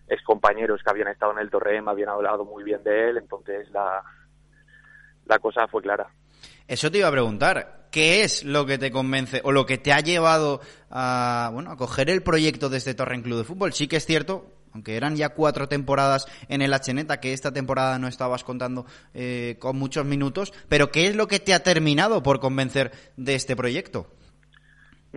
ex 0.10 0.22
compañeros 0.24 0.82
que 0.84 0.90
habían 0.90 1.08
estado 1.08 1.32
en 1.32 1.40
el 1.40 1.50
Torrent, 1.50 1.86
me 1.86 1.92
habían 1.92 2.10
hablado 2.10 2.44
muy 2.44 2.66
bien 2.66 2.84
de 2.84 3.12
él, 3.12 3.18
entonces 3.18 3.70
la 3.72 4.04
cosa 5.40 5.70
fue 5.70 5.82
clara. 5.82 6.10
Eso 6.68 6.92
te 6.92 6.98
iba 6.98 7.08
a 7.08 7.12
preguntar. 7.12 7.77
¿Qué 7.92 8.24
es 8.24 8.44
lo 8.44 8.66
que 8.66 8.78
te 8.78 8.92
convence 8.92 9.42
o 9.44 9.52
lo 9.52 9.66
que 9.66 9.78
te 9.78 9.92
ha 9.92 10.00
llevado 10.00 10.62
a, 10.90 11.50
bueno, 11.54 11.72
a 11.72 11.78
coger 11.78 12.10
el 12.10 12.24
proyecto 12.24 12.70
de 12.70 12.78
este 12.78 12.94
Torren 12.94 13.22
Club 13.22 13.40
de 13.40 13.44
Fútbol? 13.44 13.74
Sí 13.74 13.88
que 13.88 13.98
es 13.98 14.06
cierto, 14.06 14.52
aunque 14.74 14.96
eran 14.96 15.16
ya 15.16 15.30
cuatro 15.30 15.68
temporadas 15.68 16.28
en 16.50 16.62
el 16.62 16.72
Hneta, 16.72 17.20
que 17.20 17.34
esta 17.34 17.52
temporada 17.52 17.98
no 18.00 18.08
estabas 18.08 18.44
contando 18.44 18.86
eh, 19.14 19.56
con 19.60 19.78
muchos 19.78 20.06
minutos, 20.06 20.54
pero 20.70 20.92
¿qué 20.92 21.08
es 21.08 21.16
lo 21.16 21.28
que 21.28 21.40
te 21.40 21.54
ha 21.54 21.64
terminado 21.64 22.22
por 22.22 22.40
convencer 22.40 22.92
de 23.16 23.36
este 23.36 23.56
proyecto? 23.56 24.08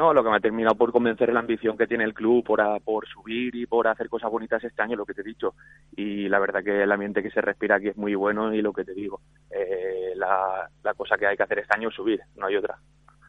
No, 0.01 0.15
lo 0.15 0.25
que 0.25 0.31
me 0.31 0.37
ha 0.39 0.41
terminado 0.41 0.77
por 0.77 0.93
convencer 0.93 1.29
es 1.29 1.35
la 1.35 1.41
ambición 1.41 1.77
que 1.77 1.87
tiene 1.87 2.05
el 2.05 2.15
club 2.15 2.43
por, 2.43 2.63
por 2.81 3.07
subir 3.07 3.55
y 3.55 3.67
por 3.67 3.87
hacer 3.87 4.09
cosas 4.09 4.31
bonitas 4.31 4.65
este 4.65 4.81
año, 4.81 4.97
lo 4.97 5.05
que 5.05 5.13
te 5.13 5.21
he 5.21 5.25
dicho. 5.25 5.53
Y 5.95 6.27
la 6.27 6.39
verdad 6.39 6.65
que 6.65 6.85
el 6.85 6.91
ambiente 6.91 7.23
que 7.23 7.31
se 7.31 7.43
respira 7.43 7.77
aquí 7.77 7.89
es 7.89 7.99
muy 7.99 8.15
bueno 8.15 8.55
y 8.55 8.63
lo 8.63 8.73
que 8.73 8.83
te 8.83 8.95
digo, 8.95 9.21
eh, 9.51 10.15
la, 10.17 10.71
la 10.83 10.95
cosa 10.95 11.19
que 11.19 11.27
hay 11.27 11.37
que 11.37 11.43
hacer 11.43 11.59
este 11.59 11.77
año 11.77 11.91
es 11.91 11.95
subir, 11.95 12.19
no 12.37 12.47
hay 12.47 12.57
otra. 12.57 12.79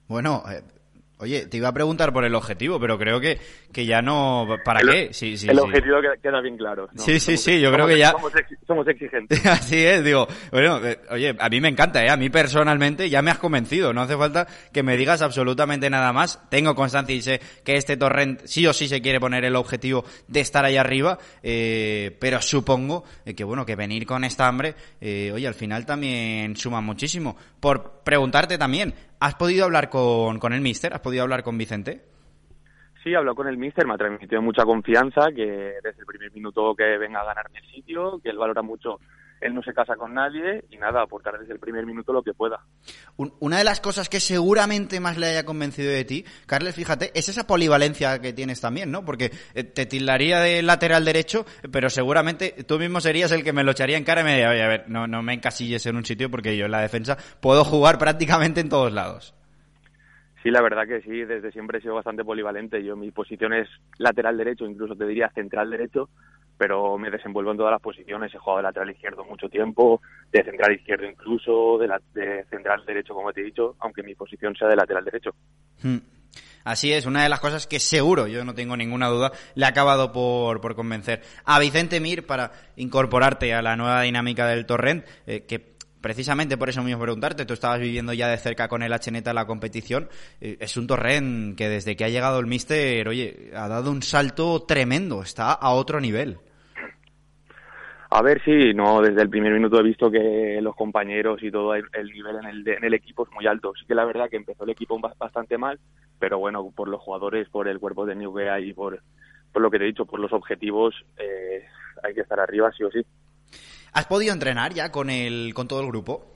Bueno, 0.07 0.43
eh, 0.49 0.62
Oye, 1.21 1.45
te 1.45 1.57
iba 1.57 1.67
a 1.67 1.73
preguntar 1.73 2.12
por 2.12 2.25
el 2.25 2.34
objetivo, 2.36 2.79
pero 2.79 2.97
creo 2.97 3.19
que, 3.19 3.39
que 3.71 3.86
ya 3.86 4.01
no... 4.01 4.47
¿Para 4.65 4.81
qué? 4.81 5.13
Sí, 5.13 5.38
sí, 5.38 5.47
el 5.47 5.60
objetivo 5.60 5.97
queda 6.21 6.41
bien 6.41 6.57
claro. 6.57 6.89
Sí, 6.95 7.19
sí, 7.19 7.38
sí, 7.38 7.62
yo 7.62 7.71
creo 7.71 7.88
que 7.88 7.97
ya... 7.97 8.13
Somos, 8.67 8.88
exigentes. 8.88 9.45
Así 9.45 9.77
es, 9.77 10.03
digo, 10.03 10.27
bueno, 10.51 10.84
eh, 10.86 10.99
oye, 11.10 11.36
a 11.38 11.49
mí 11.49 11.62
me 11.62 11.67
encanta, 11.67 12.03
¿eh? 12.03 12.10
A 12.10 12.17
mí 12.17 12.29
personalmente 12.29 13.10
ya 13.10 13.21
me 13.21 13.31
has 13.31 13.38
convencido, 13.38 13.93
no 13.93 14.01
hace 14.01 14.17
falta 14.17 14.47
que 14.73 14.81
me 14.81 14.97
digas 14.97 15.21
absolutamente 15.21 15.89
nada 15.89 16.12
más. 16.12 16.39
Tengo 16.49 16.73
constancia 16.73 17.15
y 17.15 17.21
sé 17.21 17.39
que 17.63 17.75
este 17.75 17.97
torrent 17.97 18.41
sí 18.45 18.65
o 18.65 18.73
sí 18.73 18.88
se 18.88 19.01
quiere 19.01 19.19
poner 19.19 19.45
el 19.45 19.55
objetivo 19.55 20.03
de 20.27 20.39
estar 20.39 20.65
ahí 20.65 20.77
arriba, 20.77 21.17
eh, 21.43 22.15
pero 22.19 22.41
supongo 22.41 23.03
eh, 23.25 23.34
que, 23.34 23.43
bueno, 23.43 23.65
que 23.65 23.75
venir 23.75 24.05
con 24.05 24.23
esta 24.23 24.47
hambre, 24.47 24.75
eh, 24.99 25.31
oye, 25.34 25.47
al 25.47 25.53
final 25.53 25.86
también 25.86 26.55
suma 26.55 26.81
muchísimo. 26.81 27.36
Por 27.60 28.01
preguntarte 28.03 28.57
también, 28.57 28.93
¿Has 29.21 29.36
podido 29.36 29.65
hablar 29.65 29.89
con, 29.89 30.39
con 30.39 30.51
el 30.51 30.62
mister? 30.62 30.95
¿Has 30.95 31.01
podido 31.01 31.21
hablar 31.21 31.43
con 31.43 31.55
Vicente? 31.55 32.01
Sí, 33.03 33.13
habló 33.13 33.36
con 33.36 33.47
el 33.47 33.55
mister, 33.55 33.86
me 33.86 33.93
ha 33.93 33.97
transmitido 33.97 34.41
mucha 34.41 34.63
confianza, 34.63 35.27
que 35.31 35.75
desde 35.84 35.99
el 35.99 36.05
primer 36.07 36.31
minuto 36.31 36.73
que 36.75 36.97
venga 36.97 37.21
a 37.21 37.25
ganarme 37.25 37.60
el 37.60 37.71
sitio, 37.71 38.19
que 38.19 38.29
él 38.29 38.39
valora 38.39 38.63
mucho 38.63 38.99
él 39.41 39.54
no 39.54 39.63
se 39.63 39.73
casa 39.73 39.95
con 39.95 40.13
nadie 40.13 40.63
y 40.69 40.77
nada, 40.77 41.01
aportar 41.01 41.38
desde 41.39 41.54
el 41.54 41.60
primer 41.60 41.86
minuto 41.86 42.13
lo 42.13 42.23
que 42.23 42.34
pueda. 42.34 42.60
Una 43.39 43.58
de 43.58 43.63
las 43.63 43.82
cosas 43.82 44.08
que 44.08 44.19
seguramente 44.19 44.99
más 44.99 45.17
le 45.17 45.27
haya 45.27 45.45
convencido 45.45 45.91
de 45.91 46.06
ti, 46.06 46.25
Carles, 46.45 46.75
fíjate, 46.75 47.12
es 47.13 47.27
esa 47.27 47.47
polivalencia 47.47 48.19
que 48.19 48.34
tienes 48.34 48.62
también, 48.62 48.91
¿no? 48.91 49.04
Porque 49.04 49.32
eh, 49.54 49.63
te 49.63 49.86
tildaría 49.86 50.39
de 50.39 50.62
lateral 50.62 51.04
derecho, 51.04 51.45
pero 51.71 51.89
seguramente 51.89 52.63
tú 52.67 52.80
mismo 52.80 53.01
serías 53.01 53.32
el 53.32 53.43
que 53.43 53.54
me 53.54 53.63
lo 53.63 53.71
echaría 53.71 53.97
en 53.97 54.04
cara 54.04 54.21
y 54.21 54.23
me 54.23 54.32
diría, 54.34 54.49
oye, 54.49 54.63
a 54.63 54.67
ver, 54.67 54.86
no, 54.88 55.08
no 55.08 55.23
me 55.23 55.34
encasilles 55.34 55.86
en 55.86 55.95
un 55.95 56.06
sitio 56.06 56.30
porque 56.30 56.56
yo 56.56 56.65
en 56.65 56.71
la 56.71 56.82
defensa 56.82 57.17
puedo 57.41 57.63
jugar 57.63 57.97
prácticamente 57.97 58.62
en 58.62 58.69
todos 58.69 58.93
lados. 58.93 59.36
Sí, 60.43 60.49
la 60.49 60.62
verdad 60.62 60.88
que 60.88 61.01
sí, 61.01 61.23
desde 61.23 61.51
siempre 61.51 61.77
he 61.77 61.82
sido 61.82 61.93
bastante 61.93 62.23
polivalente. 62.23 62.84
Yo 62.84 62.95
mi 62.95 63.12
posición 63.12 63.54
es 63.54 63.67
lateral 63.99 64.38
derecho, 64.38 64.65
incluso 64.65 64.95
te 64.95 65.06
diría 65.06 65.30
central 65.30 65.69
derecho, 65.69 66.10
pero 66.62 66.95
me 66.95 67.10
desenvuelvo 67.10 67.50
en 67.50 67.58
todas 67.58 67.71
las 67.71 67.82
posiciones. 67.82 68.32
He 68.32 68.38
jugado 68.38 68.58
de 68.58 68.63
lateral 68.65 68.91
izquierdo 68.91 69.26
mucho 69.26 69.50
tiempo, 69.50 70.00
de 70.32 70.43
central 70.43 70.76
izquierdo 70.76 71.08
incluso, 71.08 71.80
de, 71.80 71.88
de 72.13 72.45
central 72.52 72.86
derecho, 72.86 73.15
como 73.15 73.34
te 73.34 73.41
he 73.41 73.45
dicho, 73.45 73.76
aunque 73.80 74.04
mi 74.04 74.13
posición 74.13 74.56
sea 74.56 74.67
de 74.67 74.76
lateral 74.76 75.04
derecho. 75.04 75.32
Hmm. 75.82 75.97
Así 76.63 76.93
es, 76.93 77.08
una 77.08 77.24
de 77.24 77.30
las 77.30 77.39
cosas 77.39 77.65
que 77.65 77.80
seguro, 77.80 78.28
yo 78.28 78.45
no 78.45 78.54
tengo 78.54 78.78
ninguna 78.78 79.08
duda, 79.08 79.32
le 79.56 79.65
ha 79.65 79.69
acabado 79.69 80.12
por, 80.12 80.62
por 80.62 80.76
convencer 80.76 81.24
a 81.45 81.58
Vicente 81.58 82.00
Mir 82.00 82.28
para 82.28 82.52
incorporarte 82.76 83.56
a 83.56 83.63
la 83.63 83.76
nueva 83.76 84.04
dinámica 84.04 84.45
del 84.45 84.67
Torrent, 84.67 85.04
eh, 85.26 85.47
que 85.47 85.71
precisamente 86.00 86.58
por 86.58 86.69
eso 86.69 86.84
mismo 86.84 87.02
preguntarte, 87.02 87.47
tú 87.47 87.56
estabas 87.56 87.80
viviendo 87.80 88.13
ya 88.13 88.28
de 88.28 88.38
cerca 88.38 88.67
con 88.67 88.84
el 88.84 88.93
Hneta 88.93 89.34
la 89.34 89.47
competición, 89.47 90.10
eh, 90.39 90.58
es 90.60 90.78
un 90.78 90.86
Torrent 90.86 91.58
que 91.58 91.69
desde 91.69 91.95
que 91.95 92.06
ha 92.06 92.10
llegado 92.10 92.38
el 92.38 92.45
Mister, 92.45 93.08
oye, 93.08 93.50
ha 93.56 93.67
dado 93.67 93.89
un 93.89 94.04
salto 94.04 94.62
tremendo, 94.62 95.24
está 95.24 95.54
a 95.54 95.71
otro 95.71 96.00
nivel. 96.00 96.38
A 98.13 98.21
ver, 98.21 98.41
sí, 98.43 98.74
no, 98.74 99.02
desde 99.02 99.21
el 99.21 99.30
primer 99.30 99.54
minuto 99.54 99.80
he 99.80 99.84
visto 99.84 100.12
que 100.12 100.60
los 100.62 100.76
compañeros 100.76 101.41
y 101.41 101.50
todo 101.50 101.74
el, 101.76 101.86
nivel 102.13 102.36
en 102.43 102.45
el, 102.45 102.67
en 102.67 102.84
el 102.84 102.93
equipo 102.93 103.24
es 103.24 103.32
muy 103.32 103.47
alto. 103.47 103.71
Sí 103.80 103.86
que 103.86 103.95
la 103.95 104.04
verdad 104.04 104.30
que 104.30 104.36
empezó 104.36 104.65
el 104.65 104.71
equipo 104.71 105.00
bastante 105.17 105.58
mal, 105.58 105.80
pero 106.19 106.38
bueno, 106.38 106.74
por 106.76 106.89
los 106.89 107.00
jugadores, 107.00 107.47
por 107.47 107.69
el 107.69 107.80
cuerpo 107.80 108.06
de 108.06 108.15
New 108.15 108.38
y 108.60 108.74
por, 108.74 109.02
por 109.54 109.62
lo 109.62 109.71
que 109.71 109.78
te 109.78 109.86
he 109.86 109.88
dicho, 109.88 110.06
por 110.06 110.19
los 110.19 110.34
objetivos, 110.34 110.93
eh, 111.17 111.63
hay 112.04 112.13
que 112.13 112.19
estar 112.19 112.38
arriba 112.38 112.69
sí 112.76 112.84
o 112.84 112.91
sí. 112.91 113.00
¿Has 113.93 114.08
podido 114.08 114.34
entrenar 114.34 114.74
ya 114.74 114.91
con 114.91 115.10
el 115.10 115.54
con 115.54 115.69
todo 115.69 115.80
el 115.80 115.88
grupo? 115.88 116.36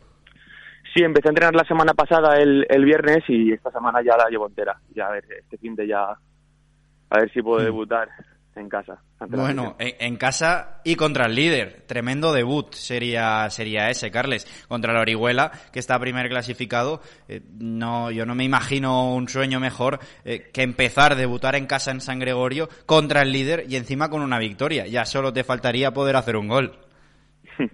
Sí, 0.93 1.03
empecé 1.03 1.27
a 1.27 1.31
entrenar 1.31 1.55
la 1.55 1.65
semana 1.65 1.93
pasada 1.93 2.37
el, 2.37 2.65
el 2.69 2.85
viernes 2.85 3.25
y 3.27 3.51
esta 3.51 3.69
semana 3.71 4.01
ya 4.01 4.15
la 4.15 4.29
llevo 4.29 4.47
entera. 4.47 4.79
Ya 4.95 5.07
a 5.07 5.11
ver, 5.11 5.25
este 5.39 5.57
fin 5.57 5.75
de 5.75 5.87
ya 5.87 6.05
a 7.09 7.19
ver 7.19 7.29
si 7.33 7.41
puedo 7.41 7.59
mm. 7.59 7.65
debutar 7.65 8.07
en 8.55 8.69
casa. 8.69 9.01
Bueno, 9.29 9.75
en, 9.79 10.17
casa 10.17 10.81
y 10.83 10.95
contra 10.95 11.25
el 11.25 11.35
líder. 11.35 11.83
Tremendo 11.85 12.33
debut 12.33 12.73
sería, 12.73 13.49
sería 13.49 13.89
ese, 13.89 14.11
Carles. 14.11 14.45
Contra 14.67 14.93
la 14.93 15.01
Orihuela, 15.01 15.51
que 15.71 15.79
está 15.79 15.99
primer 15.99 16.29
clasificado. 16.29 17.01
Eh, 17.27 17.41
no, 17.59 18.11
yo 18.11 18.25
no 18.25 18.35
me 18.35 18.43
imagino 18.43 19.13
un 19.13 19.27
sueño 19.27 19.59
mejor 19.59 19.99
eh, 20.23 20.49
que 20.53 20.63
empezar, 20.63 21.15
debutar 21.15 21.55
en 21.55 21.67
casa 21.67 21.91
en 21.91 22.01
San 22.01 22.19
Gregorio 22.19 22.69
contra 22.85 23.21
el 23.21 23.31
líder 23.31 23.65
y 23.67 23.75
encima 23.75 24.09
con 24.09 24.21
una 24.21 24.39
victoria. 24.39 24.87
Ya 24.87 25.05
solo 25.05 25.33
te 25.33 25.43
faltaría 25.43 25.91
poder 25.91 26.15
hacer 26.15 26.35
un 26.35 26.47
gol. 26.47 26.79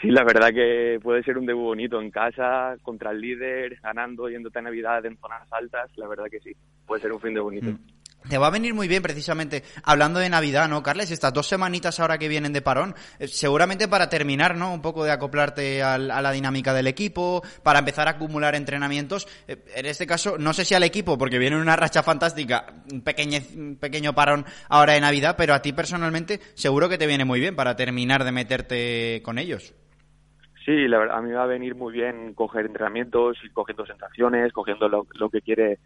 Sí, 0.00 0.10
la 0.10 0.24
verdad 0.24 0.48
que 0.48 0.98
puede 1.02 1.22
ser 1.22 1.36
un 1.36 1.44
debut 1.44 1.62
bonito 1.62 2.00
en 2.00 2.10
casa, 2.10 2.74
contra 2.80 3.10
el 3.10 3.20
líder, 3.20 3.78
ganando, 3.82 4.30
yéndote 4.30 4.58
a 4.58 4.62
Navidad 4.62 5.04
en 5.04 5.18
zonas 5.18 5.46
altas. 5.52 5.90
La 5.96 6.08
verdad 6.08 6.24
que 6.30 6.40
sí, 6.40 6.52
puede 6.86 7.02
ser 7.02 7.12
un 7.12 7.20
fin 7.20 7.34
de 7.34 7.40
bonito. 7.40 7.70
Mm. 7.70 7.99
Te 8.28 8.36
va 8.36 8.48
a 8.48 8.50
venir 8.50 8.74
muy 8.74 8.86
bien 8.86 9.02
precisamente 9.02 9.62
hablando 9.82 10.20
de 10.20 10.28
Navidad, 10.28 10.68
¿no, 10.68 10.82
Carles? 10.82 11.10
Estas 11.10 11.32
dos 11.32 11.46
semanitas 11.48 12.00
ahora 12.00 12.18
que 12.18 12.28
vienen 12.28 12.52
de 12.52 12.60
parón, 12.60 12.94
eh, 13.18 13.26
seguramente 13.26 13.88
para 13.88 14.10
terminar, 14.10 14.56
¿no? 14.56 14.74
Un 14.74 14.82
poco 14.82 15.04
de 15.04 15.10
acoplarte 15.10 15.82
a 15.82 15.96
la 15.96 16.30
dinámica 16.30 16.74
del 16.74 16.86
equipo, 16.86 17.42
para 17.62 17.78
empezar 17.78 18.08
a 18.08 18.12
acumular 18.12 18.54
entrenamientos. 18.54 19.26
Eh, 19.48 19.64
en 19.74 19.86
este 19.86 20.06
caso, 20.06 20.36
no 20.38 20.52
sé 20.52 20.64
si 20.64 20.74
al 20.74 20.82
equipo, 20.82 21.16
porque 21.16 21.38
viene 21.38 21.56
una 21.56 21.76
racha 21.76 22.02
fantástica, 22.02 22.66
un 22.92 23.00
pequeño, 23.00 23.38
pequeño 23.80 24.14
parón 24.14 24.44
ahora 24.68 24.92
de 24.92 25.00
Navidad, 25.00 25.34
pero 25.38 25.54
a 25.54 25.62
ti 25.62 25.72
personalmente 25.72 26.40
seguro 26.54 26.88
que 26.90 26.98
te 26.98 27.06
viene 27.06 27.24
muy 27.24 27.40
bien 27.40 27.56
para 27.56 27.74
terminar 27.74 28.24
de 28.24 28.32
meterte 28.32 29.22
con 29.24 29.38
ellos. 29.38 29.74
Sí, 30.66 30.86
la 30.88 30.98
verdad, 30.98 31.16
a 31.16 31.22
mí 31.22 31.30
me 31.30 31.36
va 31.36 31.44
a 31.44 31.46
venir 31.46 31.74
muy 31.74 31.94
bien 31.94 32.34
coger 32.34 32.66
entrenamientos, 32.66 33.38
cogiendo 33.54 33.86
sensaciones, 33.86 34.52
cogiendo 34.52 34.88
lo 34.88 35.30
que 35.30 35.40
quiere 35.40 35.78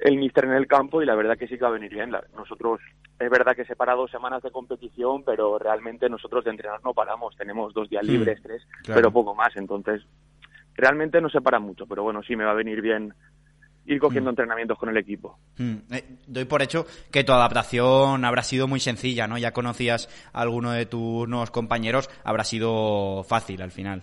el 0.00 0.16
míster 0.18 0.44
en 0.44 0.52
el 0.52 0.66
campo 0.66 1.02
y 1.02 1.06
la 1.06 1.14
verdad 1.14 1.38
que 1.38 1.48
sí 1.48 1.56
que 1.56 1.64
va 1.64 1.68
a 1.68 1.72
venir 1.72 1.92
bien. 1.92 2.12
Nosotros, 2.36 2.80
es 3.18 3.30
verdad 3.30 3.56
que 3.56 3.64
se 3.64 3.76
para 3.76 3.94
dos 3.94 4.10
semanas 4.10 4.42
de 4.42 4.50
competición, 4.50 5.22
pero 5.24 5.58
realmente 5.58 6.08
nosotros 6.08 6.44
de 6.44 6.50
entrenar 6.50 6.80
no 6.84 6.92
paramos. 6.92 7.36
Tenemos 7.36 7.72
dos 7.72 7.88
días 7.88 8.04
hmm, 8.04 8.10
libres, 8.10 8.42
tres, 8.42 8.66
pero 8.86 9.10
poco 9.10 9.34
más. 9.34 9.56
Entonces, 9.56 10.02
realmente 10.74 11.20
no 11.20 11.30
se 11.30 11.40
para 11.40 11.58
mucho, 11.58 11.86
pero 11.86 12.02
bueno, 12.02 12.22
sí 12.22 12.36
me 12.36 12.44
va 12.44 12.50
a 12.50 12.54
venir 12.54 12.80
bien 12.82 13.14
ir 13.86 14.00
cogiendo 14.00 14.30
hmm. 14.30 14.32
entrenamientos 14.32 14.78
con 14.78 14.88
el 14.88 14.96
equipo. 14.96 15.38
Hmm. 15.56 15.76
Eh, 15.92 16.04
doy 16.26 16.44
por 16.44 16.60
hecho 16.60 16.86
que 17.10 17.24
tu 17.24 17.32
adaptación 17.32 18.24
habrá 18.24 18.42
sido 18.42 18.66
muy 18.66 18.80
sencilla, 18.80 19.26
¿no? 19.26 19.38
Ya 19.38 19.52
conocías 19.52 20.08
a 20.32 20.42
alguno 20.42 20.72
de 20.72 20.86
tus 20.86 21.28
nuevos 21.28 21.50
compañeros, 21.50 22.10
habrá 22.24 22.44
sido 22.44 23.22
fácil 23.24 23.62
al 23.62 23.70
final. 23.70 24.02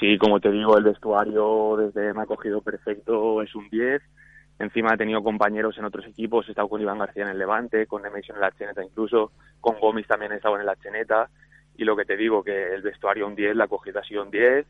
Sí, 0.00 0.18
como 0.18 0.40
te 0.40 0.50
digo, 0.50 0.76
el 0.76 0.84
vestuario 0.84 1.76
desde 1.76 2.12
me 2.12 2.22
ha 2.22 2.26
cogido 2.26 2.60
perfecto, 2.60 3.40
es 3.40 3.54
un 3.54 3.68
10 3.68 4.02
Encima 4.58 4.94
he 4.94 4.96
tenido 4.96 5.22
compañeros 5.22 5.76
en 5.78 5.84
otros 5.84 6.06
equipos, 6.06 6.46
he 6.46 6.52
estado 6.52 6.68
con 6.68 6.80
Iván 6.80 6.98
García 6.98 7.24
en 7.24 7.30
el 7.30 7.38
Levante, 7.38 7.86
con 7.86 8.02
Nemesio 8.02 8.34
en 8.34 8.40
la 8.40 8.52
Cheneta 8.52 8.84
incluso, 8.84 9.32
con 9.60 9.78
Gómez 9.80 10.06
también 10.06 10.32
he 10.32 10.36
estado 10.36 10.58
en 10.58 10.66
la 10.66 10.76
Cheneta. 10.76 11.28
Y 11.76 11.84
lo 11.84 11.96
que 11.96 12.04
te 12.04 12.16
digo, 12.16 12.44
que 12.44 12.74
el 12.74 12.82
vestuario 12.82 13.26
un 13.26 13.34
10, 13.34 13.56
la 13.56 13.64
acogida 13.64 14.00
ha 14.00 14.04
sido 14.04 14.22
un 14.22 14.30
10 14.30 14.66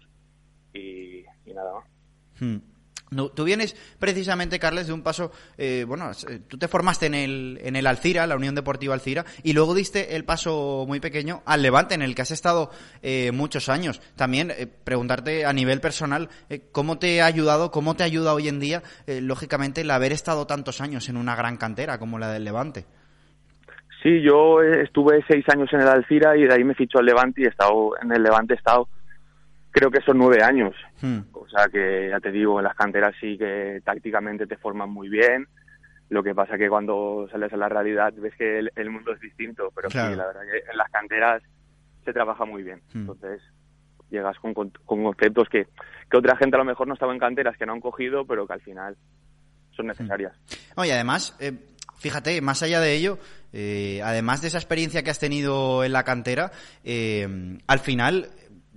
y, 0.72 1.24
nada 1.52 1.74
más. 1.74 1.84
Hmm 2.40 2.71
tú 3.34 3.44
vienes 3.44 3.74
precisamente, 3.98 4.58
Carles, 4.58 4.86
de 4.86 4.92
un 4.92 5.02
paso, 5.02 5.32
eh, 5.58 5.84
bueno, 5.86 6.10
eh, 6.28 6.40
tú 6.48 6.58
te 6.58 6.68
formaste 6.68 7.06
en 7.06 7.14
el, 7.14 7.58
en 7.62 7.76
el 7.76 7.86
Alcira, 7.86 8.26
la 8.26 8.36
Unión 8.36 8.54
Deportiva 8.54 8.94
Alcira, 8.94 9.24
y 9.42 9.52
luego 9.52 9.74
diste 9.74 10.16
el 10.16 10.24
paso 10.24 10.84
muy 10.86 11.00
pequeño 11.00 11.42
al 11.46 11.62
Levante, 11.62 11.94
en 11.94 12.02
el 12.02 12.14
que 12.14 12.22
has 12.22 12.30
estado 12.30 12.70
eh, 13.02 13.32
muchos 13.32 13.68
años. 13.68 14.00
También 14.16 14.52
preguntarte 14.84 15.44
a 15.44 15.52
nivel 15.52 15.80
personal, 15.80 16.28
¿cómo 16.72 16.98
te 16.98 17.22
ha 17.22 17.26
ayudado, 17.26 17.70
cómo 17.70 17.94
te 17.94 18.04
ayuda 18.04 18.34
hoy 18.34 18.48
en 18.48 18.60
día, 18.60 18.82
lógicamente, 19.06 19.82
el 19.82 19.90
haber 19.90 20.12
estado 20.12 20.46
tantos 20.46 20.80
años 20.80 21.08
en 21.08 21.16
una 21.16 21.36
gran 21.36 21.56
cantera 21.56 21.98
como 21.98 22.18
la 22.18 22.30
del 22.32 22.44
Levante? 22.44 22.84
Sí, 24.02 24.20
yo 24.20 24.60
estuve 24.60 25.24
seis 25.28 25.44
años 25.48 25.68
en 25.72 25.80
el 25.80 25.88
Alcira 25.88 26.36
y 26.36 26.42
de 26.42 26.54
ahí 26.54 26.64
me 26.64 26.74
fichó 26.74 26.98
al 26.98 27.06
Levante 27.06 27.42
y 27.42 27.44
he 27.44 27.48
estado 27.48 27.92
en 28.02 28.10
el 28.10 28.22
Levante 28.22 28.54
he 28.54 28.56
estado 28.56 28.88
creo 29.72 29.90
que 29.90 30.02
son 30.02 30.18
nueve 30.18 30.42
años. 30.42 30.76
Hmm. 31.00 31.20
O 31.32 31.48
sea 31.48 31.66
que 31.66 32.08
ya 32.10 32.20
te 32.20 32.30
digo, 32.30 32.60
en 32.60 32.64
las 32.64 32.76
canteras 32.76 33.14
sí 33.20 33.36
que 33.36 33.80
tácticamente 33.84 34.46
te 34.46 34.56
forman 34.56 34.90
muy 34.90 35.08
bien. 35.08 35.48
Lo 36.10 36.22
que 36.22 36.34
pasa 36.34 36.58
que 36.58 36.68
cuando 36.68 37.26
sales 37.32 37.52
a 37.52 37.56
la 37.56 37.70
realidad 37.70 38.12
ves 38.16 38.34
que 38.36 38.58
el, 38.58 38.90
mundo 38.90 39.12
es 39.12 39.20
distinto, 39.20 39.72
pero 39.74 39.90
sí, 39.90 39.96
la 39.96 40.26
verdad 40.26 40.42
que 40.42 40.70
en 40.70 40.76
las 40.76 40.90
canteras 40.90 41.42
se 42.04 42.12
trabaja 42.12 42.44
muy 42.44 42.62
bien. 42.62 42.82
Hmm. 42.92 43.00
Entonces 43.00 43.40
llegas 44.10 44.38
con, 44.38 44.52
con, 44.52 44.70
conceptos 44.84 45.48
que, 45.48 45.68
que 46.10 46.16
otra 46.18 46.36
gente 46.36 46.56
a 46.56 46.58
lo 46.58 46.66
mejor 46.66 46.86
no 46.86 46.94
estaba 46.94 47.14
en 47.14 47.18
canteras, 47.18 47.56
que 47.56 47.64
no 47.64 47.72
han 47.72 47.80
cogido, 47.80 48.26
pero 48.26 48.46
que 48.46 48.52
al 48.52 48.60
final 48.60 48.96
son 49.74 49.86
necesarias. 49.86 50.34
Hmm. 50.36 50.80
Oye, 50.80 50.92
además, 50.92 51.34
eh, 51.40 51.52
fíjate, 51.96 52.42
más 52.42 52.62
allá 52.62 52.80
de 52.80 52.94
ello, 52.94 53.18
eh, 53.54 54.02
además 54.04 54.42
de 54.42 54.48
esa 54.48 54.58
experiencia 54.58 55.02
que 55.02 55.10
has 55.10 55.18
tenido 55.18 55.82
en 55.82 55.92
la 55.92 56.04
cantera, 56.04 56.52
eh, 56.84 57.58
al 57.66 57.78
final 57.78 58.28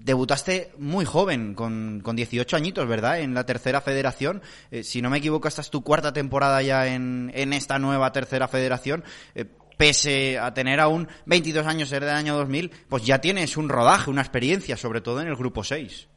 debutaste 0.05 0.69
muy 0.77 1.03
joven, 1.03 1.55
con, 1.55 1.99
con 2.01 2.15
18 2.15 2.55
añitos, 2.55 2.87
¿verdad? 2.87 3.19
En 3.19 3.33
la 3.33 3.45
tercera 3.45 3.81
federación. 3.81 4.41
Eh, 4.69 4.83
si 4.83 5.01
no 5.01 5.09
me 5.09 5.17
equivoco, 5.17 5.47
esta 5.47 5.61
es 5.61 5.71
tu 5.71 5.83
cuarta 5.83 6.13
temporada 6.13 6.61
ya 6.61 6.93
en, 6.93 7.31
en 7.33 7.53
esta 7.53 7.79
nueva 7.79 8.11
tercera 8.11 8.47
federación. 8.47 9.03
Eh, 9.33 9.45
pese 9.77 10.37
a 10.37 10.53
tener 10.53 10.79
aún 10.79 11.07
22 11.25 11.65
años, 11.65 11.89
ser 11.89 12.05
del 12.05 12.15
año 12.15 12.35
2000, 12.35 12.71
pues 12.88 13.03
ya 13.03 13.19
tienes 13.19 13.57
un 13.57 13.67
rodaje, 13.67 14.11
una 14.11 14.21
experiencia, 14.21 14.77
sobre 14.77 15.01
todo 15.01 15.21
en 15.21 15.27
el 15.27 15.36
grupo 15.36 15.63
6. 15.63 16.07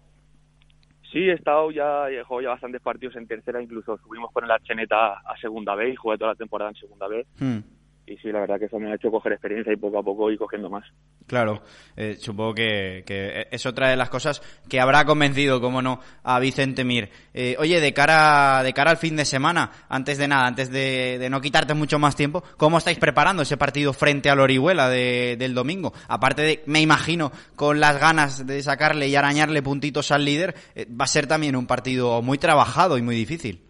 Sí, 1.11 1.21
he 1.21 1.33
estado 1.33 1.71
ya, 1.71 2.11
he 2.11 2.23
jugado 2.23 2.43
ya 2.43 2.51
bastantes 2.51 2.83
partidos 2.83 3.17
en 3.17 3.27
tercera, 3.27 3.63
incluso 3.63 3.97
subimos 4.05 4.31
con 4.31 4.45
el 4.45 4.51
Archeneta 4.51 5.15
a 5.15 5.35
segunda 5.41 5.75
B 5.75 5.91
y 5.91 5.97
jugué 5.97 6.19
toda 6.19 6.33
la 6.33 6.37
temporada 6.37 6.71
en 6.71 6.77
segunda 6.77 7.09
B. 7.09 7.27
Hmm 7.41 7.78
y 8.11 8.17
sí, 8.17 8.33
la 8.33 8.41
verdad 8.41 8.59
que 8.59 8.65
eso 8.67 8.79
me 8.79 8.91
ha 8.91 8.95
hecho 8.95 9.11
coger 9.11 9.33
experiencia 9.33 9.73
y 9.73 9.77
poco 9.77 9.99
a 9.99 10.03
poco 10.03 10.31
ir 10.31 10.39
cogiendo 10.39 10.71
más. 10.71 10.85
Claro, 11.27 11.63
eh, 11.97 12.17
supongo 12.19 12.55
que, 12.55 13.47
es 13.51 13.67
otra 13.67 13.91
de 13.91 13.97
las 13.97 14.09
cosas 14.09 14.43
que 14.69 14.81
habrá 14.81 15.05
convencido, 15.05 15.61
como 15.61 15.83
no, 15.83 16.01
a 16.23 16.39
Vicente 16.41 16.85
Mir. 16.85 17.11
Eh, 17.35 17.57
oye, 17.59 17.81
de 17.81 17.93
cara, 17.93 18.63
de 18.63 18.73
cara 18.73 18.91
al 18.91 18.97
fin 18.97 19.17
de 19.17 19.25
semana, 19.25 19.71
antes 19.89 20.19
de 20.19 20.29
nada, 20.29 20.47
antes 20.47 20.71
de, 20.71 21.27
no 21.31 21.41
quitarte 21.41 21.75
mucho 21.75 21.99
más 21.99 22.17
tiempo, 22.17 22.43
¿cómo 22.57 22.79
estáis 22.79 22.99
preparando 22.99 23.43
ese 23.43 23.57
partido 23.57 23.93
frente 23.93 24.31
al 24.31 24.41
Orihuela 24.41 24.89
del 24.89 25.55
domingo? 25.55 25.93
Aparte 26.09 26.43
de, 26.43 26.63
me 26.67 26.81
imagino, 26.81 27.31
con 27.57 27.81
las 27.81 28.01
ganas 28.01 28.47
de 28.47 28.63
sacarle 28.63 29.09
y 29.09 29.17
arañarle 29.17 29.63
puntitos 29.63 30.11
al 30.11 30.25
líder, 30.25 30.55
eh, 30.75 30.87
va 30.89 31.05
a 31.05 31.09
ser 31.09 31.27
también 31.27 31.57
un 31.57 31.67
partido 31.67 32.23
muy 32.23 32.39
trabajado 32.39 32.97
y 32.97 33.03
muy 33.03 33.17
difícil. 33.17 33.68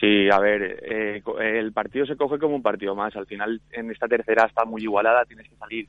Sí, 0.00 0.28
a 0.30 0.38
ver, 0.38 0.84
eh, 0.84 1.22
el 1.40 1.72
partido 1.72 2.04
se 2.04 2.16
coge 2.16 2.38
como 2.38 2.54
un 2.54 2.62
partido 2.62 2.94
más. 2.94 3.16
Al 3.16 3.26
final, 3.26 3.60
en 3.70 3.90
esta 3.90 4.06
tercera 4.06 4.46
está 4.46 4.64
muy 4.64 4.82
igualada, 4.82 5.24
tienes 5.24 5.48
que 5.48 5.56
salir 5.56 5.88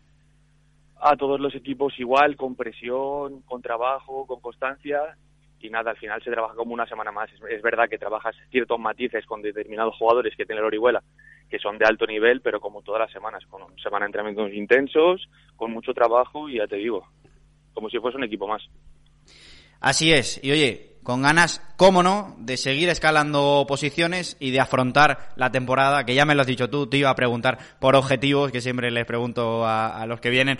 a 1.00 1.16
todos 1.16 1.40
los 1.40 1.54
equipos 1.56 2.00
igual, 2.00 2.36
con 2.36 2.56
presión, 2.56 3.42
con 3.42 3.62
trabajo, 3.62 4.26
con 4.26 4.40
constancia 4.40 5.18
y 5.60 5.70
nada, 5.70 5.92
al 5.92 5.98
final 5.98 6.22
se 6.24 6.32
trabaja 6.32 6.56
como 6.56 6.74
una 6.74 6.88
semana 6.88 7.12
más. 7.12 7.30
Es, 7.50 7.62
verdad 7.62 7.90
que 7.90 7.98
trabajas 7.98 8.36
ciertos 8.52 8.80
matices 8.80 9.26
con 9.26 9.42
determinados 9.42 9.96
jugadores 9.96 10.36
que 10.36 10.46
tiene 10.46 10.60
el 10.60 10.68
Orihuela, 10.68 11.04
que 11.50 11.60
son 11.60 11.78
de 11.78 11.86
alto 11.86 12.06
nivel, 12.06 12.42
pero 12.42 12.60
como 12.60 12.82
todas 12.82 13.02
las 13.02 13.12
semanas, 13.12 13.44
con 13.50 13.62
semana 13.80 14.06
de 14.06 14.10
entrenamientos 14.10 14.54
intensos, 14.54 15.28
con 15.56 15.72
mucho 15.72 15.94
trabajo 15.94 16.48
y 16.48 16.58
ya 16.58 16.68
te 16.68 16.78
digo, 16.78 17.08
como 17.74 17.90
si 17.90 17.98
fuese 18.00 18.18
un 18.18 18.24
equipo 18.24 18.48
más. 18.48 18.62
Así 19.80 20.12
es, 20.12 20.44
y 20.44 20.52
oye, 20.52 20.97
con 21.08 21.22
ganas, 21.22 21.66
cómo 21.78 22.04
no, 22.04 22.36
de 22.38 22.58
seguir 22.58 22.90
escalando 22.90 23.64
posiciones 23.66 24.36
y 24.42 24.52
de 24.52 24.60
afrontar 24.60 25.30
la 25.38 25.52
temporada, 25.52 26.04
que 26.04 26.14
ya 26.14 26.26
me 26.26 26.36
lo 26.36 26.42
has 26.42 26.48
dicho 26.48 26.70
tú, 26.70 26.86
te 26.88 26.98
iba 26.98 27.10
a 27.10 27.16
preguntar 27.16 27.60
por 27.80 27.96
objetivos, 27.96 28.52
que 28.52 28.60
siempre 28.60 28.92
les 28.92 29.06
pregunto 29.06 29.66
a, 29.66 30.02
a 30.02 30.06
los 30.06 30.20
que 30.20 30.30
vienen, 30.30 30.58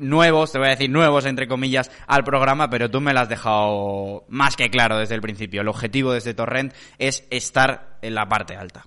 nuevos, 0.00 0.52
te 0.52 0.58
voy 0.58 0.68
a 0.68 0.70
decir 0.70 0.88
nuevos 0.88 1.26
entre 1.26 1.46
comillas, 1.46 1.90
al 2.06 2.24
programa, 2.24 2.70
pero 2.70 2.90
tú 2.90 3.02
me 3.02 3.12
lo 3.12 3.20
has 3.20 3.28
dejado 3.28 4.24
más 4.30 4.56
que 4.56 4.70
claro 4.70 4.96
desde 4.96 5.16
el 5.16 5.20
principio. 5.20 5.60
El 5.60 5.68
objetivo 5.68 6.12
de 6.12 6.18
este 6.18 6.32
Torrent 6.32 6.72
es 6.96 7.28
estar 7.30 7.98
en 8.00 8.14
la 8.14 8.26
parte 8.26 8.56
alta. 8.56 8.86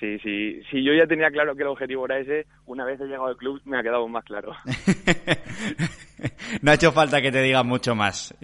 Sí, 0.00 0.18
sí, 0.18 0.60
sí, 0.70 0.84
yo 0.84 0.92
ya 0.92 1.06
tenía 1.06 1.30
claro 1.30 1.54
que 1.54 1.62
el 1.62 1.68
objetivo 1.68 2.04
era 2.04 2.18
ese, 2.18 2.46
una 2.66 2.84
vez 2.84 3.00
he 3.00 3.04
llegado 3.04 3.28
al 3.28 3.36
club 3.36 3.62
me 3.64 3.78
ha 3.78 3.82
quedado 3.82 4.06
más 4.08 4.24
claro. 4.24 4.52
no 6.62 6.70
ha 6.70 6.74
hecho 6.74 6.92
falta 6.92 7.20
que 7.20 7.32
te 7.32 7.42
diga 7.42 7.62
mucho 7.62 7.94
más. 7.94 8.34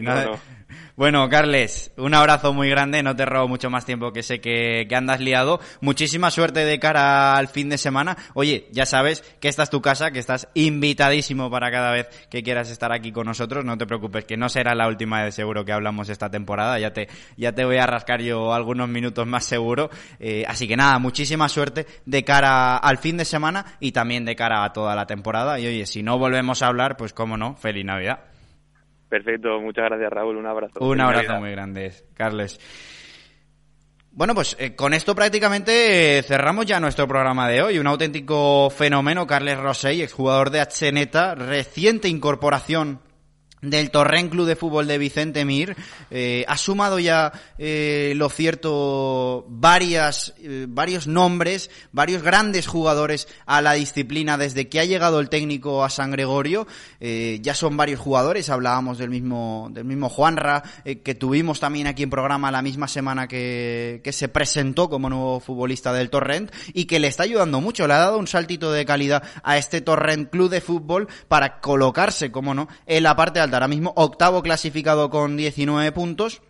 Bueno, 0.95 1.27
Carles, 1.31 1.91
un 1.97 2.13
abrazo 2.15 2.53
muy 2.53 2.69
grande, 2.69 3.03
no 3.03 3.17
te 3.17 3.25
robo 3.25 3.49
mucho 3.49 3.71
más 3.71 3.87
tiempo 3.87 4.13
que 4.13 4.23
sé 4.23 4.41
que, 4.41 4.87
que, 4.87 4.95
andas 4.95 5.21
liado. 5.21 5.59
Muchísima 5.81 6.31
suerte 6.31 6.67
de 6.67 6.79
cara 6.79 7.37
al 7.37 7.49
fin 7.49 7.71
de 7.71 7.79
semana. 7.79 8.17
Oye, 8.35 8.69
ya 8.73 8.85
sabes 8.85 9.23
que 9.41 9.49
esta 9.49 9.63
es 9.63 9.71
tu 9.71 9.81
casa, 9.81 10.11
que 10.11 10.19
estás 10.19 10.49
invitadísimo 10.53 11.51
para 11.51 11.71
cada 11.71 11.93
vez 11.93 12.09
que 12.31 12.43
quieras 12.43 12.71
estar 12.71 12.93
aquí 12.93 13.11
con 13.11 13.27
nosotros. 13.27 13.65
No 13.65 13.79
te 13.79 13.87
preocupes, 13.87 14.27
que 14.27 14.37
no 14.37 14.51
será 14.51 14.75
la 14.75 14.87
última 14.87 15.25
de 15.25 15.33
seguro 15.33 15.65
que 15.65 15.73
hablamos 15.73 16.11
esta 16.11 16.31
temporada. 16.31 16.79
Ya 16.79 16.93
te, 16.93 17.09
ya 17.39 17.53
te 17.53 17.65
voy 17.65 17.79
a 17.79 17.87
rascar 17.87 18.21
yo 18.21 18.53
algunos 18.53 18.89
minutos 18.89 19.27
más 19.27 19.45
seguro. 19.45 19.89
Eh, 20.21 20.45
así 20.47 20.69
que 20.69 20.77
nada, 20.77 20.99
muchísima 20.99 21.49
suerte 21.49 21.87
de 22.05 22.23
cara 22.23 22.77
al 22.77 22.99
fin 22.99 23.17
de 23.17 23.25
semana 23.25 23.65
y 23.81 23.93
también 23.93 24.27
de 24.27 24.37
cara 24.37 24.63
a 24.63 24.73
toda 24.75 24.95
la 24.95 25.07
temporada. 25.07 25.59
Y 25.59 25.67
oye, 25.67 25.87
si 25.87 26.03
no 26.03 26.19
volvemos 26.19 26.63
a 26.63 26.67
hablar, 26.67 26.99
pues 26.99 27.15
cómo 27.15 27.39
no, 27.39 27.57
feliz 27.63 27.85
Navidad. 27.85 28.19
Perfecto, 29.09 29.61
muchas 29.61 29.85
gracias 29.87 30.11
Raúl, 30.11 30.37
un 30.37 30.47
abrazo. 30.47 30.81
Un 30.81 31.01
abrazo 31.01 31.39
muy 31.39 31.51
grande, 31.51 31.93
Carles. 32.15 32.59
Bueno, 34.15 34.35
pues 34.35 34.57
eh, 34.59 34.75
con 34.75 34.93
esto 34.93 35.15
prácticamente 35.15 36.19
eh, 36.19 36.23
cerramos 36.23 36.67
ya 36.67 36.79
nuestro 36.81 37.09
programa 37.09 37.49
de 37.49 37.63
hoy. 37.63 37.79
Un 37.79 37.87
auténtico 37.87 38.69
fenómeno, 38.69 39.27
Carles 39.27 39.59
Rosell, 39.59 40.03
exjugador 40.03 40.51
de 40.51 40.61
Acheneta, 40.61 41.35
reciente 41.35 42.09
incorporación 42.09 43.01
del 43.63 43.93
Torrent 43.93 44.31
Club 44.31 44.47
de 44.47 44.57
Fútbol 44.57 44.89
de 44.89 44.99
Vicente 44.99 45.45
Mir. 45.45 45.77
Eh, 46.11 46.45
ha 46.49 46.57
sumado 46.57 46.99
ya, 46.99 47.33
eh, 47.59 48.13
lo 48.17 48.29
cierto, 48.29 49.47
varias, 49.49 50.35
eh, 50.39 50.67
varios 50.69 51.07
nombres, 51.07 51.71
varios 51.93 52.23
grandes 52.23 52.67
jugadores 52.67 53.29
a 53.47 53.63
la 53.63 53.75
disciplina 53.75 54.37
desde 54.37 54.69
que 54.69 54.81
ha 54.81 54.85
llegado 54.85 55.21
el 55.21 55.29
técnico 55.29 55.85
a 55.85 55.91
San 55.91 56.11
Gregorio. 56.11 56.67
ya 57.01 57.55
son 57.55 57.77
varios 57.77 58.01
jugadores, 58.01 58.51
hablábamos 58.51 58.99
del 58.99 59.11
mismo, 59.11 59.69
del 59.71 59.85
mismo 59.85 60.09
Juanra, 60.09 60.63
que 60.85 61.15
tuvimos 61.15 61.61
también 61.61 61.87
aquí 61.87 62.03
en 62.03 62.11
programa 62.11 62.51
la 62.51 62.63
misma 62.63 62.89
semana 62.89 63.29
que, 63.29 64.01
que 64.03 64.13
se 64.13 64.29
presentó 64.29 64.89
como 64.89 65.09
nuevo 65.09 65.41
futbolista 65.41 65.93
del 65.93 66.11
Torrent 66.11 66.51
y 66.73 66.87
que 66.87 66.99
le 66.99 67.09
está 67.09 67.23
ayudando 67.23 67.61
mucho. 67.61 67.87
Le 67.87 67.95
ha 67.95 67.99
dado 67.99 68.19
un 68.19 68.27
saltito 68.27 68.73
de 68.73 68.85
calidad 68.85 69.23
a 69.43 69.57
este 69.57 69.81
Torrent 69.81 70.31
Club 70.31 70.51
de 70.51 70.61
Fútbol 70.61 71.09
para 71.29 71.61
colocarse, 71.61 72.33
como 72.33 72.55
no, 72.55 72.69
en 72.87 73.03
la 73.03 73.15
parte 73.15 73.41
alta 73.41 73.52
ahora 73.57 73.69
mismo 73.69 73.93
octavo 73.97 74.43
clasificado 74.43 75.11
con 75.11 75.37
19 75.37 75.93
puntos. 75.93 76.43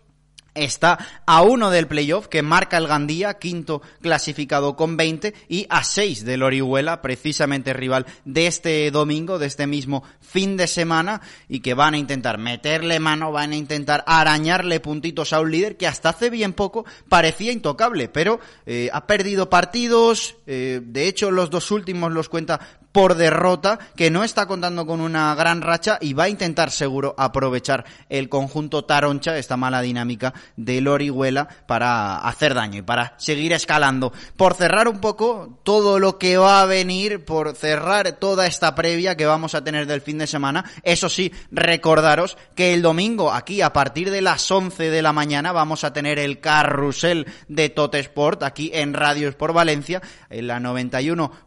Está 0.54 0.98
a 1.24 1.40
uno 1.40 1.70
del 1.70 1.86
playoff 1.86 2.28
que 2.28 2.42
marca 2.42 2.76
el 2.76 2.86
Gandía, 2.86 3.38
quinto 3.38 3.80
clasificado 4.02 4.76
con 4.76 4.98
20 4.98 5.32
y 5.48 5.66
a 5.70 5.82
seis 5.82 6.26
del 6.26 6.42
Orihuela, 6.42 7.00
precisamente 7.00 7.72
rival 7.72 8.04
de 8.26 8.48
este 8.48 8.90
domingo, 8.90 9.38
de 9.38 9.46
este 9.46 9.66
mismo 9.66 10.02
fin 10.20 10.58
de 10.58 10.66
semana 10.66 11.22
y 11.48 11.60
que 11.60 11.72
van 11.72 11.94
a 11.94 11.98
intentar 11.98 12.36
meterle 12.36 13.00
mano, 13.00 13.32
van 13.32 13.52
a 13.52 13.56
intentar 13.56 14.04
arañarle 14.06 14.80
puntitos 14.80 15.32
a 15.32 15.40
un 15.40 15.50
líder 15.50 15.78
que 15.78 15.86
hasta 15.86 16.10
hace 16.10 16.28
bien 16.28 16.52
poco 16.52 16.84
parecía 17.08 17.50
intocable, 17.50 18.10
pero 18.10 18.38
eh, 18.66 18.90
ha 18.92 19.06
perdido 19.06 19.48
partidos, 19.48 20.36
eh, 20.46 20.82
de 20.84 21.08
hecho 21.08 21.30
los 21.30 21.48
dos 21.48 21.70
últimos 21.70 22.12
los 22.12 22.28
cuenta 22.28 22.60
por 22.92 23.14
derrota, 23.14 23.78
que 23.96 24.10
no 24.10 24.22
está 24.22 24.46
contando 24.46 24.86
con 24.86 25.00
una 25.00 25.34
gran 25.34 25.62
racha 25.62 25.98
y 26.00 26.12
va 26.12 26.24
a 26.24 26.28
intentar 26.28 26.70
seguro 26.70 27.14
aprovechar 27.16 27.84
el 28.08 28.28
conjunto 28.28 28.84
Taroncha, 28.84 29.36
esta 29.38 29.56
mala 29.56 29.80
dinámica 29.80 30.34
del 30.56 30.86
Orihuela, 30.88 31.48
para 31.66 32.18
hacer 32.18 32.54
daño 32.54 32.78
y 32.78 32.82
para 32.82 33.14
seguir 33.18 33.52
escalando. 33.52 34.12
Por 34.36 34.54
cerrar 34.54 34.88
un 34.88 35.00
poco 35.00 35.60
todo 35.62 35.98
lo 35.98 36.18
que 36.18 36.36
va 36.36 36.62
a 36.62 36.66
venir, 36.66 37.24
por 37.24 37.56
cerrar 37.56 38.12
toda 38.12 38.46
esta 38.46 38.74
previa 38.74 39.16
que 39.16 39.26
vamos 39.26 39.54
a 39.54 39.64
tener 39.64 39.86
del 39.86 40.02
fin 40.02 40.18
de 40.18 40.26
semana, 40.26 40.64
eso 40.82 41.08
sí, 41.08 41.32
recordaros 41.50 42.36
que 42.54 42.74
el 42.74 42.82
domingo 42.82 43.32
aquí 43.32 43.62
a 43.62 43.72
partir 43.72 44.10
de 44.10 44.20
las 44.20 44.50
11 44.50 44.90
de 44.90 45.02
la 45.02 45.12
mañana 45.12 45.52
vamos 45.52 45.84
a 45.84 45.92
tener 45.92 46.18
el 46.18 46.40
carrusel 46.40 47.26
de 47.48 47.70
Totesport 47.70 48.42
aquí 48.42 48.70
en 48.74 48.92
Radio 48.92 49.28
Sport 49.30 49.54
Valencia, 49.54 50.02
en 50.28 50.46
la 50.46 50.60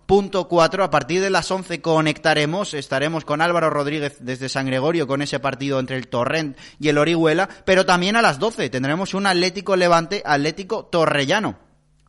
91.4 0.08 0.84
a 0.84 0.92
partir 0.92 1.22
de 1.22 1.30
las 1.32 1.50
11 1.50 1.82
conectaremos, 1.82 2.74
estaremos 2.76 3.26
con 3.26 3.42
Álvaro 3.42 3.72
Rodríguez 3.72 4.18
desde 4.20 4.50
San 4.50 4.68
Gregorio 4.68 5.08
con 5.08 5.22
ese 5.22 5.40
partido 5.40 5.80
entre 5.80 5.98
el 5.98 6.08
Torrent 6.08 6.58
y 6.80 6.90
el 6.90 7.00
Orihuela, 7.00 7.50
pero 7.66 7.86
también 7.86 8.16
a 8.16 8.22
las 8.22 8.38
12 8.38 8.70
tendremos 8.70 9.16
un 9.16 9.26
Atlético 9.26 9.76
Levante 9.76 10.22
Atlético 10.24 10.86
Torrellano. 10.86 11.65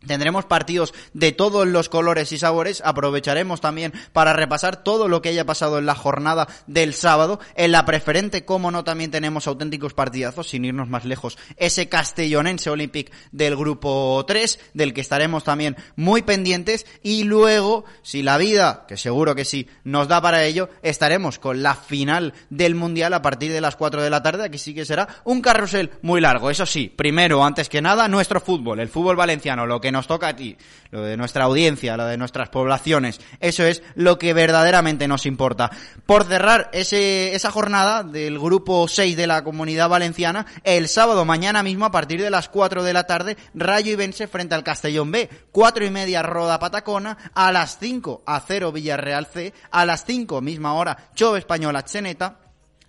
Tendremos 0.06 0.44
partidos 0.44 0.94
de 1.12 1.32
todos 1.32 1.66
los 1.66 1.88
colores 1.88 2.32
y 2.32 2.38
sabores. 2.38 2.82
Aprovecharemos 2.84 3.60
también 3.60 3.92
para 4.12 4.32
repasar 4.32 4.82
todo 4.82 5.08
lo 5.08 5.22
que 5.22 5.30
haya 5.30 5.46
pasado 5.46 5.78
en 5.78 5.86
la 5.86 5.94
jornada 5.94 6.48
del 6.66 6.94
sábado. 6.94 7.40
En 7.54 7.72
la 7.72 7.84
preferente, 7.84 8.44
como 8.44 8.70
no, 8.70 8.84
también 8.84 9.10
tenemos 9.10 9.46
auténticos 9.46 9.94
partidazos, 9.94 10.48
sin 10.48 10.64
irnos 10.64 10.88
más 10.88 11.04
lejos. 11.04 11.38
Ese 11.56 11.88
Castellonense 11.88 12.70
Olympic 12.70 13.12
del 13.32 13.56
grupo 13.56 14.24
3, 14.26 14.58
del 14.74 14.94
que 14.94 15.00
estaremos 15.00 15.44
también 15.44 15.76
muy 15.96 16.22
pendientes. 16.22 16.86
Y 17.02 17.24
luego, 17.24 17.84
si 18.02 18.22
la 18.22 18.38
vida, 18.38 18.84
que 18.88 18.96
seguro 18.96 19.34
que 19.34 19.44
sí, 19.44 19.68
nos 19.84 20.08
da 20.08 20.20
para 20.20 20.44
ello, 20.44 20.68
estaremos 20.82 21.38
con 21.38 21.62
la 21.62 21.74
final 21.74 22.34
del 22.50 22.74
Mundial 22.74 23.14
a 23.14 23.22
partir 23.22 23.52
de 23.52 23.60
las 23.60 23.76
4 23.76 24.02
de 24.02 24.10
la 24.10 24.22
tarde. 24.22 24.44
Aquí 24.44 24.58
sí 24.58 24.74
que 24.74 24.84
será 24.84 25.08
un 25.24 25.40
carrusel 25.40 25.90
muy 26.02 26.20
largo. 26.20 26.50
Eso 26.50 26.66
sí, 26.66 26.92
primero, 26.94 27.44
antes 27.44 27.68
que 27.68 27.82
nada, 27.82 28.08
nuestro 28.08 28.40
fútbol, 28.40 28.80
el 28.80 28.88
fútbol 28.88 29.16
valenciano, 29.16 29.66
lo 29.66 29.80
que 29.80 29.92
nos 29.96 30.06
toca 30.06 30.28
a 30.28 30.36
ti, 30.36 30.56
lo 30.90 31.02
de 31.02 31.16
nuestra 31.16 31.44
audiencia, 31.44 31.96
lo 31.96 32.04
de 32.04 32.18
nuestras 32.18 32.50
poblaciones. 32.50 33.20
Eso 33.40 33.64
es 33.64 33.82
lo 33.94 34.18
que 34.18 34.34
verdaderamente 34.34 35.08
nos 35.08 35.26
importa. 35.26 35.70
Por 36.04 36.24
cerrar 36.24 36.68
ese, 36.72 37.34
esa 37.34 37.50
jornada 37.50 38.02
del 38.02 38.38
grupo 38.38 38.86
6 38.86 39.16
de 39.16 39.26
la 39.26 39.42
comunidad 39.42 39.88
valenciana, 39.88 40.46
el 40.64 40.88
sábado 40.88 41.24
mañana 41.24 41.62
mismo 41.62 41.86
a 41.86 41.90
partir 41.90 42.20
de 42.20 42.30
las 42.30 42.48
4 42.48 42.82
de 42.82 42.92
la 42.92 43.04
tarde, 43.04 43.36
Rayo 43.54 43.92
y 43.92 43.96
Vence 43.96 44.26
frente 44.26 44.54
al 44.54 44.64
Castellón 44.64 45.10
B. 45.10 45.30
4 45.50 45.86
y 45.86 45.90
media 45.90 46.22
Roda 46.22 46.58
Patacona, 46.58 47.16
a 47.34 47.50
las 47.52 47.78
5 47.78 48.22
a 48.26 48.40
0 48.46 48.72
Villarreal 48.72 49.26
C, 49.26 49.54
a 49.70 49.86
las 49.86 50.04
5 50.04 50.40
misma 50.42 50.74
hora 50.74 51.10
Chove 51.14 51.38
Española 51.38 51.84
Cheneta, 51.84 52.45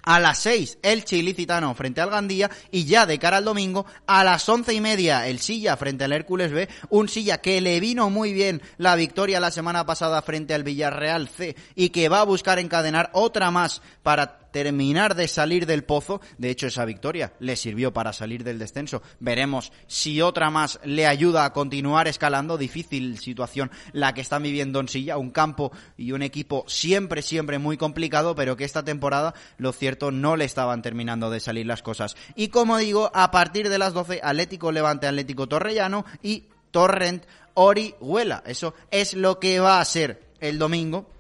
a 0.08 0.22
las 0.22 0.40
6 0.40 0.80
el 0.84 1.04
Chilicitano 1.04 1.76
frente 1.76 2.00
al 2.00 2.10
Gandía 2.10 2.50
y 2.72 2.86
ya 2.86 3.06
de 3.06 3.20
cara 3.20 3.38
al 3.38 3.44
domingo 3.44 3.86
a 4.08 4.24
las 4.24 4.48
once 4.48 4.74
y 4.74 4.80
media 4.80 5.28
el 5.28 5.40
Silla 5.40 5.76
frente 5.76 6.06
al 6.06 6.14
Hércules 6.14 6.54
B, 6.54 6.70
un 6.90 7.10
Silla 7.10 7.40
que 7.40 7.60
le 7.60 7.82
vino 7.82 8.10
muy 8.10 8.32
bien 8.32 8.62
la 8.78 8.96
victoria 8.96 9.42
la 9.42 9.52
semana 9.52 9.86
pasada 9.86 10.22
frente 10.22 10.54
al 10.54 10.64
Villarreal 10.64 11.28
C 11.28 11.58
y 11.76 11.90
que 11.90 12.08
va 12.08 12.22
a 12.22 12.26
buscar 12.26 12.58
encadenar 12.58 13.10
otra 13.12 13.52
más 13.52 13.82
para 14.02 14.47
terminar 14.58 15.14
de 15.14 15.28
salir 15.28 15.68
del 15.68 15.84
pozo. 15.84 16.20
De 16.40 16.50
hecho, 16.50 16.66
esa 16.66 16.84
victoria 16.84 17.32
le 17.40 17.56
sirvió 17.56 17.94
para 17.94 18.12
salir 18.12 18.44
del 18.44 18.58
descenso. 18.58 19.04
Veremos 19.20 19.72
si 19.86 20.20
otra 20.20 20.50
más 20.50 20.80
le 20.84 21.06
ayuda 21.06 21.46
a 21.46 21.54
continuar 21.54 22.08
escalando. 22.08 22.58
Difícil 22.58 23.20
situación 23.20 23.70
la 23.94 24.16
que 24.16 24.22
están 24.22 24.42
viviendo 24.42 24.80
en 24.80 24.88
Silla. 24.88 25.20
Un 25.20 25.30
campo 25.30 25.72
y 25.96 26.12
un 26.12 26.24
equipo 26.24 26.66
siempre, 26.68 27.22
siempre 27.22 27.60
muy 27.60 27.78
complicado, 27.78 28.34
pero 28.34 28.58
que 28.58 28.64
esta 28.64 28.84
temporada, 28.84 29.36
lo 29.60 29.74
cierto, 29.74 30.10
no 30.10 30.36
le 30.36 30.46
estaban 30.46 30.82
terminando 30.82 31.30
de 31.30 31.40
salir 31.40 31.68
las 31.68 31.84
cosas. 31.84 32.16
Y 32.36 32.48
como 32.48 32.80
digo, 32.80 33.12
a 33.14 33.30
partir 33.30 33.70
de 33.70 33.78
las 33.78 33.94
12, 33.94 34.22
Atlético 34.24 34.72
Levante, 34.72 35.06
Atlético 35.06 35.46
Torrellano 35.46 36.04
y 36.24 36.46
Torrent 36.72 37.26
Orihuela. 37.54 38.42
Eso 38.48 38.74
es 38.90 39.14
lo 39.14 39.40
que 39.40 39.60
va 39.60 39.80
a 39.80 39.86
ser 39.86 40.32
el 40.40 40.58
domingo 40.58 41.12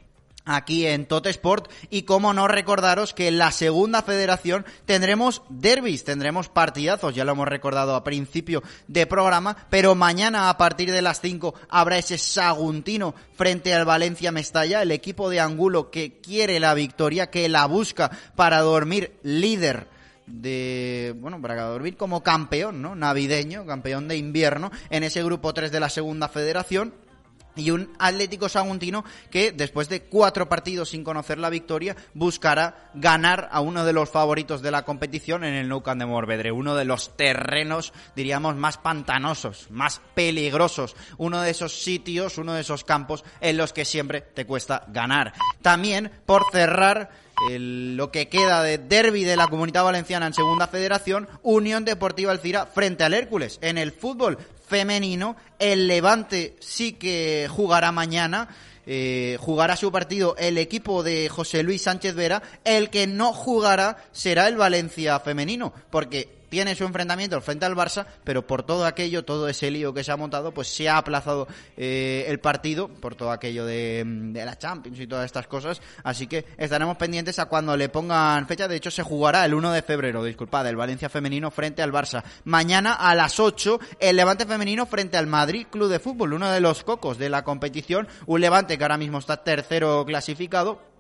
aquí 0.47 0.87
en 0.87 1.05
Tot 1.05 1.27
Sport. 1.27 1.69
Y 1.89 2.03
cómo 2.03 2.33
no 2.33 2.47
recordaros 2.47 3.13
que 3.13 3.27
en 3.27 3.37
la 3.37 3.51
segunda 3.51 4.01
federación 4.01 4.65
tendremos 4.85 5.43
derbis, 5.49 6.03
tendremos 6.03 6.49
partidazos, 6.49 7.13
ya 7.13 7.25
lo 7.25 7.33
hemos 7.33 7.47
recordado 7.47 7.95
a 7.95 8.03
principio 8.03 8.63
de 8.87 9.05
programa, 9.05 9.67
pero 9.69 9.93
mañana 9.93 10.49
a 10.49 10.57
partir 10.57 10.91
de 10.91 11.01
las 11.01 11.21
5 11.21 11.53
habrá 11.69 11.97
ese 11.97 12.17
Saguntino 12.17 13.13
frente 13.35 13.73
al 13.73 13.85
Valencia 13.85 14.31
Mestalla, 14.31 14.81
el 14.81 14.91
equipo 14.91 15.29
de 15.29 15.39
Angulo 15.39 15.91
que 15.91 16.19
quiere 16.19 16.59
la 16.59 16.73
victoria, 16.73 17.29
que 17.29 17.49
la 17.49 17.65
busca 17.65 18.09
para 18.35 18.61
dormir 18.61 19.17
líder 19.23 19.87
de, 20.25 21.15
bueno, 21.17 21.41
para 21.41 21.63
dormir 21.63 21.95
como 21.95 22.21
campeón, 22.21 22.81
¿no? 22.81 22.95
Navideño, 22.95 23.65
campeón 23.65 24.07
de 24.07 24.17
invierno 24.17 24.71
en 24.89 25.03
ese 25.03 25.23
grupo 25.23 25.53
3 25.53 25.71
de 25.71 25.79
la 25.79 25.89
segunda 25.89 26.27
federación 26.27 26.93
y 27.57 27.71
un 27.71 27.93
Atlético 27.99 28.49
Saguntino 28.49 29.03
que 29.29 29.51
después 29.51 29.89
de 29.89 30.03
cuatro 30.03 30.47
partidos 30.47 30.89
sin 30.89 31.03
conocer 31.03 31.37
la 31.37 31.49
victoria 31.49 31.95
buscará 32.13 32.91
ganar 32.93 33.49
a 33.51 33.61
uno 33.61 33.85
de 33.85 33.93
los 33.93 34.09
favoritos 34.09 34.61
de 34.61 34.71
la 34.71 34.83
competición 34.83 35.43
en 35.43 35.53
el 35.53 35.67
Nou 35.67 35.83
de 35.83 36.05
Morvedre, 36.05 36.51
uno 36.51 36.75
de 36.75 36.85
los 36.85 37.15
terrenos 37.15 37.93
diríamos 38.15 38.55
más 38.55 38.77
pantanosos, 38.77 39.67
más 39.69 40.01
peligrosos, 40.13 40.95
uno 41.17 41.41
de 41.41 41.51
esos 41.51 41.81
sitios, 41.83 42.37
uno 42.37 42.53
de 42.53 42.61
esos 42.61 42.83
campos 42.83 43.23
en 43.41 43.57
los 43.57 43.73
que 43.73 43.85
siempre 43.85 44.21
te 44.21 44.45
cuesta 44.45 44.83
ganar. 44.87 45.33
También 45.61 46.11
por 46.25 46.43
cerrar 46.51 47.09
lo 47.49 48.11
que 48.11 48.27
queda 48.29 48.63
de 48.63 48.77
derby 48.77 49.23
de 49.23 49.35
la 49.35 49.47
Comunidad 49.47 49.83
Valenciana 49.83 50.27
en 50.27 50.33
Segunda 50.33 50.67
Federación, 50.67 51.27
Unión 51.43 51.85
Deportiva 51.85 52.31
Alcira 52.31 52.65
frente 52.65 53.03
al 53.03 53.13
Hércules. 53.13 53.59
En 53.61 53.77
el 53.77 53.91
fútbol 53.91 54.37
femenino, 54.67 55.35
el 55.59 55.87
Levante 55.87 56.55
sí 56.59 56.93
que 56.93 57.47
jugará 57.49 57.91
mañana. 57.91 58.49
Eh, 58.89 59.35
jugará 59.41 59.75
su 59.75 59.91
partido 59.91 60.37
el 60.37 60.57
equipo 60.57 61.03
de 61.03 61.27
José 61.27 61.61
Luis 61.61 61.81
Sánchez 61.81 62.15
Vera, 62.15 62.41
el 62.63 62.89
que 62.89 63.05
no 63.05 63.33
jugará 63.33 63.97
será 64.13 64.47
el 64.47 64.55
Valencia 64.55 65.19
femenino, 65.19 65.73
porque 65.89 66.36
tiene 66.49 66.75
su 66.75 66.83
enfrentamiento 66.83 67.39
frente 67.41 67.65
al 67.65 67.75
Barça, 67.75 68.05
pero 68.23 68.45
por 68.45 68.63
todo 68.63 68.85
aquello, 68.85 69.25
todo 69.25 69.47
ese 69.47 69.71
lío 69.71 69.93
que 69.93 70.03
se 70.03 70.11
ha 70.11 70.17
montado, 70.17 70.53
pues 70.53 70.67
se 70.67 70.89
ha 70.89 70.97
aplazado 70.97 71.47
eh, 71.75 72.25
el 72.27 72.39
partido, 72.39 72.87
por 72.87 73.15
todo 73.15 73.31
aquello 73.31 73.65
de, 73.65 74.03
de, 74.05 74.45
la 74.45 74.57
Champions 74.57 74.99
y 74.99 75.07
todas 75.07 75.25
estas 75.25 75.47
cosas. 75.47 75.81
Así 76.03 76.27
que 76.27 76.45
estaremos 76.57 76.97
pendientes 76.97 77.39
a 77.39 77.45
cuando 77.45 77.75
le 77.75 77.89
pongan 77.89 78.47
fecha. 78.47 78.67
De 78.67 78.75
hecho, 78.75 78.91
se 78.91 79.03
jugará 79.03 79.45
el 79.45 79.53
1 79.53 79.71
de 79.71 79.81
febrero, 79.81 80.23
disculpad, 80.23 80.67
el 80.67 80.75
Valencia 80.75 81.09
femenino 81.09 81.51
frente 81.51 81.81
al 81.81 81.91
Barça. 81.91 82.23
Mañana 82.45 82.93
a 82.93 83.15
las 83.15 83.39
8, 83.39 83.79
el 83.99 84.15
Levante 84.15 84.45
femenino 84.45 84.85
frente 84.85 85.17
al 85.17 85.27
Madrid 85.27 85.67
Club 85.69 85.89
de 85.89 85.99
Fútbol, 85.99 86.33
uno 86.33 86.49
de 86.49 86.61
los 86.61 86.83
cocos 86.83 87.17
de 87.17 87.29
la 87.29 87.43
competición. 87.43 88.07
Un 88.25 88.41
Levante 88.41 88.77
que 88.77 88.83
ahora 88.83 88.97
mismo 88.97 89.19
está 89.19 89.43
tercero 89.43 90.05
clasificado 90.05 90.96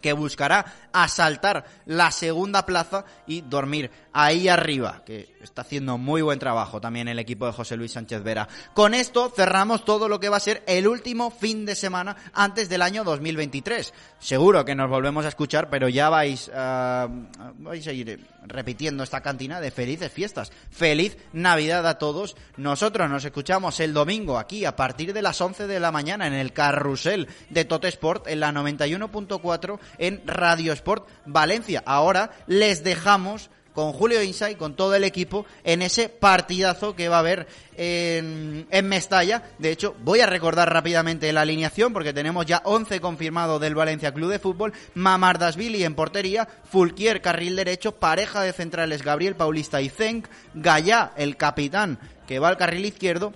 que 0.00 0.12
buscará 0.12 0.64
asaltar 0.92 1.64
la 1.86 2.10
segunda 2.10 2.64
plaza 2.66 3.04
y 3.26 3.40
dormir 3.42 3.90
ahí 4.12 4.48
arriba, 4.48 5.02
que 5.04 5.37
está 5.42 5.62
haciendo 5.62 5.98
muy 5.98 6.22
buen 6.22 6.38
trabajo 6.38 6.80
también 6.80 7.08
el 7.08 7.18
equipo 7.18 7.46
de 7.46 7.52
José 7.52 7.76
Luis 7.76 7.92
Sánchez 7.92 8.22
Vera. 8.22 8.48
Con 8.74 8.94
esto 8.94 9.32
cerramos 9.34 9.84
todo 9.84 10.08
lo 10.08 10.20
que 10.20 10.28
va 10.28 10.36
a 10.36 10.40
ser 10.40 10.62
el 10.66 10.88
último 10.88 11.30
fin 11.30 11.64
de 11.66 11.74
semana 11.74 12.16
antes 12.32 12.68
del 12.68 12.82
año 12.82 13.04
2023. 13.04 13.92
Seguro 14.18 14.64
que 14.64 14.74
nos 14.74 14.90
volvemos 14.90 15.24
a 15.24 15.28
escuchar, 15.28 15.70
pero 15.70 15.88
ya 15.88 16.08
vais, 16.08 16.48
uh, 16.48 17.08
vais 17.58 17.86
a 17.86 17.92
ir 17.92 18.26
repitiendo 18.46 19.02
esta 19.02 19.20
cantina 19.20 19.60
de 19.60 19.70
felices 19.70 20.10
fiestas. 20.10 20.50
Feliz 20.70 21.16
Navidad 21.32 21.86
a 21.86 21.98
todos. 21.98 22.36
Nosotros 22.56 23.08
nos 23.08 23.24
escuchamos 23.24 23.80
el 23.80 23.92
domingo 23.92 24.38
aquí 24.38 24.64
a 24.64 24.76
partir 24.76 25.12
de 25.12 25.22
las 25.22 25.40
11 25.40 25.66
de 25.66 25.80
la 25.80 25.92
mañana 25.92 26.26
en 26.26 26.34
el 26.34 26.52
carrusel 26.52 27.28
de 27.50 27.64
Tote 27.64 27.88
Sport 27.88 28.26
en 28.26 28.40
la 28.40 28.52
91.4 28.52 29.78
en 29.98 30.22
Radio 30.26 30.72
Sport 30.72 31.08
Valencia. 31.26 31.82
Ahora 31.86 32.30
les 32.46 32.82
dejamos 32.82 33.50
con 33.78 33.92
Julio 33.92 34.20
Insay, 34.24 34.56
con 34.56 34.74
todo 34.74 34.96
el 34.96 35.04
equipo, 35.04 35.46
en 35.62 35.82
ese 35.82 36.08
partidazo 36.08 36.96
que 36.96 37.08
va 37.08 37.14
a 37.14 37.20
haber 37.20 37.46
en, 37.76 38.66
Mestalla. 38.88 39.52
De 39.60 39.70
hecho, 39.70 39.94
voy 40.02 40.18
a 40.18 40.26
recordar 40.26 40.72
rápidamente 40.72 41.32
la 41.32 41.42
alineación 41.42 41.92
porque 41.92 42.12
tenemos 42.12 42.44
ya 42.44 42.60
11 42.64 43.00
confirmados 43.00 43.60
del 43.60 43.76
Valencia 43.76 44.12
Club 44.12 44.32
de 44.32 44.40
Fútbol. 44.40 44.72
Mamardasvili 44.94 45.84
en 45.84 45.94
portería, 45.94 46.48
Fulquier 46.68 47.22
carril 47.22 47.54
derecho, 47.54 47.92
pareja 47.92 48.42
de 48.42 48.52
centrales 48.52 49.04
Gabriel 49.04 49.36
Paulista 49.36 49.80
y 49.80 49.90
Zenk, 49.90 50.26
Gallá, 50.54 51.12
el 51.16 51.36
capitán 51.36 52.00
que 52.26 52.40
va 52.40 52.48
al 52.48 52.56
carril 52.56 52.84
izquierdo, 52.84 53.32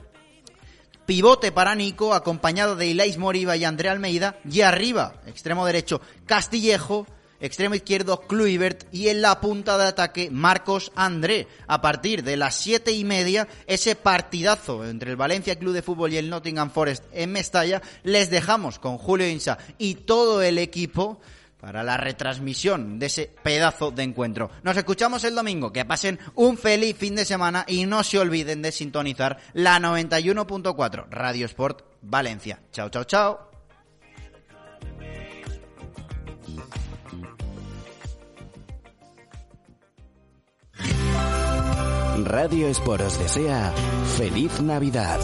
pivote 1.07 1.53
para 1.53 1.76
Nico, 1.76 2.14
acompañado 2.14 2.74
de 2.74 2.86
Ilais 2.86 3.16
Moriba 3.16 3.57
y 3.57 3.64
André 3.64 3.90
Almeida, 3.90 4.40
y 4.51 4.62
arriba, 4.62 5.14
extremo 5.24 5.64
derecho, 5.64 6.01
Castillejo, 6.26 7.07
extremo 7.43 7.74
izquierdo 7.74 8.22
Kluivert 8.22 8.84
y 8.93 9.09
en 9.09 9.20
la 9.20 9.40
punta 9.40 9.76
de 9.76 9.84
ataque 9.84 10.30
Marcos 10.30 10.93
André. 10.95 11.49
A 11.66 11.82
partir 11.82 12.22
de 12.22 12.38
las 12.38 12.55
siete 12.55 12.93
y 12.93 13.05
media, 13.05 13.47
ese 13.66 13.97
partidazo 13.97 14.88
entre 14.88 15.11
el 15.11 15.16
Valencia 15.16 15.59
Club 15.59 15.74
de 15.74 15.82
Fútbol 15.82 16.12
y 16.12 16.16
el 16.16 16.30
Nottingham 16.30 16.70
Forest 16.70 17.05
en 17.12 17.32
Mestalla, 17.32 17.82
les 18.05 18.30
dejamos 18.30 18.78
con 18.78 18.97
Julio 18.97 19.28
Insa 19.28 19.59
y 19.76 19.97
todo 19.97 20.40
el 20.40 20.59
equipo 20.59 21.20
para 21.61 21.84
la 21.84 21.97
retransmisión 21.97 22.99
de 22.99 23.07
ese 23.07 23.30
pedazo 23.43 23.93
de 23.93 24.03
encuentro. 24.03 24.51
Nos 24.64 24.76
escuchamos 24.76 25.22
el 25.22 25.36
domingo, 25.36 25.72
que 25.72 25.84
pasen 25.84 26.18
un 26.34 26.59
feliz 26.59 26.97
fin 26.97 27.14
de 27.14 27.24
semana 27.24 27.64
y 27.68 27.86
no 27.86 28.03
se 28.03 28.18
olviden 28.18 28.62
de 28.62 28.72
sintonizar 28.72 29.38
la 29.53 29.78
91.4 29.78 31.07
Radio 31.11 31.47
Sport 31.47 31.82
Valencia. 32.03 32.61
Chao, 32.72 32.88
chao, 32.88 33.05
chao. 33.05 33.51
Radio 42.24 42.68
Sport 42.68 43.02
os 43.02 43.16
desea 43.16 43.72
feliz 44.16 44.60
Navidad. 44.60 45.20